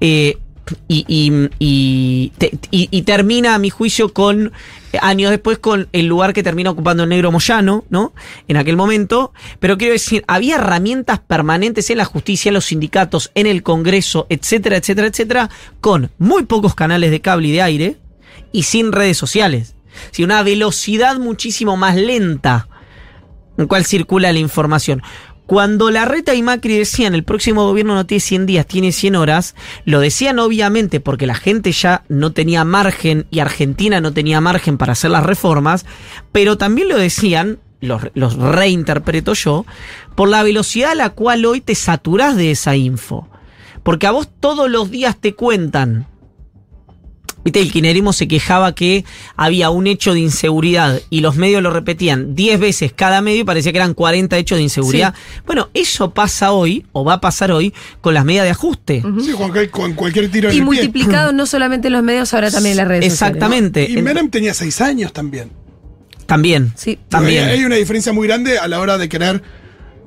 eh, 0.01 0.37
y, 0.87 1.05
y- 1.07 1.49
y 1.59 2.31
y- 2.71 3.01
termina, 3.03 3.55
a 3.55 3.59
mi 3.59 3.69
juicio, 3.69 4.13
con 4.13 4.51
años 5.01 5.31
después 5.31 5.57
con 5.59 5.87
el 5.91 6.07
lugar 6.07 6.33
que 6.33 6.43
termina 6.43 6.71
ocupando 6.71 7.03
el 7.03 7.09
negro 7.09 7.31
Moyano, 7.31 7.85
¿no? 7.89 8.13
En 8.47 8.57
aquel 8.57 8.75
momento. 8.77 9.33
Pero 9.59 9.77
quiero 9.77 9.93
decir, 9.93 10.23
había 10.27 10.55
herramientas 10.55 11.19
permanentes 11.19 11.89
en 11.89 11.97
la 11.97 12.05
justicia, 12.05 12.49
en 12.49 12.55
los 12.55 12.65
sindicatos, 12.65 13.31
en 13.35 13.47
el 13.47 13.63
Congreso, 13.63 14.25
etcétera, 14.29 14.77
etcétera, 14.77 15.07
etcétera, 15.07 15.49
con 15.81 16.09
muy 16.17 16.45
pocos 16.45 16.73
canales 16.75 17.11
de 17.11 17.21
cable 17.21 17.49
y 17.49 17.51
de 17.51 17.61
aire 17.61 17.97
y 18.51 18.63
sin 18.63 18.91
redes 18.91 19.17
sociales. 19.17 19.75
Sí, 20.11 20.23
una 20.23 20.43
velocidad 20.43 21.17
muchísimo 21.17 21.75
más 21.77 21.95
lenta 21.95 22.67
en 23.57 23.67
cual 23.67 23.85
circula 23.85 24.31
la 24.31 24.39
información. 24.39 25.01
Cuando 25.47 25.89
Larreta 25.91 26.35
y 26.35 26.43
Macri 26.43 26.77
decían 26.77 27.15
el 27.15 27.23
próximo 27.23 27.65
gobierno 27.65 27.95
no 27.95 28.05
tiene 28.05 28.19
100 28.19 28.45
días, 28.45 28.67
tiene 28.67 28.91
100 28.91 29.15
horas, 29.15 29.55
lo 29.85 30.01
decían 30.01 30.39
obviamente 30.39 30.99
porque 30.99 31.25
la 31.25 31.35
gente 31.35 31.71
ya 31.71 32.03
no 32.09 32.33
tenía 32.33 32.65
margen 32.65 33.27
y 33.31 33.39
Argentina 33.39 34.01
no 34.01 34.11
tenía 34.11 34.41
margen 34.41 34.77
para 34.77 34.91
hacer 34.91 35.09
las 35.09 35.25
reformas, 35.25 35.85
pero 36.33 36.57
también 36.57 36.89
lo 36.89 36.97
decían, 36.97 37.59
los, 37.79 38.01
los 38.13 38.35
reinterpreto 38.35 39.33
yo, 39.35 39.65
por 40.15 40.27
la 40.27 40.43
velocidad 40.43 40.91
a 40.91 40.95
la 40.95 41.11
cual 41.11 41.45
hoy 41.45 41.61
te 41.61 41.75
saturás 41.75 42.35
de 42.35 42.51
esa 42.51 42.75
info. 42.75 43.29
Porque 43.83 44.05
a 44.05 44.11
vos 44.11 44.27
todos 44.41 44.69
los 44.69 44.91
días 44.91 45.15
te 45.15 45.33
cuentan 45.33 46.07
Viste, 47.47 47.61
el 47.61 47.71
kirchnerismo 47.71 48.11
se 48.13 48.27
quejaba 48.27 48.75
que 48.75 49.05
había 49.35 49.69
un 49.69 49.87
hecho 49.87 50.13
de 50.13 50.19
inseguridad 50.19 51.01
y 51.09 51.21
los 51.21 51.35
medios 51.37 51.63
lo 51.63 51.69
repetían 51.71 52.35
10 52.35 52.59
veces 52.59 52.91
cada 52.93 53.21
medio 53.21 53.41
y 53.41 53.43
parecía 53.45 53.71
que 53.71 53.77
eran 53.77 53.93
40 53.93 54.37
hechos 54.37 54.57
de 54.57 54.63
inseguridad. 54.63 55.13
Bueno, 55.45 55.69
eso 55.73 56.13
pasa 56.13 56.51
hoy, 56.51 56.85
o 56.91 57.05
va 57.05 57.13
a 57.13 57.21
pasar 57.21 57.51
hoy, 57.51 57.73
con 58.01 58.13
las 58.13 58.25
medidas 58.25 58.45
de 58.45 58.51
ajuste. 58.51 59.03
Sí, 59.21 59.31
con, 59.31 59.51
con 59.71 59.93
cualquier 59.93 60.29
tiro 60.29 60.49
en 60.49 60.55
Y 60.55 60.57
el 60.59 60.63
pie. 60.63 60.65
multiplicado 60.65 61.31
no 61.31 61.45
solamente 61.45 61.87
en 61.87 61.93
los 61.93 62.03
medios, 62.03 62.33
ahora 62.33 62.51
también 62.51 62.71
en 62.73 62.77
las 62.77 62.87
redes 62.87 63.11
sociales. 63.13 63.35
Exactamente. 63.37 63.87
Y 63.89 63.97
En- 63.97 64.03
Menem 64.03 64.29
tenía 64.29 64.53
seis 64.53 64.81
años 64.81 65.13
también. 65.13 65.49
También. 66.25 66.73
Sí. 66.75 66.99
También. 67.07 67.45
Hay, 67.45 67.59
hay 67.59 67.63
una 67.65 67.75
diferencia 67.75 68.11
muy 68.11 68.27
grande 68.27 68.59
a 68.59 68.67
la 68.67 68.79
hora 68.81 68.97
de 68.97 69.07
querer 69.07 69.41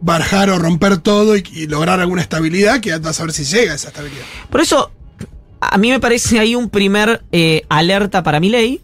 bajar 0.03 0.51
o 0.51 0.59
romper 0.59 0.99
todo 0.99 1.36
y, 1.36 1.45
y 1.53 1.66
lograr 1.66 2.01
alguna 2.01 2.22
estabilidad 2.22 2.80
que 2.80 2.97
vas 2.99 3.20
a 3.20 3.24
ver 3.24 3.32
si 3.32 3.45
llega 3.45 3.72
a 3.72 3.76
esa 3.76 3.88
estabilidad. 3.88 4.22
Por 4.51 4.61
eso, 4.61 4.91
a 5.61 5.78
mí 5.78 5.90
me 5.90 6.00
parece 6.00 6.38
ahí 6.38 6.54
un 6.54 6.70
primer 6.70 7.22
eh, 7.32 7.62
alerta 7.68 8.22
para 8.22 8.40
mi 8.40 8.48
ley, 8.48 8.80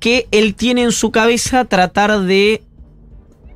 que 0.00 0.26
él 0.32 0.56
tiene 0.56 0.82
en 0.82 0.90
su 0.90 1.12
cabeza 1.12 1.64
tratar 1.64 2.22
de 2.22 2.60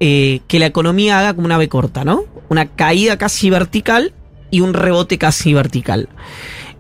eh, 0.01 0.41
que 0.49 0.59
la 0.59 0.67
economía 0.67 1.19
haga 1.19 1.35
como 1.35 1.47
una 1.47 1.57
B 1.57 1.69
corta, 1.69 2.05
¿no? 2.05 2.25
Una 2.49 2.67
caída 2.67 3.17
casi 3.17 3.49
vertical 3.49 4.13
y 4.51 4.61
un 4.61 4.75
rebote 4.75 5.19
casi 5.19 5.55
vertical. 5.55 6.09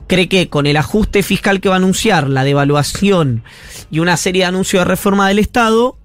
Cree 0.09 0.29
que 0.29 0.49
con 0.49 0.67
el 0.67 0.77
ajuste 0.77 1.23
fiscal 1.23 1.61
que 1.61 1.69
va 1.69 1.77
a 1.77 1.79
anunciar, 1.79 2.29
la 2.29 2.45
devaluación 2.45 3.45
y 3.91 4.01
una 4.01 4.17
serie 4.17 4.43
de 4.43 4.49
anuncios 4.49 4.81
de 4.81 4.85
reforma 4.85 5.29
del 5.29 5.39
Estado, 5.39 5.97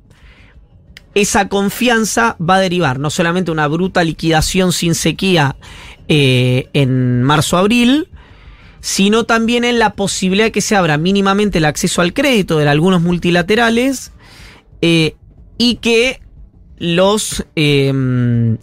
esa 1.16 1.50
confianza 1.50 2.38
va 2.40 2.56
a 2.56 2.60
derivar 2.62 3.00
no 3.00 3.10
solamente 3.10 3.52
una 3.52 3.68
bruta 3.68 4.04
liquidación 4.04 4.72
sin 4.72 4.94
sequía 4.96 5.56
eh, 6.08 6.70
en 6.74 7.24
marzo-abril, 7.24 8.08
sino 8.82 9.24
también 9.24 9.64
en 9.64 9.80
la 9.80 9.94
posibilidad 9.94 10.46
de 10.46 10.52
que 10.52 10.62
se 10.62 10.76
abra 10.76 10.98
mínimamente 10.98 11.58
el 11.58 11.66
acceso 11.66 12.02
al 12.02 12.14
crédito 12.14 12.58
de 12.58 12.68
algunos 12.68 13.02
multilaterales 13.02 14.12
eh, 14.82 15.16
y 15.58 15.76
que 15.76 16.22
los 16.78 17.46
eh, 17.56 18.58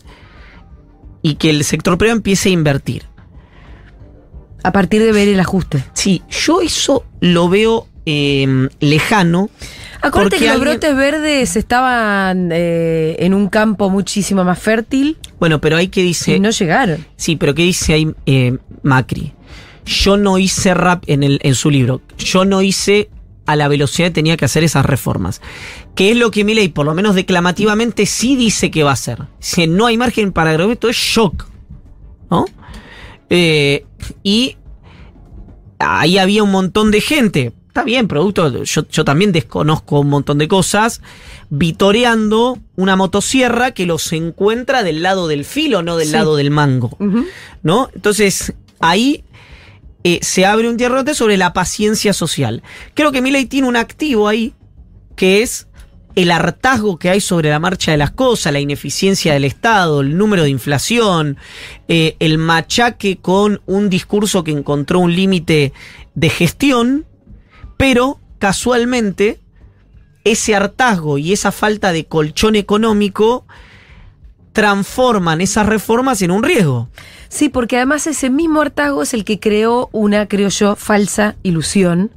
y 1.22 1.34
que 1.34 1.50
el 1.50 1.64
sector 1.64 1.98
privado 1.98 2.16
empiece 2.16 2.48
a 2.48 2.52
invertir. 2.52 3.04
A 4.62 4.72
partir 4.72 5.02
de 5.02 5.12
ver 5.12 5.28
el 5.28 5.38
ajuste. 5.38 5.84
Sí, 5.92 6.22
yo 6.30 6.60
eso 6.60 7.04
lo 7.20 7.48
veo 7.48 7.88
eh, 8.06 8.68
lejano. 8.80 9.50
Acuérdate 10.00 10.38
que 10.38 10.48
los 10.48 10.60
brotes 10.60 10.96
verdes 10.96 11.56
estaban 11.56 12.50
eh, 12.52 13.16
en 13.18 13.34
un 13.34 13.48
campo 13.48 13.90
muchísimo 13.90 14.44
más 14.44 14.58
fértil 14.58 15.16
Bueno, 15.40 15.60
pero 15.60 15.76
hay 15.76 15.88
que 15.88 16.02
dice. 16.02 16.36
y 16.36 16.40
no 16.40 16.50
llegaron. 16.50 17.04
Sí, 17.16 17.34
pero 17.36 17.54
¿qué 17.54 17.62
dice 17.62 17.94
ahí 17.94 18.14
eh, 18.26 18.56
Macri? 18.82 19.32
Yo 19.86 20.16
no 20.16 20.36
hice 20.38 20.74
rap 20.74 21.04
en, 21.06 21.22
el, 21.22 21.38
en 21.42 21.54
su 21.54 21.70
libro. 21.70 22.02
Yo 22.18 22.44
no 22.44 22.60
hice 22.60 23.08
a 23.46 23.54
la 23.56 23.68
velocidad 23.68 24.08
que 24.08 24.14
tenía 24.14 24.36
que 24.36 24.44
hacer 24.44 24.64
esas 24.64 24.84
reformas. 24.84 25.40
Que 25.94 26.10
es 26.10 26.16
lo 26.16 26.30
que 26.32 26.44
Milei, 26.44 26.68
por 26.68 26.84
lo 26.84 26.94
menos 26.94 27.14
declamativamente, 27.14 28.04
sí 28.04 28.34
dice 28.36 28.70
que 28.72 28.82
va 28.82 28.90
a 28.90 28.94
hacer. 28.94 29.22
Si 29.38 29.66
no 29.68 29.86
hay 29.86 29.96
margen 29.96 30.32
para 30.32 30.50
agroveto, 30.50 30.88
es 30.88 30.96
shock. 30.96 31.46
¿No? 32.30 32.44
Eh, 33.30 33.84
y 34.24 34.56
ahí 35.78 36.18
había 36.18 36.42
un 36.42 36.50
montón 36.50 36.90
de 36.90 37.00
gente. 37.00 37.52
Está 37.68 37.84
bien, 37.84 38.08
producto. 38.08 38.64
Yo, 38.64 38.88
yo 38.88 39.04
también 39.04 39.30
desconozco 39.32 40.00
un 40.00 40.08
montón 40.08 40.38
de 40.38 40.48
cosas. 40.48 41.00
Vitoreando 41.50 42.58
una 42.74 42.96
motosierra 42.96 43.70
que 43.72 43.86
los 43.86 44.12
encuentra 44.12 44.82
del 44.82 45.02
lado 45.02 45.28
del 45.28 45.44
filo, 45.44 45.82
no 45.82 45.96
del 45.96 46.08
Sí. 46.08 46.12
lado 46.14 46.36
del 46.36 46.50
mango. 46.50 46.96
¿no? 47.62 47.90
Entonces, 47.94 48.54
ahí 48.80 49.24
eh, 50.08 50.20
se 50.22 50.46
abre 50.46 50.68
un 50.68 50.76
tierrote 50.76 51.14
sobre 51.14 51.36
la 51.36 51.52
paciencia 51.52 52.12
social. 52.12 52.62
Creo 52.94 53.10
que 53.10 53.20
Milei 53.20 53.46
tiene 53.46 53.66
un 53.66 53.74
activo 53.74 54.28
ahí, 54.28 54.54
que 55.16 55.42
es 55.42 55.66
el 56.14 56.30
hartazgo 56.30 56.96
que 56.96 57.10
hay 57.10 57.20
sobre 57.20 57.50
la 57.50 57.58
marcha 57.58 57.90
de 57.90 57.96
las 57.96 58.12
cosas, 58.12 58.52
la 58.52 58.60
ineficiencia 58.60 59.32
del 59.32 59.42
Estado, 59.42 60.02
el 60.02 60.16
número 60.16 60.44
de 60.44 60.50
inflación, 60.50 61.38
eh, 61.88 62.14
el 62.20 62.38
machaque 62.38 63.16
con 63.16 63.60
un 63.66 63.90
discurso 63.90 64.44
que 64.44 64.52
encontró 64.52 65.00
un 65.00 65.12
límite 65.12 65.72
de 66.14 66.30
gestión, 66.30 67.04
pero 67.76 68.20
casualmente 68.38 69.40
ese 70.22 70.54
hartazgo 70.54 71.18
y 71.18 71.32
esa 71.32 71.50
falta 71.50 71.90
de 71.90 72.04
colchón 72.04 72.54
económico 72.54 73.44
transforman 74.56 75.42
esas 75.42 75.66
reformas 75.66 76.22
en 76.22 76.30
un 76.30 76.42
riesgo. 76.42 76.88
Sí, 77.28 77.50
porque 77.50 77.76
además 77.76 78.06
ese 78.06 78.30
mismo 78.30 78.62
hartazgo 78.62 79.02
es 79.02 79.12
el 79.12 79.22
que 79.22 79.38
creó 79.38 79.90
una, 79.92 80.28
creo 80.28 80.48
yo, 80.48 80.76
falsa 80.76 81.36
ilusión 81.42 82.10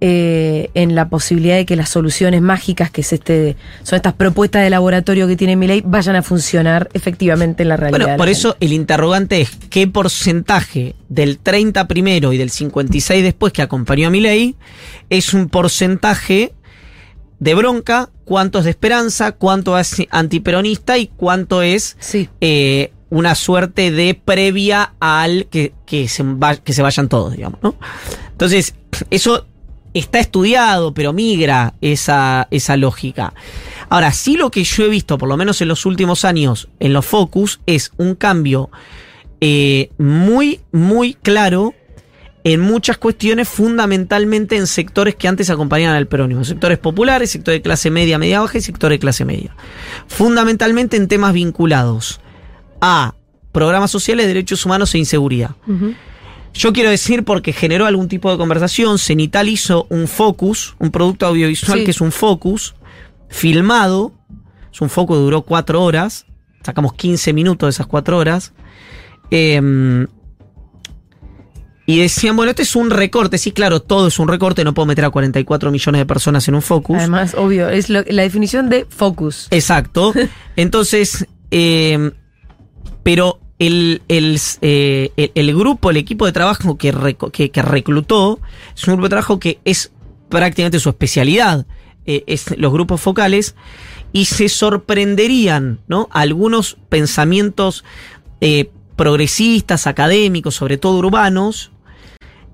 eh, 0.00 0.70
en 0.74 0.96
la 0.96 1.08
posibilidad 1.08 1.54
de 1.54 1.66
que 1.66 1.76
las 1.76 1.88
soluciones 1.88 2.42
mágicas, 2.42 2.90
que 2.90 3.02
es 3.02 3.12
este, 3.12 3.56
son 3.84 3.94
estas 3.94 4.14
propuestas 4.14 4.64
de 4.64 4.70
laboratorio 4.70 5.28
que 5.28 5.36
tiene 5.36 5.54
mi 5.54 5.68
ley, 5.68 5.80
vayan 5.86 6.16
a 6.16 6.22
funcionar 6.22 6.88
efectivamente 6.94 7.62
en 7.62 7.68
la 7.68 7.76
realidad. 7.76 8.00
Bueno, 8.00 8.16
por 8.16 8.28
eso 8.28 8.56
el 8.58 8.72
interrogante 8.72 9.40
es 9.40 9.50
qué 9.70 9.86
porcentaje 9.86 10.96
del 11.08 11.38
30 11.38 11.86
primero 11.86 12.32
y 12.32 12.38
del 12.38 12.50
56 12.50 13.22
después 13.22 13.52
que 13.52 13.62
acompañó 13.62 14.08
a 14.08 14.10
mi 14.10 14.20
ley 14.20 14.56
es 15.10 15.32
un 15.32 15.48
porcentaje 15.48 16.54
de 17.38 17.54
bronca, 17.54 18.10
cuánto 18.24 18.58
es 18.58 18.64
de 18.64 18.70
esperanza, 18.70 19.32
cuánto 19.32 19.78
es 19.78 19.96
antiperonista 20.10 20.98
y 20.98 21.06
cuánto 21.08 21.62
es. 21.62 21.96
Sí. 22.00 22.28
eh, 22.40 22.92
una 23.10 23.34
suerte 23.34 23.90
de 23.90 24.12
previa 24.12 24.92
al 25.00 25.46
que, 25.46 25.72
que, 25.86 26.08
se, 26.08 26.22
va- 26.24 26.56
que 26.56 26.74
se 26.74 26.82
vayan 26.82 27.08
todos, 27.08 27.32
digamos, 27.32 27.58
¿no? 27.62 27.74
Entonces, 28.32 28.74
eso 29.08 29.46
está 29.94 30.18
estudiado, 30.18 30.92
pero 30.92 31.14
migra 31.14 31.72
esa, 31.80 32.48
esa 32.50 32.76
lógica. 32.76 33.32
Ahora, 33.88 34.12
sí 34.12 34.36
lo 34.36 34.50
que 34.50 34.62
yo 34.62 34.84
he 34.84 34.88
visto, 34.90 35.16
por 35.16 35.26
lo 35.26 35.38
menos 35.38 35.62
en 35.62 35.68
los 35.68 35.86
últimos 35.86 36.26
años, 36.26 36.68
en 36.80 36.92
los 36.92 37.06
focus, 37.06 37.60
es 37.64 37.92
un 37.96 38.14
cambio 38.14 38.68
eh, 39.40 39.88
muy, 39.96 40.60
muy 40.70 41.14
claro 41.14 41.72
en 42.52 42.60
muchas 42.60 42.98
cuestiones, 42.98 43.48
fundamentalmente 43.48 44.56
en 44.56 44.66
sectores 44.66 45.14
que 45.16 45.28
antes 45.28 45.50
acompañaban 45.50 45.96
al 45.96 46.06
peronismo. 46.06 46.44
Sectores 46.44 46.78
populares, 46.78 47.30
sector 47.30 47.52
de 47.52 47.62
clase 47.62 47.90
media, 47.90 48.18
media 48.18 48.40
baja 48.40 48.58
y 48.58 48.60
sector 48.60 48.90
de 48.90 48.98
clase 48.98 49.24
media. 49.24 49.54
Fundamentalmente 50.06 50.96
en 50.96 51.08
temas 51.08 51.32
vinculados 51.32 52.20
a 52.80 53.14
programas 53.52 53.90
sociales, 53.90 54.26
derechos 54.26 54.64
humanos 54.64 54.94
e 54.94 54.98
inseguridad. 54.98 55.50
Yo 56.54 56.72
quiero 56.72 56.90
decir 56.90 57.24
porque 57.24 57.52
generó 57.52 57.86
algún 57.86 58.08
tipo 58.08 58.30
de 58.30 58.38
conversación, 58.38 58.98
Cenital 58.98 59.48
hizo 59.48 59.86
un 59.90 60.08
focus, 60.08 60.76
un 60.78 60.90
producto 60.90 61.26
audiovisual 61.26 61.78
Sí. 61.80 61.84
que 61.84 61.90
es 61.90 62.00
un 62.00 62.12
focus, 62.12 62.74
filmado, 63.28 64.12
es 64.72 64.80
un 64.80 64.88
focus 64.88 65.16
que 65.16 65.22
duró 65.22 65.42
cuatro 65.42 65.82
horas, 65.82 66.26
sacamos 66.64 66.94
15 66.94 67.32
minutos 67.32 67.66
de 67.66 67.70
esas 67.70 67.86
cuatro 67.86 68.16
horas, 68.16 68.52
eh, 69.30 70.06
y 71.90 72.00
decían, 72.00 72.36
bueno, 72.36 72.50
este 72.50 72.64
es 72.64 72.76
un 72.76 72.90
recorte, 72.90 73.38
sí, 73.38 73.50
claro, 73.50 73.80
todo 73.80 74.08
es 74.08 74.18
un 74.18 74.28
recorte, 74.28 74.62
no 74.62 74.74
puedo 74.74 74.84
meter 74.84 75.06
a 75.06 75.10
44 75.10 75.70
millones 75.70 75.98
de 76.00 76.04
personas 76.04 76.46
en 76.46 76.54
un 76.54 76.60
focus. 76.60 76.98
Además, 76.98 77.34
obvio, 77.34 77.70
es 77.70 77.88
lo- 77.88 78.04
la 78.06 78.22
definición 78.22 78.68
de 78.68 78.84
focus. 78.90 79.48
Exacto. 79.50 80.12
Entonces, 80.56 81.26
eh, 81.50 82.10
pero 83.02 83.40
el, 83.58 84.02
el, 84.08 84.38
eh, 84.60 85.12
el- 85.16 85.32
el 85.34 85.56
grupo, 85.56 85.90
el 85.90 85.96
equipo 85.96 86.26
de 86.26 86.32
trabajo 86.32 86.76
que, 86.76 86.92
reco- 86.92 87.30
que, 87.30 87.50
que 87.50 87.62
reclutó, 87.62 88.38
es 88.76 88.86
un 88.86 88.92
grupo 88.94 89.04
de 89.04 89.08
trabajo 89.08 89.40
que 89.40 89.58
es 89.64 89.90
prácticamente 90.28 90.78
su 90.80 90.90
especialidad, 90.90 91.66
eh, 92.04 92.22
es 92.26 92.56
los 92.58 92.70
grupos 92.70 93.00
focales, 93.00 93.54
y 94.12 94.26
se 94.26 94.50
sorprenderían, 94.50 95.80
¿no? 95.88 96.08
Algunos 96.12 96.76
pensamientos 96.90 97.82
eh, 98.42 98.70
progresistas, 98.96 99.86
académicos, 99.86 100.54
sobre 100.54 100.76
todo 100.76 100.98
urbanos, 100.98 101.70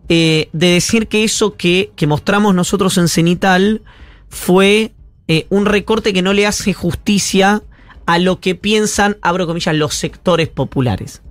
eh, 0.09 0.49
de 0.53 0.69
decir 0.69 1.09
que 1.09 1.25
eso 1.25 1.57
que, 1.57 1.91
que 1.97 2.07
mostramos 2.07 2.55
nosotros 2.55 2.99
en 2.99 3.09
Cenital 3.09 3.83
fue 4.29 4.93
eh, 5.29 5.47
un 5.49 5.65
recorte 5.67 6.13
que 6.13 6.23
no 6.23 6.33
le 6.33 6.47
hace 6.47 6.73
justicia 6.75 7.63
a 8.07 8.19
lo 8.19 8.41
que 8.41 8.55
piensan, 8.55 9.17
abro 9.23 9.47
comillas, 9.47 9.75
los 9.75 9.95
sectores 9.95 10.49
populares. 10.49 11.23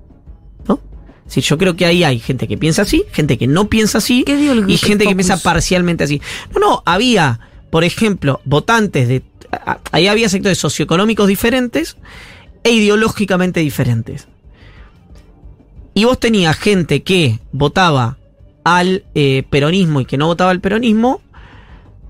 ¿No? 0.67 0.79
Si 1.27 1.41
yo 1.41 1.57
creo 1.59 1.75
que 1.75 1.85
ahí 1.85 2.03
hay 2.03 2.19
gente 2.19 2.47
que 2.47 2.57
piensa 2.57 2.81
así, 2.81 3.03
gente 3.11 3.37
que 3.37 3.45
no 3.45 3.69
piensa 3.69 3.99
así, 3.99 4.23
¿Qué 4.23 4.37
dio 4.37 4.53
el- 4.53 4.69
y 4.69 4.77
gente 4.77 5.05
que 5.05 5.15
piensa 5.15 5.37
parcialmente 5.37 6.03
así. 6.05 6.21
No, 6.53 6.59
no, 6.59 6.83
había, 6.85 7.39
por 7.69 7.83
ejemplo, 7.83 8.41
votantes 8.45 9.07
de. 9.07 9.21
Ahí 9.91 10.07
había 10.07 10.29
sectores 10.29 10.57
socioeconómicos 10.57 11.27
diferentes 11.27 11.97
e 12.63 12.71
ideológicamente 12.71 13.59
diferentes. 13.59 14.27
Y 15.93 16.05
vos 16.05 16.19
tenías 16.19 16.57
gente 16.57 17.03
que 17.03 17.39
votaba 17.51 18.17
al 18.63 19.05
eh, 19.15 19.43
peronismo 19.49 20.01
y 20.01 20.05
que 20.05 20.17
no 20.17 20.27
votaba 20.27 20.51
al 20.51 20.61
peronismo, 20.61 21.21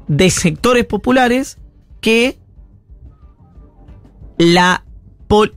de 0.07 0.29
sectores 0.29 0.85
populares 0.85 1.57
que 2.01 2.37
la 4.37 4.83
pol- 5.27 5.55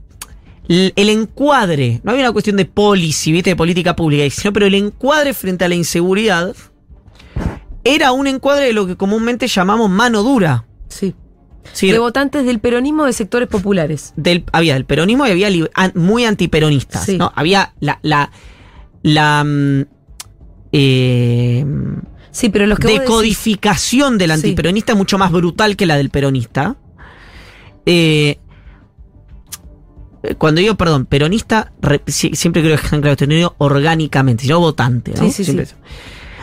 el 0.69 1.09
encuadre, 1.09 2.01
no 2.03 2.11
había 2.11 2.25
una 2.25 2.33
cuestión 2.33 2.57
de 2.57 2.65
policy, 2.65 3.31
¿viste? 3.31 3.51
de 3.51 3.55
política 3.55 3.95
pública, 3.95 4.29
sino 4.29 4.51
pero 4.53 4.65
el 4.65 4.75
encuadre 4.75 5.33
frente 5.33 5.63
a 5.65 5.69
la 5.69 5.75
inseguridad 5.75 6.55
era 7.83 8.11
un 8.11 8.27
encuadre 8.27 8.65
de 8.65 8.73
lo 8.73 8.85
que 8.85 8.97
comúnmente 8.97 9.47
llamamos 9.47 9.89
mano 9.89 10.23
dura. 10.23 10.65
Sí. 10.89 11.15
Sí, 11.73 11.91
De 11.91 11.99
votantes 11.99 12.45
del 12.45 12.59
peronismo 12.59 13.05
de 13.05 13.13
sectores 13.13 13.47
populares. 13.49 14.13
del, 14.15 14.43
había 14.53 14.73
del 14.73 14.85
peronismo 14.85 15.27
y 15.27 15.31
había 15.31 15.49
muy 15.95 16.23
antiperonistas. 16.25 17.05
Sí. 17.05 17.17
¿no? 17.17 17.31
Había 17.35 17.73
la, 17.81 17.99
la, 18.01 18.31
la 19.03 19.43
mm, 19.43 19.85
eh, 20.71 21.65
Sí, 22.31 22.49
pero 22.49 22.67
los 22.67 22.77
que 22.77 22.87
decís- 22.89 22.99
decodificación 23.01 24.17
del 24.17 24.29
Sí. 24.29 24.33
antiperonista 24.35 24.91
es 24.93 24.97
mucho 24.97 25.17
más 25.17 25.31
brutal 25.31 25.75
que 25.75 25.85
la 25.87 25.97
del 25.97 26.09
peronista. 26.11 26.75
Eh, 27.85 28.37
cuando 30.37 30.59
digo, 30.61 30.75
perdón, 30.75 31.05
peronista, 31.05 31.71
re- 31.81 32.01
si- 32.07 32.35
siempre 32.35 32.61
creo 32.61 32.75
que 32.75 32.81
dejar 32.81 32.99
claro, 32.99 33.11
entendiendo 33.13 33.55
orgánicamente, 33.59 34.45
yo 34.45 34.59
votante. 34.59 35.11
¿no? 35.15 35.23
Sí, 35.23 35.31
sí, 35.31 35.45
Siempre 35.45 35.65
sí. 35.67 35.73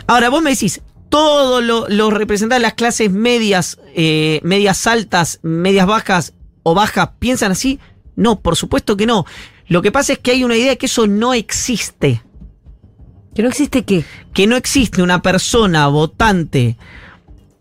Ahora, 0.06 0.30
vos 0.30 0.42
me 0.42 0.50
decís, 0.50 0.80
todos 1.10 1.62
lo- 1.62 1.86
los 1.88 2.12
representantes 2.12 2.58
de 2.60 2.62
las 2.62 2.74
clases 2.74 3.10
medias, 3.10 3.78
eh, 3.94 4.40
medias 4.42 4.86
altas, 4.86 5.38
medias 5.42 5.86
bajas 5.86 6.34
o 6.62 6.74
bajas 6.74 7.10
piensan 7.18 7.52
así. 7.52 7.78
No, 8.16 8.40
por 8.40 8.56
supuesto 8.56 8.96
que 8.96 9.06
no. 9.06 9.26
Lo 9.68 9.82
que 9.82 9.92
pasa 9.92 10.12
es 10.14 10.18
que 10.18 10.30
hay 10.32 10.44
una 10.44 10.56
idea 10.56 10.70
de 10.70 10.78
que 10.78 10.86
eso 10.86 11.06
no 11.06 11.34
existe 11.34 12.22
Que 13.34 13.42
no 13.42 13.48
existe 13.48 13.84
qué. 13.84 14.04
que 14.32 14.46
no 14.46 14.56
existe 14.56 15.02
una 15.02 15.22
persona 15.22 15.88
votante 15.88 16.76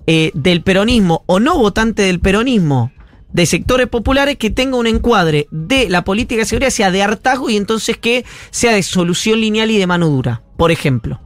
eh, 0.06 0.32
del 0.34 0.62
peronismo 0.62 1.24
o 1.26 1.40
no 1.40 1.58
votante 1.58 2.04
del 2.04 2.20
peronismo 2.20 2.92
de 3.32 3.46
sectores 3.46 3.88
populares 3.88 4.38
que 4.38 4.52
tenga 4.52 4.78
un 4.78 4.86
encuadre 4.86 5.48
de 5.50 5.90
la 5.90 6.04
política 6.04 6.42
de 6.42 6.46
seguridad 6.46 6.70
sea 6.70 6.92
de 6.92 7.02
hartazgo 7.02 7.50
y 7.50 7.58
entonces 7.58 7.98
que 7.98 8.26
sea 8.52 8.74
de 8.74 8.84
solución 8.84 9.42
lineal 9.42 9.72
y 9.72 9.78
de 9.78 9.88
mano 9.88 10.08
dura, 10.08 10.44
por 10.56 10.72
ejemplo. 10.72 11.20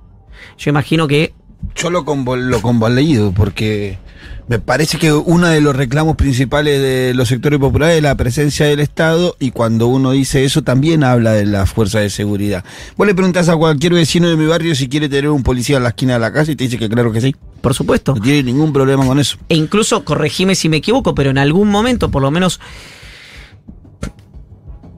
Yo 0.57 0.69
imagino 0.69 1.07
que 1.07 1.33
Yo 1.75 1.89
lo, 1.89 2.05
convo- 2.05 2.37
lo 2.37 2.61
convalido 2.61 3.31
porque 3.33 3.97
me 4.47 4.57
parece 4.59 4.97
que 4.97 5.11
uno 5.13 5.47
de 5.47 5.59
los 5.61 5.75
reclamos 5.75 6.15
principales 6.15 6.81
de 6.81 7.13
los 7.13 7.27
sectores 7.27 7.59
populares 7.59 7.97
es 7.97 8.03
la 8.03 8.15
presencia 8.15 8.65
del 8.65 8.79
Estado 8.79 9.35
y 9.39 9.51
cuando 9.51 9.85
uno 9.87 10.11
dice 10.11 10.43
eso 10.45 10.63
también 10.63 11.03
habla 11.03 11.33
de 11.33 11.45
la 11.45 11.65
fuerza 11.67 11.99
de 11.99 12.09
seguridad. 12.09 12.63
Vos 12.95 13.05
le 13.05 13.13
preguntás 13.13 13.49
a 13.49 13.55
cualquier 13.57 13.93
vecino 13.93 14.27
de 14.29 14.37
mi 14.37 14.45
barrio 14.47 14.73
si 14.73 14.87
quiere 14.87 15.07
tener 15.09 15.29
un 15.29 15.43
policía 15.43 15.77
en 15.77 15.83
la 15.83 15.89
esquina 15.89 16.13
de 16.13 16.19
la 16.19 16.31
casa 16.33 16.51
y 16.51 16.55
te 16.55 16.63
dice 16.63 16.79
que 16.79 16.89
claro 16.89 17.11
que 17.11 17.21
sí. 17.21 17.35
por 17.61 17.73
supuesto. 17.75 18.15
No 18.15 18.21
tiene 18.21 18.41
ningún 18.43 18.73
problema 18.73 19.05
con 19.05 19.19
eso. 19.19 19.37
E 19.49 19.55
incluso, 19.55 20.03
corregime 20.03 20.55
si 20.55 20.69
me 20.69 20.77
equivoco, 20.77 21.13
pero 21.13 21.29
en 21.29 21.37
algún 21.37 21.69
momento, 21.69 22.09
por 22.09 22.23
lo 22.23 22.31
menos 22.31 22.59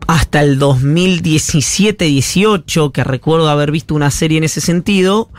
hasta 0.07 0.41
el 0.41 0.59
2017-18, 0.59 2.91
que 2.91 3.03
recuerdo 3.03 3.47
haber 3.49 3.71
visto 3.71 3.93
una 3.95 4.09
serie 4.11 4.37
en 4.39 4.43
ese 4.43 4.59
sentido, 4.61 5.29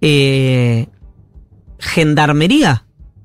eh, 0.00 0.86
Gendarmería, 1.78 2.84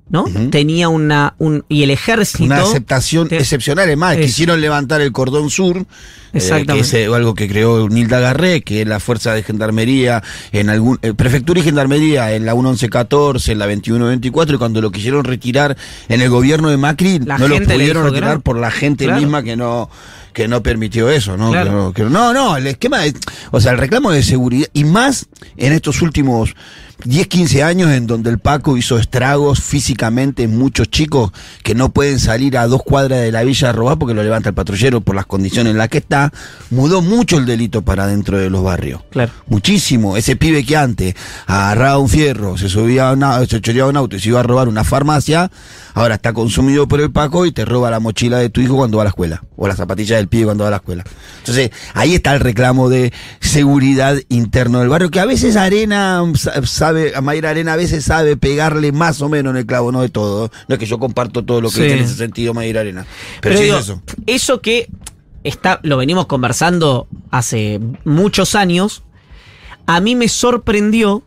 ¿no? 0.10 0.26
Tenía 0.50 0.90
una... 0.90 1.36
Un, 1.38 1.64
y 1.70 1.84
el 1.84 1.90
ejército... 1.92 2.44
Una 2.44 2.62
aceptación 2.62 3.30
te- 3.30 3.38
excepcional. 3.38 3.90
Es 3.90 3.98
más, 3.98 4.18
Es- 4.18 4.26
quisieron 4.26 4.60
levantar 4.60 5.00
el 5.02 5.12
cordón 5.14 5.50
sur, 5.50 5.78
eh, 5.78 5.86
que 6.34 6.38
Exactamente. 6.38 6.80
es 6.88 6.94
eh, 6.94 7.06
algo 7.06 7.34
que 7.34 7.48
creó 7.48 7.88
Nilda 7.88 8.20
Garré, 8.20 8.62
que 8.62 8.82
es 8.82 8.88
la 8.88 9.00
fuerza 9.00 9.34
de 9.34 9.44
gendarmería 9.44 10.22
en 10.52 10.70
algún. 10.70 11.00
eh, 11.02 11.14
prefectura 11.14 11.62
y 11.62 11.64
gendarmería 11.64 12.34
en 12.36 12.46
la 12.46 12.54
1114, 12.54 13.54
en 13.54 13.60
la 13.60 13.66
2124, 13.68 14.56
y 14.56 14.58
cuando 14.60 14.82
lo 14.82 14.92
quisieron 14.92 15.24
retirar 15.24 15.78
en 16.10 16.22
el 16.22 16.30
gobierno 16.30 16.70
de 16.70 16.76
Macri, 16.78 17.20
La 17.20 17.38
no 17.38 17.48
lo 17.48 17.58
pudieron 17.62 18.04
retirar 18.06 18.42
por 18.42 18.58
la 18.60 18.70
gente 18.72 19.06
Claro. 19.06 19.22
misma 19.22 19.44
que 19.44 19.56
no 19.56 19.90
que 20.34 20.48
no 20.48 20.64
permitió 20.64 21.10
eso, 21.10 21.36
¿no? 21.38 21.52
Claro. 21.52 21.70
Que 21.94 22.04
no, 22.04 22.10
que 22.10 22.14
no, 22.14 22.34
no, 22.34 22.58
el 22.58 22.68
esquema, 22.68 23.06
es- 23.06 23.16
o 23.52 23.60
sea, 23.60 23.72
el 23.74 23.78
reclamo 23.78 24.12
de 24.12 24.24
seguridad, 24.24 24.68
y 24.74 24.84
más 24.84 25.28
en 25.58 25.74
estos 25.74 26.02
últimos 26.02 26.56
10, 27.04 27.28
15 27.28 27.64
años 27.64 27.92
en 27.92 28.08
donde 28.08 28.30
el 28.30 28.40
Paco 28.40 28.78
hizo 28.78 28.98
estragos 28.98 29.60
físicamente 29.62 30.44
en 30.44 30.58
muchos 30.58 30.90
chicos 30.90 31.32
que 31.64 31.76
no 31.76 31.90
pueden 31.92 32.20
salir 32.20 32.58
a 32.58 32.68
dos 32.68 32.84
cuadras 32.84 33.22
de 33.22 33.32
la 33.32 33.44
villa 33.44 33.70
a 33.70 33.72
robar 33.74 33.98
porque 33.98 34.14
lo 34.14 34.24
levanta 34.24 34.50
el 34.50 34.56
patrullero 34.56 35.02
por 35.02 35.16
las 35.16 35.26
condiciones 35.26 35.72
en 35.72 35.78
las 35.78 35.90
que 35.90 35.98
está, 36.00 36.32
mudó 36.70 37.02
mucho 37.02 37.38
el 37.38 37.46
delito 37.46 37.82
para 37.82 38.08
dentro 38.08 38.38
de 38.38 38.50
los 38.50 38.64
barrios. 38.64 39.02
Claro. 39.12 39.32
Muchísimo. 39.48 40.18
Ese 40.18 40.36
pibe 40.36 40.64
que 40.66 40.78
antes 40.78 41.16
agarraba 41.48 41.98
un 41.98 42.10
fierro, 42.10 42.58
se 42.58 42.70
subía 42.70 43.10
a 43.10 43.14
una, 43.14 43.46
se 43.46 43.62
choreaba 43.62 43.90
un 43.90 43.98
auto 43.98 44.16
y 44.16 44.20
se 44.20 44.30
iba 44.30 44.40
a 44.40 44.44
robar 44.44 44.68
una 44.68 44.84
farmacia, 44.84 45.52
ahora 45.94 46.16
está 46.16 46.34
consumido 46.34 46.88
por 46.88 47.02
el 47.02 47.12
Paco 47.12 47.46
y 47.46 47.52
te 47.52 47.66
roba 47.66 47.90
la 47.92 48.00
mochila 48.00 48.38
de 48.38 48.50
tu 48.50 48.62
hijo 48.62 48.76
cuando 48.78 48.98
va 48.98 49.04
a 49.04 49.06
la 49.06 49.10
escuela. 49.10 49.44
O 49.56 49.68
las 49.68 49.78
zapatillas 49.78 50.18
del 50.18 50.28
pibe 50.28 50.46
cuando 50.46 50.64
va 50.64 50.70
a 50.70 50.72
la 50.72 50.78
escuela. 50.78 51.04
Entonces, 51.40 51.70
ahí 51.94 52.16
está 52.16 52.34
el 52.34 52.40
reclamo 52.40 52.90
de 52.90 53.14
seguridad 53.40 54.18
interno 54.30 54.80
del 54.80 54.90
barrio, 54.90 55.12
que 55.12 55.20
a 55.20 55.26
veces 55.26 55.56
Arena 55.56 56.24
sa- 56.36 56.66
sabe, 56.92 57.14
a 57.16 57.22
Mayra 57.22 57.50
Arena 57.52 57.74
a 57.74 57.76
veces 57.78 58.04
sabe 58.06 58.38
pegarle 58.38 58.92
más 58.92 59.22
o 59.22 59.30
menos 59.30 59.52
en 59.52 59.58
el 59.58 59.66
clavo, 59.66 59.92
no 59.92 60.02
de 60.02 60.10
todo. 60.10 60.52
No 60.68 60.76
es 60.76 60.80
que 60.80 60.86
yo 60.86 61.00
comparto 61.00 61.44
todo 61.44 61.62
lo 61.62 61.70
que 61.70 61.76
Sí. 61.76 61.82
dice 61.84 61.98
en 61.98 62.04
ese 62.04 62.16
sentido 62.16 62.54
Mayra 62.54 62.82
Arena. 62.82 63.06
Pero, 63.42 63.56
Pero, 63.56 63.58
sí 63.58 63.64
digo, 63.64 63.78
es 63.78 63.84
eso. 63.86 64.02
eso 64.28 64.62
que 64.62 64.90
está, 65.44 65.80
lo 65.84 65.98
venimos 65.98 66.26
conversando 66.28 67.08
hace 67.32 67.80
muchos 68.06 68.56
años, 68.56 69.04
a 69.88 70.00
mí 70.00 70.16
me 70.16 70.28
sorprendió, 70.30 71.24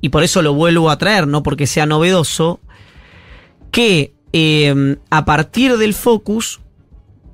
y 0.00 0.08
por 0.08 0.22
eso 0.24 0.42
lo 0.42 0.52
vuelvo 0.54 0.90
a 0.90 0.98
traer, 0.98 1.26
no 1.28 1.42
porque 1.42 1.66
sea 1.66 1.86
novedoso, 1.86 2.60
que 3.70 4.12
eh, 4.32 4.96
a 5.10 5.24
partir 5.24 5.76
del 5.78 5.94
focus 5.94 6.60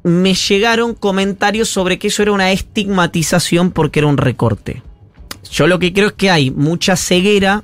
me 0.05 0.35
llegaron 0.35 0.95
comentarios 0.95 1.69
sobre 1.69 1.99
que 1.99 2.09
eso 2.09 2.23
era 2.23 2.33
una 2.33 2.51
estigmatización 2.53 3.71
porque 3.71 4.01
era 4.01 4.09
un 4.09 4.17
recorte. 4.19 4.83
Yo 5.51 5.67
lo 5.67 5.79
que 5.79 5.93
creo 5.93 6.09
es 6.09 6.13
que 6.15 6.31
hay 6.31 6.51
mucha 6.51 6.97
ceguera 6.97 7.63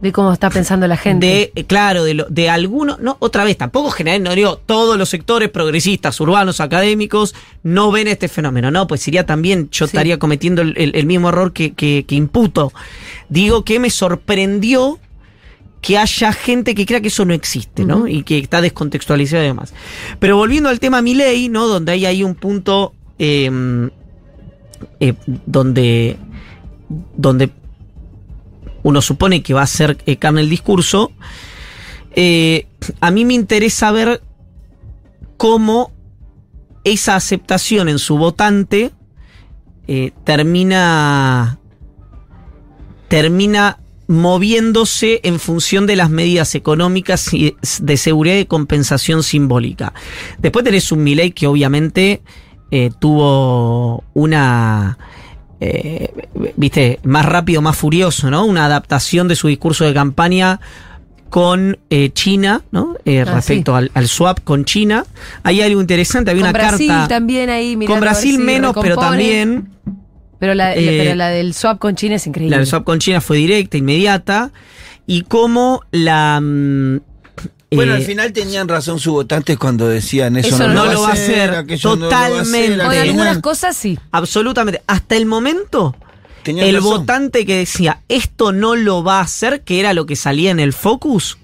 De 0.00 0.12
cómo 0.12 0.32
está 0.32 0.50
pensando 0.50 0.86
la 0.86 0.96
gente. 0.96 1.26
de, 1.26 1.52
eh, 1.54 1.64
claro, 1.64 2.04
de, 2.04 2.14
lo, 2.14 2.24
de 2.28 2.50
algunos, 2.50 2.98
no, 3.00 3.16
otra 3.20 3.44
vez, 3.44 3.56
tampoco 3.56 3.90
general, 3.90 4.22
no 4.22 4.34
digo, 4.34 4.56
todos 4.66 4.98
los 4.98 5.08
sectores 5.08 5.48
progresistas, 5.50 6.20
urbanos, 6.20 6.60
académicos, 6.60 7.34
no 7.62 7.90
ven 7.90 8.08
este 8.08 8.28
fenómeno. 8.28 8.70
No, 8.70 8.86
pues 8.86 9.00
sería 9.02 9.24
también, 9.26 9.68
yo 9.70 9.86
Sí. 9.86 9.90
estaría 9.96 10.18
cometiendo 10.18 10.62
el, 10.62 10.74
el- 10.76 10.94
el 10.94 11.06
mismo 11.06 11.28
error 11.30 11.52
que, 11.52 11.72
que, 11.72 12.04
que 12.06 12.14
imputo. 12.14 12.72
Digo 13.28 13.64
que 13.64 13.78
me 13.78 13.90
sorprendió 13.90 14.98
que 15.82 15.98
haya 15.98 16.32
gente 16.32 16.74
que 16.74 16.84
crea 16.84 17.00
que 17.00 17.08
eso 17.08 17.24
no 17.24 17.32
existe, 17.32 17.84
¿no? 17.84 18.08
Y 18.08 18.22
que 18.24 18.38
está 18.38 18.60
descontextualizado 18.60 19.44
y 19.44 19.46
demás. 19.46 19.72
Pero 20.18 20.36
volviendo 20.36 20.68
al 20.68 20.80
tema 20.80 21.00
Milei, 21.00 21.48
¿no? 21.48 21.68
Donde 21.68 21.92
hay 21.92 22.06
ahí 22.06 22.24
un 22.24 22.34
punto 22.34 22.92
eh, 23.20 23.88
eh, 25.00 25.14
donde, 25.46 26.16
donde 26.88 27.50
uno 28.82 29.02
supone 29.02 29.42
que 29.42 29.54
va 29.54 29.62
a 29.62 29.66
ser 29.66 29.98
eh, 30.06 30.16
carne 30.16 30.40
el 30.40 30.50
discurso, 30.50 31.12
eh, 32.14 32.66
a 33.00 33.10
mí 33.10 33.24
me 33.24 33.34
interesa 33.34 33.90
ver 33.92 34.22
cómo 35.36 35.92
esa 36.84 37.16
aceptación 37.16 37.88
en 37.88 37.98
su 37.98 38.16
votante 38.16 38.92
eh, 39.88 40.12
termina 40.24 41.58
termina 43.08 43.78
moviéndose 44.08 45.20
en 45.24 45.40
función 45.40 45.86
de 45.86 45.96
las 45.96 46.10
medidas 46.10 46.54
económicas 46.54 47.32
y 47.34 47.56
de 47.80 47.96
seguridad 47.96 48.36
y 48.36 48.46
compensación 48.46 49.22
simbólica. 49.22 49.92
Después 50.38 50.64
tenés 50.64 50.92
un 50.92 51.02
Milei 51.02 51.32
que 51.32 51.46
obviamente 51.46 52.22
eh, 52.70 52.90
tuvo 52.98 54.04
una 54.14 54.98
eh, 55.60 56.10
viste, 56.56 57.00
más 57.04 57.24
rápido, 57.24 57.62
más 57.62 57.76
furioso, 57.76 58.30
¿no? 58.30 58.44
Una 58.44 58.66
adaptación 58.66 59.28
de 59.28 59.36
su 59.36 59.48
discurso 59.48 59.84
de 59.84 59.94
campaña 59.94 60.60
con 61.30 61.78
eh, 61.90 62.10
China, 62.12 62.62
¿no? 62.70 62.94
Eh, 63.04 63.24
Ah, 63.26 63.34
respecto 63.34 63.74
al, 63.74 63.90
al 63.94 64.06
swap 64.08 64.40
con 64.44 64.64
China. 64.64 65.04
Hay 65.42 65.60
algo 65.60 65.80
interesante, 65.80 66.30
había 66.30 66.42
Con 66.44 66.50
una 66.50 66.58
Brasil 66.58 66.88
carta. 66.88 67.08
también 67.08 67.50
ahí 67.50 67.76
Con 67.86 68.00
Brasil 68.00 68.36
si 68.36 68.38
menos, 68.38 68.74
pero 68.80 68.96
también 68.96 69.68
Pero 70.38 70.54
la, 70.54 70.74
Eh, 70.74 70.98
pero 71.02 71.14
la 71.16 71.28
del 71.28 71.52
swap 71.54 71.78
con 71.78 71.96
China 71.96 72.16
es 72.16 72.26
increíble. 72.26 72.50
La 72.54 72.58
del 72.58 72.66
swap 72.66 72.84
con 72.84 72.98
China 72.98 73.20
fue 73.20 73.38
directa, 73.38 73.76
inmediata, 73.76 74.50
y 75.06 75.22
cómo 75.22 75.82
la... 75.90 76.40
mm, 77.70 77.76
Bueno, 77.76 77.92
eh, 77.92 77.96
al 77.96 78.02
final 78.02 78.32
tenían 78.32 78.68
razón 78.68 78.98
sus 78.98 79.12
votantes 79.12 79.56
cuando 79.58 79.86
decían 79.88 80.36
eso, 80.36 80.48
Eso 80.54 80.68
no, 80.68 80.74
no 80.74 80.92
lo 80.92 81.02
va 81.02 81.08
a 81.10 81.12
hacer, 81.12 81.50
aquello 81.50 81.96
no 81.96 82.04
lo 82.04 82.10
va 82.10 82.16
a 82.16 82.26
hacer, 82.26 82.36
totalmente. 82.38 82.82
Al 82.84 82.90
Al 82.90 82.98
algunas 83.08 83.38
cosas 83.38 83.76
sí. 83.76 83.98
absolutamente, 84.12 84.82
hasta 84.86 85.16
el 85.16 85.26
momento, 85.26 85.94
tenían 86.42 86.66
el 86.66 86.76
razón. 86.76 86.90
votante 87.00 87.44
que 87.46 87.56
decía, 87.58 88.00
esto 88.08 88.52
no 88.52 88.76
lo 88.76 89.02
va 89.04 89.18
a 89.18 89.22
hacer, 89.22 89.62
que 89.62 89.80
era 89.80 89.92
lo 89.94 90.06
que 90.06 90.16
salía 90.16 90.50
en 90.50 90.60
el 90.60 90.72
focus, 90.72 91.38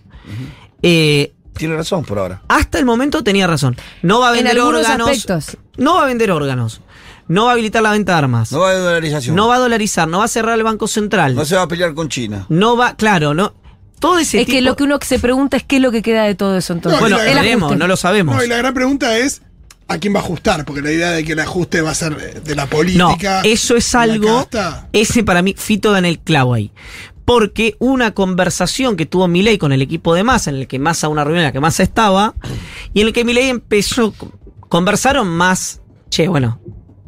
eh, 0.82 1.32
Tiene 1.56 1.76
razón 1.76 2.04
por 2.04 2.18
ahora. 2.18 2.42
hasta 2.48 2.78
el 2.78 2.84
momento 2.84 3.22
tenía 3.22 3.46
razón. 3.46 3.76
No 4.02 4.20
va 4.20 4.28
a 4.30 4.38
En 4.38 4.44
vender 4.44 4.60
órganos. 4.60 5.08
aspectos. 5.08 5.56
No 5.76 5.94
va 5.96 6.04
a 6.04 6.06
vender 6.06 6.30
órganos. 6.30 6.80
No 7.28 7.44
va 7.44 7.50
a 7.50 7.52
habilitar 7.54 7.82
la 7.82 7.92
venta 7.92 8.12
de 8.12 8.18
armas. 8.18 8.50
No 8.52 8.60
va 8.60 8.70
a 8.70 8.74
dolarización. 8.74 9.36
No 9.36 9.48
va 9.48 9.56
a 9.56 9.58
dolarizar, 9.58 10.08
no 10.08 10.18
va 10.18 10.24
a 10.24 10.28
cerrar 10.28 10.56
el 10.58 10.64
Banco 10.64 10.86
Central. 10.88 11.34
No 11.34 11.44
se 11.44 11.54
va 11.56 11.62
a 11.62 11.68
pelear 11.68 11.94
con 11.94 12.08
China. 12.08 12.46
No 12.48 12.76
va, 12.76 12.94
claro, 12.96 13.32
no. 13.32 13.54
Todo 14.02 14.18
ese 14.18 14.40
Es 14.40 14.46
tipo. 14.46 14.56
que 14.56 14.60
lo 14.62 14.76
que 14.76 14.82
uno 14.82 14.98
se 15.00 15.18
pregunta 15.18 15.56
es 15.56 15.62
qué 15.62 15.76
es 15.76 15.82
lo 15.82 15.90
que 15.90 16.02
queda 16.02 16.24
de 16.24 16.34
todo 16.34 16.58
eso 16.58 16.74
entonces. 16.74 17.00
No, 17.00 17.08
bueno, 17.08 17.16
veremos, 17.16 17.74
no 17.78 17.86
lo 17.86 17.96
sabemos. 17.96 18.36
No, 18.36 18.44
y 18.44 18.48
la 18.48 18.56
gran 18.58 18.74
pregunta 18.74 19.16
es 19.16 19.40
a 19.88 19.96
quién 19.98 20.12
va 20.14 20.18
a 20.18 20.22
ajustar, 20.22 20.64
porque 20.64 20.82
la 20.82 20.90
idea 20.90 21.10
de 21.12 21.24
que 21.24 21.32
el 21.32 21.40
ajuste 21.40 21.80
va 21.82 21.90
a 21.92 21.94
ser 21.94 22.42
de- 22.42 22.54
la 22.54 22.64
No, 22.64 22.70
política. 22.70 23.40
eso 23.44 23.76
es 23.76 23.94
algo. 23.94 24.46
Ese 24.92 25.22
para 25.22 25.40
mí, 25.40 25.54
Fito 25.56 25.92
da 25.92 25.98
en 25.98 26.04
el 26.06 26.18
clavo 26.18 26.52
ahí. 26.54 26.72
Porque 27.24 27.76
una 27.78 28.10
conversación 28.12 28.96
que 28.96 29.06
tuvo 29.06 29.28
Milei 29.28 29.56
con 29.56 29.70
el 29.72 29.80
equipo 29.80 30.12
de 30.14 30.24
Massa, 30.24 30.50
en 30.50 30.56
el 30.56 30.66
que 30.66 30.80
Massa, 30.80 31.08
una 31.08 31.22
reunión 31.22 31.42
en 31.44 31.48
la 31.48 31.52
que 31.52 31.60
Massa 31.60 31.84
estaba, 31.84 32.34
y 32.92 33.00
en 33.02 33.06
el 33.06 33.12
que 33.12 33.24
Milei 33.24 33.48
empezó, 33.48 34.12
conversaron 34.68 35.28
más, 35.28 35.80
che, 36.10 36.26
bueno, 36.26 36.58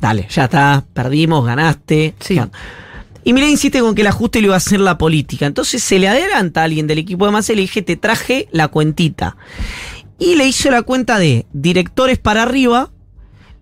dale, 0.00 0.28
ya 0.30 0.44
está, 0.44 0.84
perdimos, 0.94 1.44
ganaste. 1.44 2.14
Sí. 2.20 2.40
Y 3.24 3.32
Milei 3.32 3.50
insiste 3.50 3.80
con 3.80 3.94
que 3.94 4.02
el 4.02 4.06
ajuste 4.08 4.40
lo 4.40 4.46
iba 4.48 4.54
a 4.54 4.58
hacer 4.58 4.80
la 4.80 4.98
política. 4.98 5.46
Entonces 5.46 5.82
se 5.82 5.98
le 5.98 6.08
adelanta 6.08 6.60
a 6.60 6.64
alguien 6.64 6.86
del 6.86 6.98
equipo 6.98 7.24
de 7.26 7.32
Massa 7.32 7.52
y 7.52 7.56
le 7.56 7.62
dije, 7.62 7.80
te 7.82 7.96
traje 7.96 8.48
la 8.52 8.68
cuentita. 8.68 9.36
Y 10.18 10.36
le 10.36 10.46
hizo 10.46 10.70
la 10.70 10.82
cuenta 10.82 11.18
de 11.18 11.46
directores 11.52 12.18
para 12.18 12.42
arriba, 12.42 12.90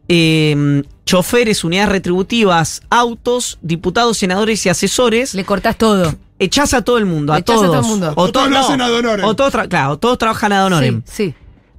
eh, 0.09 0.83
choferes, 1.07 1.65
unidades 1.65 1.91
retributivas, 1.91 2.83
autos, 2.91 3.59
diputados, 3.63 4.19
senadores 4.19 4.65
y 4.67 4.69
asesores. 4.69 5.35
Le 5.35 5.45
cortás 5.45 5.77
todo. 5.79 6.15
Echás 6.39 6.75
a 6.75 6.83
todo 6.83 6.99
el 6.99 7.07
mundo, 7.07 7.33
a 7.33 7.39
echás 7.39 7.57
a 7.63 7.67
todos. 7.67 7.71
todo 7.71 7.81
el 7.81 7.87
mundo. 7.87 8.13
O 8.17 8.33
todos 8.33 8.51
lo 8.51 8.59
hacen 8.59 8.81
ad 8.81 8.93
honorem. 8.93 9.25
O 9.25 9.37
todos, 9.37 9.55
tra- 9.55 9.69
claro, 9.69 9.97
todos 9.99 10.19
trabajan 10.19 10.53
ad 10.53 10.67
honorem. 10.67 11.03
Sí, 11.07 11.27
sí. 11.29 11.35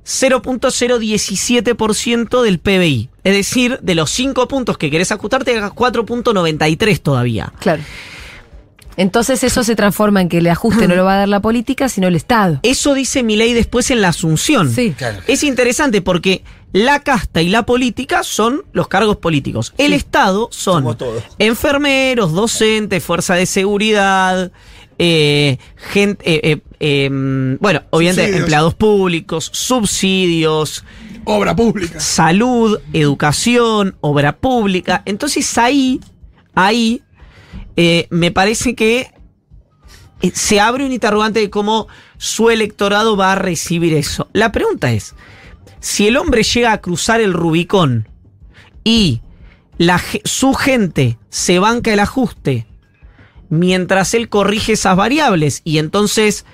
0.017% 0.05 2.41
del 2.41 2.59
PBI. 2.59 3.09
Es 3.23 3.33
decir, 3.33 3.79
de 3.81 3.95
los 3.95 4.11
5 4.11 4.47
puntos 4.47 4.77
que 4.77 4.91
querés 4.91 5.11
ajustarte, 5.11 5.57
hagas 5.57 5.71
4.93 5.71 6.99
todavía. 6.99 7.51
Claro. 7.59 7.81
Entonces 8.95 9.43
eso 9.43 9.63
se 9.63 9.75
transforma 9.75 10.21
en 10.21 10.29
que 10.29 10.37
el 10.37 10.45
ajuste 10.47 10.87
no 10.87 10.93
lo 10.95 11.03
va 11.03 11.15
a 11.15 11.19
dar 11.19 11.29
la 11.29 11.41
política, 11.41 11.89
sino 11.89 12.07
el 12.07 12.15
Estado. 12.15 12.59
Eso 12.61 12.93
dice 12.93 13.23
Milei 13.23 13.53
después 13.53 13.89
en 13.89 14.01
la 14.01 14.09
Asunción. 14.09 14.71
Sí. 14.71 14.93
Claro. 14.95 15.17
Es 15.25 15.43
interesante 15.43 16.03
porque 16.03 16.43
la 16.73 16.99
casta 16.99 17.41
y 17.41 17.49
la 17.49 17.65
política 17.65 18.21
son 18.23 18.61
los 18.71 18.87
cargos 18.87 19.17
políticos. 19.17 19.73
El 19.79 19.89
Sí. 19.89 19.95
Estado 19.95 20.47
son 20.51 20.95
enfermeros, 21.39 22.33
docentes, 22.33 23.03
fuerza 23.03 23.33
de 23.33 23.47
seguridad, 23.47 24.51
eh, 24.99 25.57
gente, 25.75 26.23
eh, 26.25 26.51
eh, 26.53 26.61
eh, 26.79 27.09
bueno, 27.59 27.83
obviamente 27.89 28.21
Subsidios. 28.21 28.39
empleados 28.41 28.73
públicos, 28.75 29.49
subsidios, 29.53 30.83
Obra 31.25 31.55
pública. 31.55 31.99
salud, 31.99 32.79
educación, 32.93 33.95
obra 34.01 34.37
pública. 34.37 35.03
Entonces 35.05 35.57
ahí, 35.57 35.99
ahí, 36.55 37.01
eh, 37.75 38.07
me 38.09 38.31
parece 38.31 38.75
que 38.75 39.11
eh, 40.21 40.31
se 40.33 40.59
abre 40.59 40.85
un 40.85 40.91
interrogante 40.91 41.39
de 41.39 41.49
cómo 41.49 41.87
su 42.17 42.49
electorado 42.49 43.15
va 43.17 43.31
a 43.33 43.35
recibir 43.35 43.93
eso. 43.93 44.29
La 44.33 44.51
pregunta 44.51 44.91
es, 44.91 45.15
si 45.79 46.07
el 46.07 46.17
hombre 46.17 46.43
llega 46.43 46.71
a 46.73 46.81
cruzar 46.81 47.21
el 47.21 47.33
Rubicón 47.33 48.07
y 48.83 49.21
la, 49.77 50.01
su 50.23 50.53
gente 50.53 51.17
se 51.29 51.59
banca 51.59 51.91
el 51.93 51.99
ajuste 51.99 52.67
mientras 53.49 54.13
él 54.13 54.29
corrige 54.29 54.73
esas 54.73 54.95
variables 54.95 55.61
y 55.63 55.77
entonces 55.77 56.45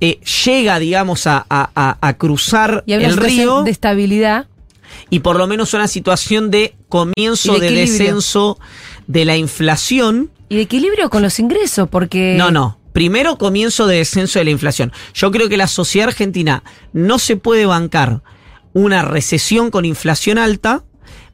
eh, 0.00 0.20
llega, 0.44 0.78
digamos, 0.78 1.26
a, 1.26 1.46
a- 1.48 1.96
a- 2.00 2.12
cruzar 2.14 2.82
Y 2.86 2.92
el 2.94 3.16
río 3.16 3.62
de 3.62 3.70
estabilidad. 3.70 4.48
y 5.10 5.20
por 5.20 5.36
lo 5.36 5.46
menos 5.46 5.74
una 5.74 5.86
situación 5.88 6.50
de 6.50 6.74
comienzo 6.88 7.54
de 7.58 7.70
de, 7.70 7.76
descenso 7.76 8.58
de 9.06 9.24
la 9.24 9.36
inflación. 9.36 10.30
Y 10.48 10.56
de 10.56 10.62
equilibrio 10.62 11.08
con 11.08 11.22
los 11.22 11.38
ingresos, 11.38 11.88
porque. 11.88 12.34
No, 12.36 12.50
no. 12.50 12.78
Primero 12.92 13.38
comienzo 13.38 13.86
de 13.86 13.96
descenso 13.98 14.38
de 14.38 14.44
la 14.44 14.50
inflación. 14.50 14.92
Yo 15.14 15.30
creo 15.30 15.48
que 15.48 15.56
la 15.56 15.66
sociedad 15.68 16.08
argentina 16.08 16.62
no 16.92 17.18
se 17.18 17.36
puede 17.36 17.64
bancar 17.64 18.22
una 18.74 19.00
recesión 19.02 19.70
con 19.70 19.84
inflación 19.86 20.36
alta, 20.36 20.82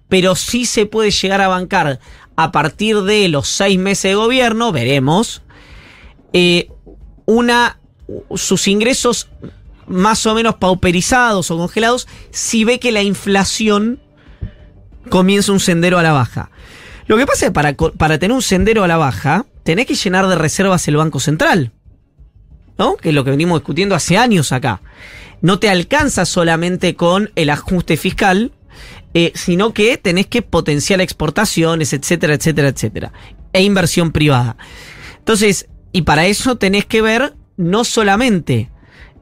pero 0.08 0.36
sí 0.36 0.66
se 0.66 0.86
puede 0.86 1.10
llegar 1.10 1.40
a 1.40 1.48
bancar 1.48 1.98
a 2.40 2.52
partir 2.52 3.02
de 3.02 3.28
los 3.28 3.48
seis 3.48 3.80
meses 3.80 4.12
de 4.12 4.14
gobierno, 4.14 4.70
veremos, 4.70 5.42
eh, 6.32 6.70
una 7.26 7.80
sus 8.36 8.68
ingresos 8.68 9.28
más 9.88 10.24
o 10.24 10.36
menos 10.36 10.54
pauperizados 10.54 11.50
o 11.50 11.56
congelados 11.56 12.06
si 12.30 12.62
ve 12.62 12.78
que 12.78 12.92
la 12.92 13.02
inflación 13.02 13.98
comienza 15.10 15.50
un 15.50 15.58
sendero 15.58 15.98
a 15.98 16.04
la 16.04 16.12
baja. 16.12 16.52
Lo 17.08 17.16
que 17.16 17.26
pasa 17.26 17.46
es 17.46 17.50
que 17.50 17.54
para, 17.54 17.74
para 17.74 18.20
tener 18.20 18.36
un 18.36 18.42
sendero 18.42 18.84
a 18.84 18.88
la 18.88 18.98
baja, 18.98 19.44
tenés 19.64 19.86
que 19.86 19.96
llenar 19.96 20.28
de 20.28 20.36
reservas 20.36 20.86
el 20.86 20.96
Banco 20.96 21.18
Central. 21.18 21.72
¿No? 22.78 22.94
Que 22.94 23.08
es 23.08 23.16
lo 23.16 23.24
que 23.24 23.32
venimos 23.32 23.58
discutiendo 23.58 23.96
hace 23.96 24.16
años 24.16 24.52
acá. 24.52 24.80
No 25.40 25.58
te 25.58 25.70
alcanza 25.70 26.24
solamente 26.24 26.94
con 26.94 27.32
el 27.34 27.50
ajuste 27.50 27.96
fiscal, 27.96 28.52
eh, 29.14 29.32
sino 29.34 29.72
que 29.72 29.96
tenés 29.96 30.26
que 30.26 30.42
potenciar 30.42 31.00
exportaciones, 31.00 31.92
etcétera, 31.92 32.34
etcétera, 32.34 32.68
etcétera. 32.68 33.12
E 33.52 33.62
inversión 33.62 34.12
privada. 34.12 34.56
Entonces, 35.18 35.68
y 35.92 36.02
para 36.02 36.26
eso 36.26 36.56
tenés 36.56 36.84
que 36.86 37.02
ver 37.02 37.34
no 37.56 37.84
solamente 37.84 38.70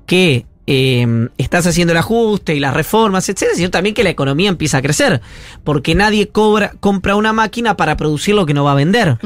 que 0.06 0.46
eh, 0.68 1.28
estás 1.38 1.66
haciendo 1.66 1.92
el 1.92 1.98
ajuste 1.98 2.54
y 2.56 2.60
las 2.60 2.74
reformas, 2.74 3.28
etcétera, 3.28 3.56
sino 3.56 3.70
también 3.70 3.94
que 3.94 4.02
la 4.02 4.10
economía 4.10 4.48
empieza 4.48 4.78
a 4.78 4.82
crecer. 4.82 5.20
Porque 5.64 5.94
nadie 5.94 6.28
cobra, 6.28 6.72
compra 6.80 7.16
una 7.16 7.32
máquina 7.32 7.76
para 7.76 7.96
producir 7.96 8.34
lo 8.34 8.46
que 8.46 8.54
no 8.54 8.64
va 8.64 8.72
a 8.72 8.76
vender. 8.76 9.18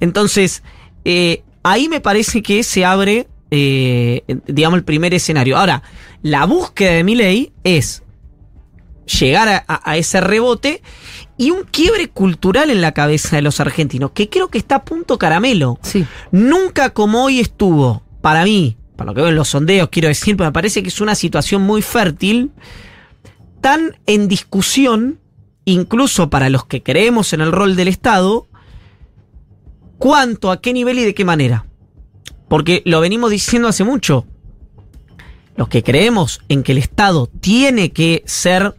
Entonces, 0.00 0.62
eh, 1.04 1.42
ahí 1.62 1.88
me 1.88 2.00
parece 2.00 2.42
que 2.42 2.62
se 2.62 2.84
abre, 2.84 3.28
eh, 3.50 4.22
digamos, 4.46 4.78
el 4.78 4.84
primer 4.84 5.14
escenario. 5.14 5.56
Ahora, 5.56 5.82
la 6.22 6.44
búsqueda 6.46 6.92
de 6.92 7.04
mi 7.04 7.14
ley 7.14 7.52
es 7.62 8.02
llegar 9.06 9.48
a, 9.48 9.64
a- 9.68 9.90
a 9.90 9.96
ese 9.96 10.20
rebote 10.20 10.82
y 11.38 11.50
un 11.50 11.64
quiebre 11.64 12.08
cultural 12.08 12.70
en 12.70 12.80
la 12.80 12.92
cabeza 12.92 13.36
de 13.36 13.42
los 13.42 13.60
argentinos, 13.60 14.10
que 14.12 14.28
creo 14.28 14.48
que 14.48 14.58
está 14.58 14.76
a 14.76 14.84
punto 14.84 15.18
caramelo. 15.18 15.78
Sí. 15.82 16.06
Nunca 16.32 16.90
como 16.90 17.24
hoy 17.24 17.40
estuvo, 17.40 18.02
para 18.20 18.44
mí, 18.44 18.76
para 18.96 19.10
lo 19.10 19.14
que 19.14 19.20
veo 19.20 19.30
en 19.30 19.36
los 19.36 19.48
sondeos, 19.48 19.88
quiero 19.90 20.08
decir, 20.08 20.38
me 20.38 20.50
parece 20.52 20.82
que 20.82 20.88
es 20.88 21.00
una 21.00 21.14
situación 21.14 21.62
muy 21.62 21.82
fértil, 21.82 22.52
tan 23.60 23.96
en 24.06 24.28
discusión, 24.28 25.20
incluso 25.64 26.30
para 26.30 26.48
los 26.48 26.64
que 26.64 26.82
creemos 26.82 27.32
en 27.32 27.40
el 27.42 27.52
rol 27.52 27.76
del 27.76 27.88
Estado, 27.88 28.46
cuánto, 29.98 30.50
a 30.50 30.60
qué 30.60 30.72
nivel 30.72 30.98
y 30.98 31.04
de 31.04 31.14
qué 31.14 31.24
manera. 31.24 31.66
Porque 32.48 32.82
lo 32.84 33.00
venimos 33.00 33.30
diciendo 33.30 33.68
hace 33.68 33.84
mucho. 33.84 34.26
Los 35.56 35.68
que 35.68 35.82
creemos 35.82 36.40
en 36.48 36.62
que 36.62 36.72
el 36.72 36.78
Estado 36.78 37.26
tiene 37.40 37.90
que 37.92 38.22
ser 38.26 38.74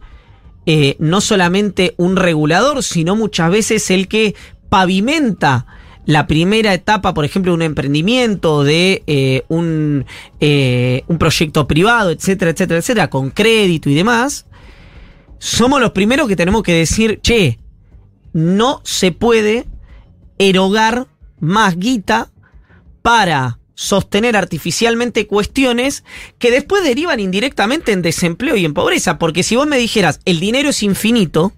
eh, 0.70 0.96
no 0.98 1.22
solamente 1.22 1.94
un 1.96 2.16
regulador, 2.16 2.82
sino 2.82 3.16
muchas 3.16 3.50
veces 3.50 3.90
el 3.90 4.06
que 4.06 4.34
pavimenta 4.68 5.64
la 6.04 6.26
primera 6.26 6.74
etapa, 6.74 7.14
por 7.14 7.24
ejemplo, 7.24 7.52
de 7.52 7.56
un 7.56 7.62
emprendimiento, 7.62 8.64
de 8.64 9.02
eh, 9.06 9.44
un, 9.48 10.04
eh, 10.40 11.04
un 11.06 11.16
proyecto 11.16 11.66
privado, 11.66 12.10
etcétera, 12.10 12.50
etcétera, 12.50 12.80
etcétera, 12.80 13.08
con 13.08 13.30
crédito 13.30 13.88
y 13.88 13.94
demás, 13.94 14.44
somos 15.38 15.80
los 15.80 15.92
primeros 15.92 16.28
que 16.28 16.36
tenemos 16.36 16.62
que 16.62 16.74
decir, 16.74 17.18
che, 17.22 17.58
no 18.34 18.82
se 18.84 19.10
puede 19.10 19.64
erogar 20.36 21.06
más 21.40 21.78
guita 21.78 22.30
para 23.00 23.58
sostener 23.78 24.36
artificialmente 24.36 25.28
cuestiones 25.28 26.02
que 26.40 26.50
después 26.50 26.82
derivan 26.82 27.20
indirectamente 27.20 27.92
en 27.92 28.02
desempleo 28.02 28.56
y 28.56 28.64
en 28.64 28.74
pobreza. 28.74 29.20
Porque 29.20 29.44
si 29.44 29.54
vos 29.54 29.68
me 29.68 29.78
dijeras, 29.78 30.18
el 30.24 30.40
dinero 30.40 30.70
es 30.70 30.82
infinito, 30.82 31.52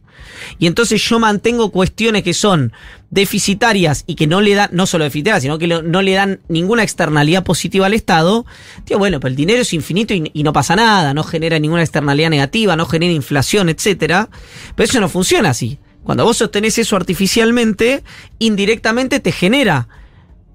y 0.59 0.67
entonces 0.67 1.03
yo 1.03 1.19
mantengo 1.19 1.71
cuestiones 1.71 2.23
que 2.23 2.35
son 2.35 2.75
deficitarias 3.09 4.05
y 4.07 4.17
que 4.17 4.27
no 4.27 4.43
le 4.43 4.55
dan, 4.55 4.69
no 4.71 4.85
solo 4.85 5.05
deficitarias, 5.05 5.43
sino 5.43 5.59
que 5.59 5.67
no 5.67 6.03
le 6.03 6.13
dan 6.13 6.41
ninguna 6.49 6.83
externalidad 6.83 7.43
positiva 7.43 7.87
al 7.87 7.95
Estado, 7.95 8.45
tío, 8.85 8.99
bueno, 8.99 9.19
pero 9.19 9.31
el 9.31 9.37
dinero 9.37 9.63
es 9.63 9.73
infinito 9.73 10.13
y, 10.13 10.31
y 10.35 10.43
no 10.43 10.53
pasa 10.53 10.77
nada, 10.77 11.15
no 11.15 11.25
genera 11.25 11.59
ninguna 11.59 11.81
externalidad 11.81 12.29
negativa, 12.29 12.77
no 12.77 12.85
genera 12.85 13.15
inflación, 13.15 13.71
etcétera. 13.71 14.29
Pero 14.77 14.85
eso 14.85 15.01
no 15.01 15.09
funciona 15.09 15.51
así. 15.51 15.79
Cuando 16.05 16.25
vos 16.25 16.37
sostenés 16.37 16.77
eso 16.77 16.97
artificialmente, 16.97 18.05
indirectamente 18.39 19.21
te 19.21 19.33
genera 19.33 19.89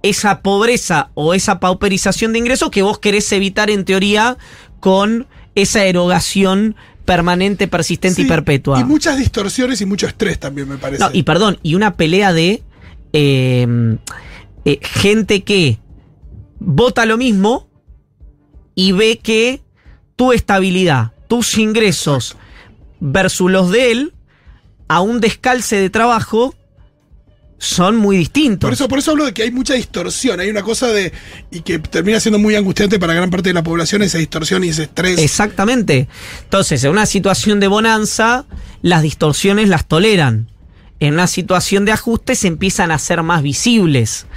esa 0.05 0.41
pobreza 0.41 1.09
o 1.15 1.33
esa 1.33 1.59
pauperización 1.59 2.33
de 2.33 2.39
ingresos 2.39 2.69
que 2.69 2.83
vos 2.83 2.99
querés 2.99 3.31
evitar 3.31 3.69
en 3.71 3.85
teoría 3.85 4.37
con 4.79 5.27
esa 5.55 5.83
erogación 5.85 6.75
permanente, 7.05 7.67
persistente 7.67 8.21
y 8.21 8.25
perpetua. 8.25 8.79
Y 8.79 8.83
muchas 8.83 9.17
distorsiones 9.17 9.81
y 9.81 9.85
mucho 9.85 10.05
estrés 10.05 10.39
también, 10.39 10.69
me 10.69 10.77
parece. 10.77 11.03
No, 11.03 11.09
y 11.11 11.23
perdón, 11.23 11.59
y 11.63 11.75
una 11.75 11.95
pelea 11.95 12.33
de 12.33 12.63
eh, 13.13 13.97
eh, 14.65 14.79
gente 14.81 15.43
que 15.43 15.79
vota 16.59 17.05
lo 17.05 17.17
mismo 17.17 17.67
y 18.75 18.91
ve 18.91 19.17
que 19.17 19.61
tu 20.15 20.33
estabilidad, 20.33 21.13
tus 21.27 21.57
ingresos 21.57 22.37
versus 22.99 23.49
los 23.49 23.71
de 23.71 23.91
él, 23.91 24.13
a 24.87 25.01
un 25.01 25.19
descalce 25.19 25.77
de 25.77 25.89
trabajo, 25.89 26.53
son 27.65 27.95
muy 27.95 28.17
distintos. 28.17 28.67
Por 28.67 28.73
eso, 28.73 28.87
por 28.87 28.99
eso 28.99 29.11
hablo 29.11 29.25
de 29.25 29.33
que 29.33 29.43
hay 29.43 29.51
mucha 29.51 29.73
distorsión, 29.73 30.39
hay 30.39 30.49
una 30.49 30.61
cosa 30.63 30.87
de. 30.87 31.11
y 31.51 31.61
que 31.61 31.79
termina 31.79 32.19
siendo 32.19 32.39
muy 32.39 32.55
angustiante 32.55 32.99
para 32.99 33.13
gran 33.13 33.29
parte 33.29 33.49
de 33.49 33.53
la 33.53 33.63
población 33.63 34.01
esa 34.01 34.17
distorsión 34.17 34.63
y 34.63 34.69
ese 34.69 34.83
estrés. 34.83 35.19
Exactamente. 35.19 36.07
Entonces, 36.43 36.83
en 36.83 36.91
una 36.91 37.05
situación 37.05 37.59
de 37.59 37.67
bonanza, 37.67 38.45
las 38.81 39.01
distorsiones 39.01 39.69
las 39.69 39.85
toleran. 39.87 40.49
En 40.99 41.13
una 41.15 41.27
situación 41.27 41.83
de 41.85 41.91
ajuste 41.91 42.35
se 42.35 42.47
empiezan 42.47 42.89
a 42.91 42.95
hacer 42.95 43.21
más 43.21 43.43
visibles, 43.43 44.27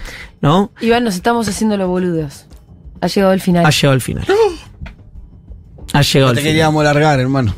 ¿no? 0.41 0.73
Iván, 0.81 1.05
nos 1.05 1.15
estamos 1.15 1.49
haciendo 1.49 1.77
los 1.77 1.87
boludos. 1.89 2.47
Ha 3.01 3.07
llegado 3.07 3.33
el 3.33 3.41
final. 3.41 3.65
Ha 3.65 3.71
llegado 3.71 3.95
el 3.95 4.01
final. 4.01 4.27
Ha 5.93 6.03
llegado 6.03 6.27
No 6.27 6.31
el 6.31 6.35
te 6.37 6.41
final. 6.41 6.43
queríamos 6.43 6.85
largar, 6.85 7.21
hermano. 7.21 7.55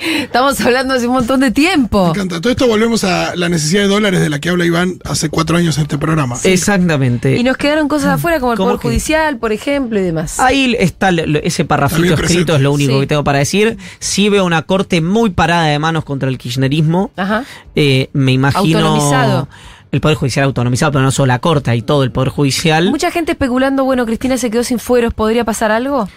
Estamos 0.00 0.60
hablando 0.60 0.94
hace 0.94 1.06
un 1.06 1.14
montón 1.14 1.40
de 1.40 1.50
tiempo. 1.50 2.04
Me 2.06 2.10
encanta. 2.10 2.40
Todo 2.40 2.50
esto 2.52 2.66
volvemos 2.66 3.04
a 3.04 3.34
la 3.36 3.48
necesidad 3.48 3.82
de 3.82 3.88
dólares 3.88 4.20
de 4.20 4.30
la 4.30 4.38
que 4.38 4.48
habla 4.48 4.64
Iván 4.64 4.98
hace 5.04 5.28
cuatro 5.28 5.56
años 5.56 5.76
en 5.78 5.82
este 5.82 5.98
programa. 5.98 6.36
Exactamente. 6.44 7.36
Y 7.36 7.42
nos 7.42 7.56
quedaron 7.56 7.88
cosas 7.88 8.14
afuera 8.14 8.38
como 8.40 8.52
el 8.52 8.58
¿Cómo 8.58 8.68
Poder 8.70 8.80
que? 8.80 8.88
Judicial, 8.88 9.38
por 9.38 9.52
ejemplo, 9.52 9.98
y 9.98 10.02
demás. 10.02 10.38
Ahí 10.38 10.76
está 10.78 11.10
ese 11.10 11.64
parrafito 11.64 12.14
escrito, 12.14 12.54
es 12.54 12.60
lo 12.62 12.72
único 12.72 12.94
Sí. 12.94 13.00
que 13.00 13.06
tengo 13.08 13.24
para 13.24 13.38
decir. 13.38 13.76
Sí 13.98 14.28
veo 14.28 14.44
una 14.44 14.62
corte 14.62 15.00
muy 15.00 15.30
parada 15.30 15.64
de 15.66 15.78
manos 15.78 16.04
contra 16.04 16.28
el 16.28 16.38
kirchnerismo. 16.38 17.10
Ajá. 17.16 17.44
Eh, 17.74 18.08
me 18.12 18.32
imagino. 18.32 18.78
Autonomizado. 18.78 19.48
El 19.90 20.00
Poder 20.02 20.16
Judicial 20.18 20.44
autonomizado, 20.44 20.92
pero 20.92 21.02
no 21.02 21.10
solo 21.10 21.28
la 21.28 21.38
corte, 21.38 21.70
hay 21.70 21.80
todo 21.80 22.04
el 22.04 22.12
Poder 22.12 22.28
Judicial. 22.28 22.90
Mucha 22.90 23.10
gente 23.10 23.32
especulando, 23.32 23.84
bueno, 23.84 24.04
Cristina 24.04 24.36
se 24.36 24.50
quedó 24.50 24.62
sin 24.62 24.78
fueros, 24.78 25.14
¿podría 25.14 25.44
pasar 25.44 25.70
algo? 25.70 26.08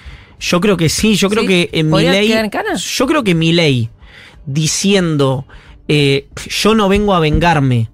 Yo 0.42 0.60
creo 0.60 0.76
que 0.76 0.90
sí, 0.90 1.16
yo 1.16 1.30
creo 1.30 1.44
¿Sí? 1.44 1.48
que 1.48 1.70
en 1.72 1.86
mi 1.88 1.92
¿Podría 1.92 2.12
ley. 2.12 2.28
quedar 2.28 2.44
en 2.46 2.52
cana? 2.52 2.76
Yo 2.76 3.08
creo 3.08 3.24
que 3.24 3.34
mi 3.36 3.54
ley 3.54 3.90
diciendo 4.46 5.46
eh, 5.88 6.28
yo 6.50 6.76
no 6.76 6.90
vengo 6.90 7.14
a 7.14 7.20
vengarme, 7.20 7.90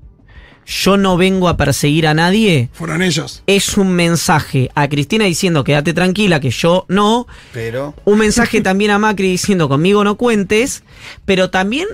yo 0.65 0.97
no 0.97 1.17
vengo 1.17 1.47
a 1.49 1.57
perseguir 1.57 2.07
a 2.07 2.13
nadie, 2.13 2.69
Fueron 2.73 3.01
ellos. 3.01 3.43
es 3.47 3.77
un 3.77 3.91
mensaje 3.93 4.69
a 4.75 4.87
Cristina 4.87 5.25
diciendo 5.25 5.63
quédate 5.63 5.93
tranquila, 5.93 6.39
que 6.39 6.49
yo 6.51 6.85
no. 6.89 7.27
Pero. 7.53 7.95
Un 8.05 8.19
mensaje 8.19 8.61
también 8.61 8.91
a 8.91 8.99
Macri 8.99 9.29
diciendo 9.29 9.67
conmigo 9.69 10.03
no 10.03 10.15
cuentes, 10.15 10.83
pero 11.25 11.49
también 11.49 11.87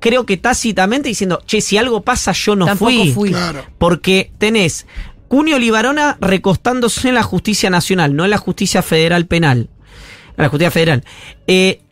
creo 0.00 0.26
que 0.26 0.36
tácitamente 0.36 1.08
diciendo, 1.08 1.40
che, 1.46 1.60
si 1.60 1.76
algo 1.76 2.02
pasa 2.02 2.32
yo 2.32 2.54
no 2.56 2.66
Tampoco 2.66 2.90
fui. 2.90 3.12
fui. 3.12 3.30
Claro. 3.30 3.64
Porque 3.78 4.30
tenés 4.38 4.86
Cunio 5.28 5.58
Libarona 5.58 6.16
recostándose 6.20 7.08
en 7.08 7.14
la 7.14 7.22
justicia 7.22 7.68
nacional, 7.70 8.14
no 8.16 8.24
en 8.24 8.30
la 8.30 8.38
justicia 8.38 8.82
federal 8.82 9.26
penal. 9.26 9.70
En 10.38 10.42
la 10.44 10.48
justicia 10.48 10.70
federal. 10.70 11.04
Eh, 11.46 11.82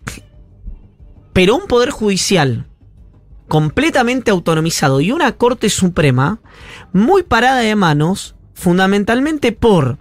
pero 1.33 1.55
un 1.57 1.67
poder 1.67 1.91
judicial 1.91 2.67
completamente 3.49 4.31
autonomizado 4.31 5.01
y 5.01 5.13
una 5.13 5.33
Corte 5.33 5.69
Suprema 5.71 6.41
muy 6.93 7.23
parada 7.23 7.61
de 7.61 7.77
manos, 7.77 8.35
fundamentalmente 8.55 9.53
por 9.53 9.99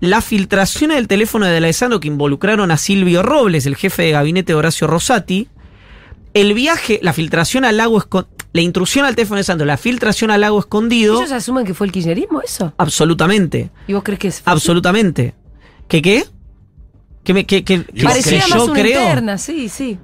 la 0.00 0.20
filtración 0.20 0.90
del 0.90 1.08
teléfono 1.08 1.46
de 1.46 1.56
Alessandro 1.56 1.98
que 2.00 2.08
involucraron 2.08 2.70
a 2.70 2.76
Silvio 2.76 3.22
Robles, 3.22 3.64
el 3.66 3.76
jefe 3.76 4.02
de 4.02 4.10
gabinete 4.12 4.52
de 4.52 4.56
Horacio 4.56 4.86
Rosati, 4.86 5.48
el 6.34 6.52
viaje, 6.52 7.00
la 7.02 7.12
filtración 7.14 7.64
al 7.64 7.78
lago 7.78 7.96
escondido, 7.98 8.36
la 8.52 8.60
intrusión 8.60 9.04
al 9.06 9.16
teléfono 9.16 9.36
de 9.36 9.40
Alessandro, 9.40 9.66
la 9.66 9.76
filtración 9.78 10.30
al 10.30 10.42
lago 10.42 10.58
escondido, 10.58 11.18
¿Ellos 11.18 11.32
asumen 11.32 11.64
que 11.64 11.72
fue 11.74 11.86
el 11.86 11.92
kirchnerismo 11.92 12.42
eso? 12.42 12.74
absolutamente, 12.76 13.70
¿Y 13.88 13.94
vos 13.94 14.02
crees 14.02 14.18
que 14.18 14.28
es? 14.28 14.42
absolutamente. 14.44 15.34
¿Qué 15.88 16.02
qué? 16.02 16.24
¿Qué 17.26 17.34
me, 17.34 17.42
vos 17.44 18.02
Parecía 18.04 18.40
que 18.44 18.48
más 18.50 18.58
yo 18.58 18.64
una 18.66 18.80
creo? 18.80 19.00
interna, 19.02 19.36
sí, 19.36 19.68
sí. 19.68 19.98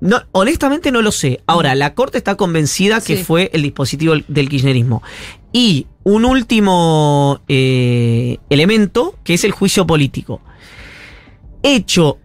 No, 0.00 0.20
honestamente 0.32 0.92
no 0.92 1.00
lo 1.00 1.10
sé. 1.10 1.40
Ahora, 1.46 1.74
la 1.74 1.94
Corte 1.94 2.18
está 2.18 2.34
convencida 2.36 3.00
que 3.00 3.16
Sí. 3.16 3.24
fue 3.24 3.50
el 3.54 3.62
dispositivo 3.62 4.14
del 4.28 4.48
kirchnerismo. 4.50 5.02
Y 5.52 5.86
un 6.04 6.26
último 6.26 7.40
eh, 7.48 8.36
elemento, 8.50 9.18
que 9.24 9.34
es 9.34 9.44
el 9.44 9.52
juicio 9.52 9.86
político. 9.86 10.42
Hecho 11.62 12.18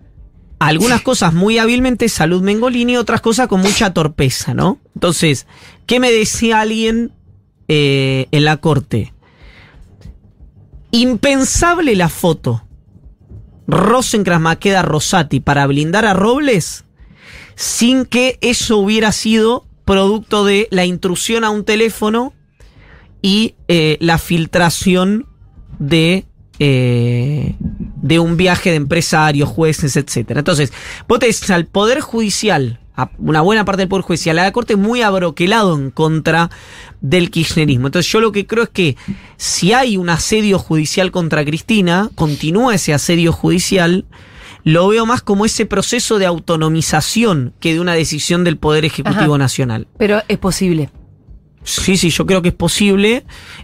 algunas 0.60 1.02
cosas 1.02 1.34
muy 1.34 1.58
hábilmente 1.58 2.10
Salud 2.10 2.44
Mengolini 2.44 2.94
y 2.94 2.98
otras 2.98 3.22
cosas 3.22 3.48
con 3.48 3.62
mucha 3.62 3.94
torpeza, 3.94 4.54
¿no? 4.54 4.80
Entonces, 4.94 5.48
¿qué 5.86 6.02
me 6.02 6.12
decía 6.12 6.60
alguien 6.60 7.14
eh, 7.70 8.28
en 8.32 8.44
la 8.44 8.58
Corte? 8.58 9.14
Impensable 10.92 11.96
la 11.96 12.10
foto. 12.10 12.64
Rosencrantz 13.72 14.44
Maqueda 14.44 14.82
Rosati 14.82 15.40
para 15.40 15.66
blindar 15.66 16.06
a 16.06 16.14
Robles 16.14 16.84
sin 17.56 18.06
que 18.06 18.38
eso 18.42 18.78
hubiera 18.78 19.12
sido 19.12 19.66
producto 19.86 20.44
de 20.44 20.68
la 20.72 20.86
intrusión 20.86 21.44
a 21.44 21.50
un 21.50 21.64
teléfono 21.64 22.34
y 23.22 23.56
eh, 23.68 23.98
la 24.02 24.18
filtración 24.18 25.28
de, 25.80 26.26
eh, 26.60 27.56
de 27.60 28.20
un 28.20 28.36
viaje 28.36 28.72
de 28.72 28.76
empresarios, 28.76 29.48
jueces, 29.48 29.96
etcétera. 29.96 30.40
Entonces, 30.40 30.74
vos 31.08 31.20
tenés 31.20 31.50
al 31.50 31.66
Poder 31.66 32.02
Judicial, 32.02 32.81
una 33.18 33.42
buena 33.42 33.66
parte 33.66 33.82
del 33.82 33.90
Poder 33.90 34.04
Judicial, 34.04 34.40
a 34.40 34.44
la 34.44 34.52
Corte 34.52 34.76
muy 34.76 35.02
abroquelado 35.02 35.76
en 35.76 35.92
contra 35.92 36.50
del 37.02 37.32
kirchnerismo. 37.32 37.88
Entonces, 37.88 38.12
yo 38.12 38.22
lo 38.22 38.32
que 38.32 38.46
creo 38.46 38.64
es 38.64 38.70
que 38.70 38.98
si 39.38 39.74
hay 39.74 39.98
un 39.98 40.10
asedio 40.10 40.60
judicial 40.60 41.12
contra 41.12 41.46
Cristina, 41.46 42.10
continúa 42.16 42.76
ese 42.76 42.94
asedio 42.94 43.32
judicial, 43.32 44.06
lo 44.64 44.88
veo 44.88 45.06
más 45.06 45.22
como 45.22 45.46
ese 45.46 45.66
proceso 45.66 46.20
de 46.20 46.26
autonomización 46.26 47.54
que 47.60 47.74
de 47.74 47.80
una 47.80 47.94
decisión 47.94 48.44
del 48.44 48.58
Poder 48.58 48.86
Ejecutivo 48.86 49.34
Ajá. 49.34 49.38
Nacional. 49.38 49.88
Pero 49.98 50.22
es 50.28 50.38
posible. 50.38 50.90
Sí, 51.64 51.96
sí, 51.96 52.10
yo 52.10 52.26
creo 52.26 52.42
que 52.42 52.50
es 52.50 52.56
posible, 52.56 53.24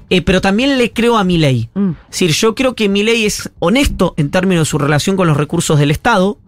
eh, 0.10 0.22
pero 0.22 0.40
también 0.40 0.78
le 0.78 0.94
creo 0.94 1.18
a 1.18 1.24
mi 1.24 1.38
ley. 1.38 1.70
Mm. 1.74 1.90
Es 1.90 2.12
decir, 2.12 2.32
yo 2.32 2.56
creo 2.56 2.76
que 2.76 2.90
mi 2.90 3.04
ley 3.04 3.26
es 3.26 3.50
honesto 3.60 4.14
en 4.18 4.30
términos 4.30 4.68
de 4.68 4.70
su 4.70 4.78
relación 4.78 5.18
con 5.18 5.28
los 5.28 5.38
recursos 5.38 5.80
del 5.80 5.90
Estado, 5.90 6.40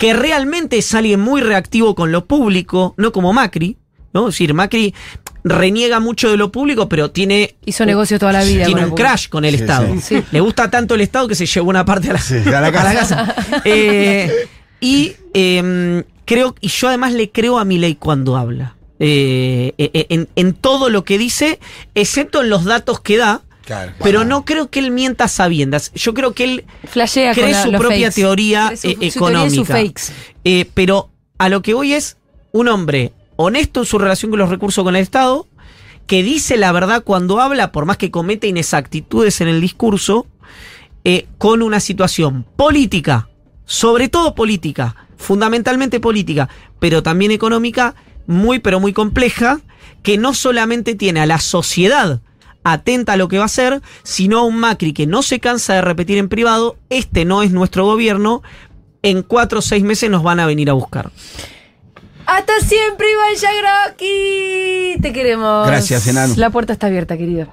que 0.00 0.14
realmente 0.14 0.78
es 0.78 0.94
alguien 0.94 1.20
muy 1.20 1.40
reactivo 1.42 1.94
con 1.94 2.10
lo 2.10 2.24
público, 2.24 2.94
no 2.96 3.12
como 3.12 3.32
Macri, 3.32 3.76
¿no? 4.14 4.28
Es 4.28 4.34
decir, 4.34 4.54
Macri 4.54 4.94
reniega 5.44 6.00
mucho 6.00 6.30
de 6.30 6.36
lo 6.36 6.50
público, 6.50 6.88
pero 6.88 7.10
tiene 7.10 7.56
Hizo 7.64 7.84
negocios 7.86 8.18
toda 8.18 8.32
la 8.32 8.42
vida. 8.42 8.64
tiene 8.66 8.84
un 8.86 8.94
crash 8.94 9.28
con 9.28 9.44
el 9.44 9.54
Sí, 9.56 9.60
Estado. 9.60 9.86
sí. 9.94 10.00
Sí. 10.00 10.24
Le 10.32 10.40
gusta 10.40 10.70
tanto 10.70 10.94
el 10.96 11.02
Estado 11.02 11.28
que 11.28 11.34
se 11.34 11.46
llevó 11.46 11.70
una 11.70 11.84
parte 11.84 12.10
a 12.10 12.14
la, 12.14 12.18
Sí, 12.20 12.34
a 12.46 12.60
la 12.60 12.72
casa. 12.72 13.34
Eh, 13.64 14.48
y 14.80 15.12
eh, 15.34 16.02
creo, 16.24 16.54
y 16.60 16.68
yo 16.68 16.88
además 16.88 17.12
le 17.12 17.30
creo 17.30 17.58
a 17.58 17.64
mi 17.64 17.78
ley 17.78 17.94
cuando 17.94 18.36
habla. 18.36 18.74
Eh, 18.98 19.72
eh, 19.78 20.06
en, 20.10 20.28
en 20.34 20.52
todo 20.54 20.90
lo 20.90 21.04
que 21.04 21.16
dice, 21.18 21.58
excepto 21.94 22.42
en 22.42 22.50
los 22.50 22.64
datos 22.64 23.00
que 23.00 23.16
da, 23.18 23.42
Claro. 23.76 23.92
pero 24.02 24.24
no 24.24 24.44
creo 24.44 24.68
que 24.70 24.80
él 24.80 24.90
mienta 24.90 25.24
a 25.24 25.28
sabiendas. 25.28 25.92
Yo 25.94 26.12
creo 26.14 26.32
que 26.34 26.44
él 26.44 26.64
Flashea 26.88 27.34
con 27.34 27.42
cree 27.44 27.52
la- 27.52 27.62
su 27.62 27.70
propia 27.72 28.08
fakes. 28.08 28.20
teoría 28.20 28.76
su- 28.76 28.88
eh, 28.88 28.92
su 28.92 28.98
teoría 28.98 29.06
y 29.06 29.10
sus 29.10 29.16
económica. 29.68 29.72
fakes. 29.72 30.12
Eh, 30.44 30.68
pero 30.74 31.10
a 31.38 31.48
lo 31.48 31.62
que 31.62 31.74
voy 31.74 31.92
es 31.94 32.16
un 32.52 32.68
hombre 32.68 33.12
honesto 33.36 33.80
en 33.80 33.86
su 33.86 33.98
relación 33.98 34.30
con 34.30 34.38
los 34.40 34.50
recursos 34.50 34.82
con 34.84 34.96
el 34.96 35.02
Estado, 35.02 35.46
que 36.06 36.22
dice 36.22 36.56
la 36.56 36.72
verdad 36.72 37.04
cuando 37.04 37.40
habla, 37.40 37.70
por 37.72 37.86
más 37.86 37.96
que 37.96 38.10
cometa 38.10 38.46
inexactitudes 38.46 39.40
en 39.40 39.48
el 39.48 39.60
discurso, 39.60 40.26
eh, 41.04 41.26
con 41.38 41.62
una 41.62 41.78
situación 41.80 42.44
política, 42.56 43.28
sobre 43.64 44.08
todo 44.08 44.34
política, 44.34 44.96
fundamentalmente 45.16 46.00
política, 46.00 46.48
pero 46.80 47.02
también 47.02 47.30
económica, 47.30 47.94
muy 48.26 48.58
pero 48.58 48.80
muy 48.80 48.92
compleja, 48.92 49.60
que 50.02 50.18
no 50.18 50.34
solamente 50.34 50.94
tiene 50.96 51.20
a 51.20 51.26
la 51.26 51.38
sociedad 51.38 52.20
atenta 52.64 53.14
a 53.14 53.16
lo 53.16 53.28
que 53.28 53.38
va 53.38 53.44
a 53.44 53.46
hacer, 53.46 53.80
sino 54.02 54.38
a 54.38 54.42
un 54.44 54.58
Macri 54.58 54.92
que 54.92 55.06
no 55.06 55.22
se 55.22 55.40
cansa 55.40 55.74
de 55.74 55.82
repetir 55.82 56.18
en 56.18 56.28
privado, 56.28 56.76
este 56.88 57.24
no 57.24 57.42
es 57.42 57.52
nuestro 57.52 57.84
gobierno, 57.84 58.42
en 59.02 59.22
cuatro 59.22 59.60
o 59.60 59.62
seis 59.62 59.82
meses 59.82 60.10
nos 60.10 60.22
van 60.22 60.40
a 60.40 60.46
venir 60.46 60.70
a 60.70 60.74
buscar. 60.74 61.10
Hasta 62.26 62.60
siempre, 62.60 63.08
Iván 63.10 63.34
Yagroki. 63.34 65.00
Te 65.02 65.12
queremos. 65.12 65.66
Gracias, 65.66 66.06
enano. 66.06 66.34
La 66.36 66.50
puerta 66.50 66.72
está 66.72 66.86
abierta, 66.86 67.16
querido. 67.18 67.48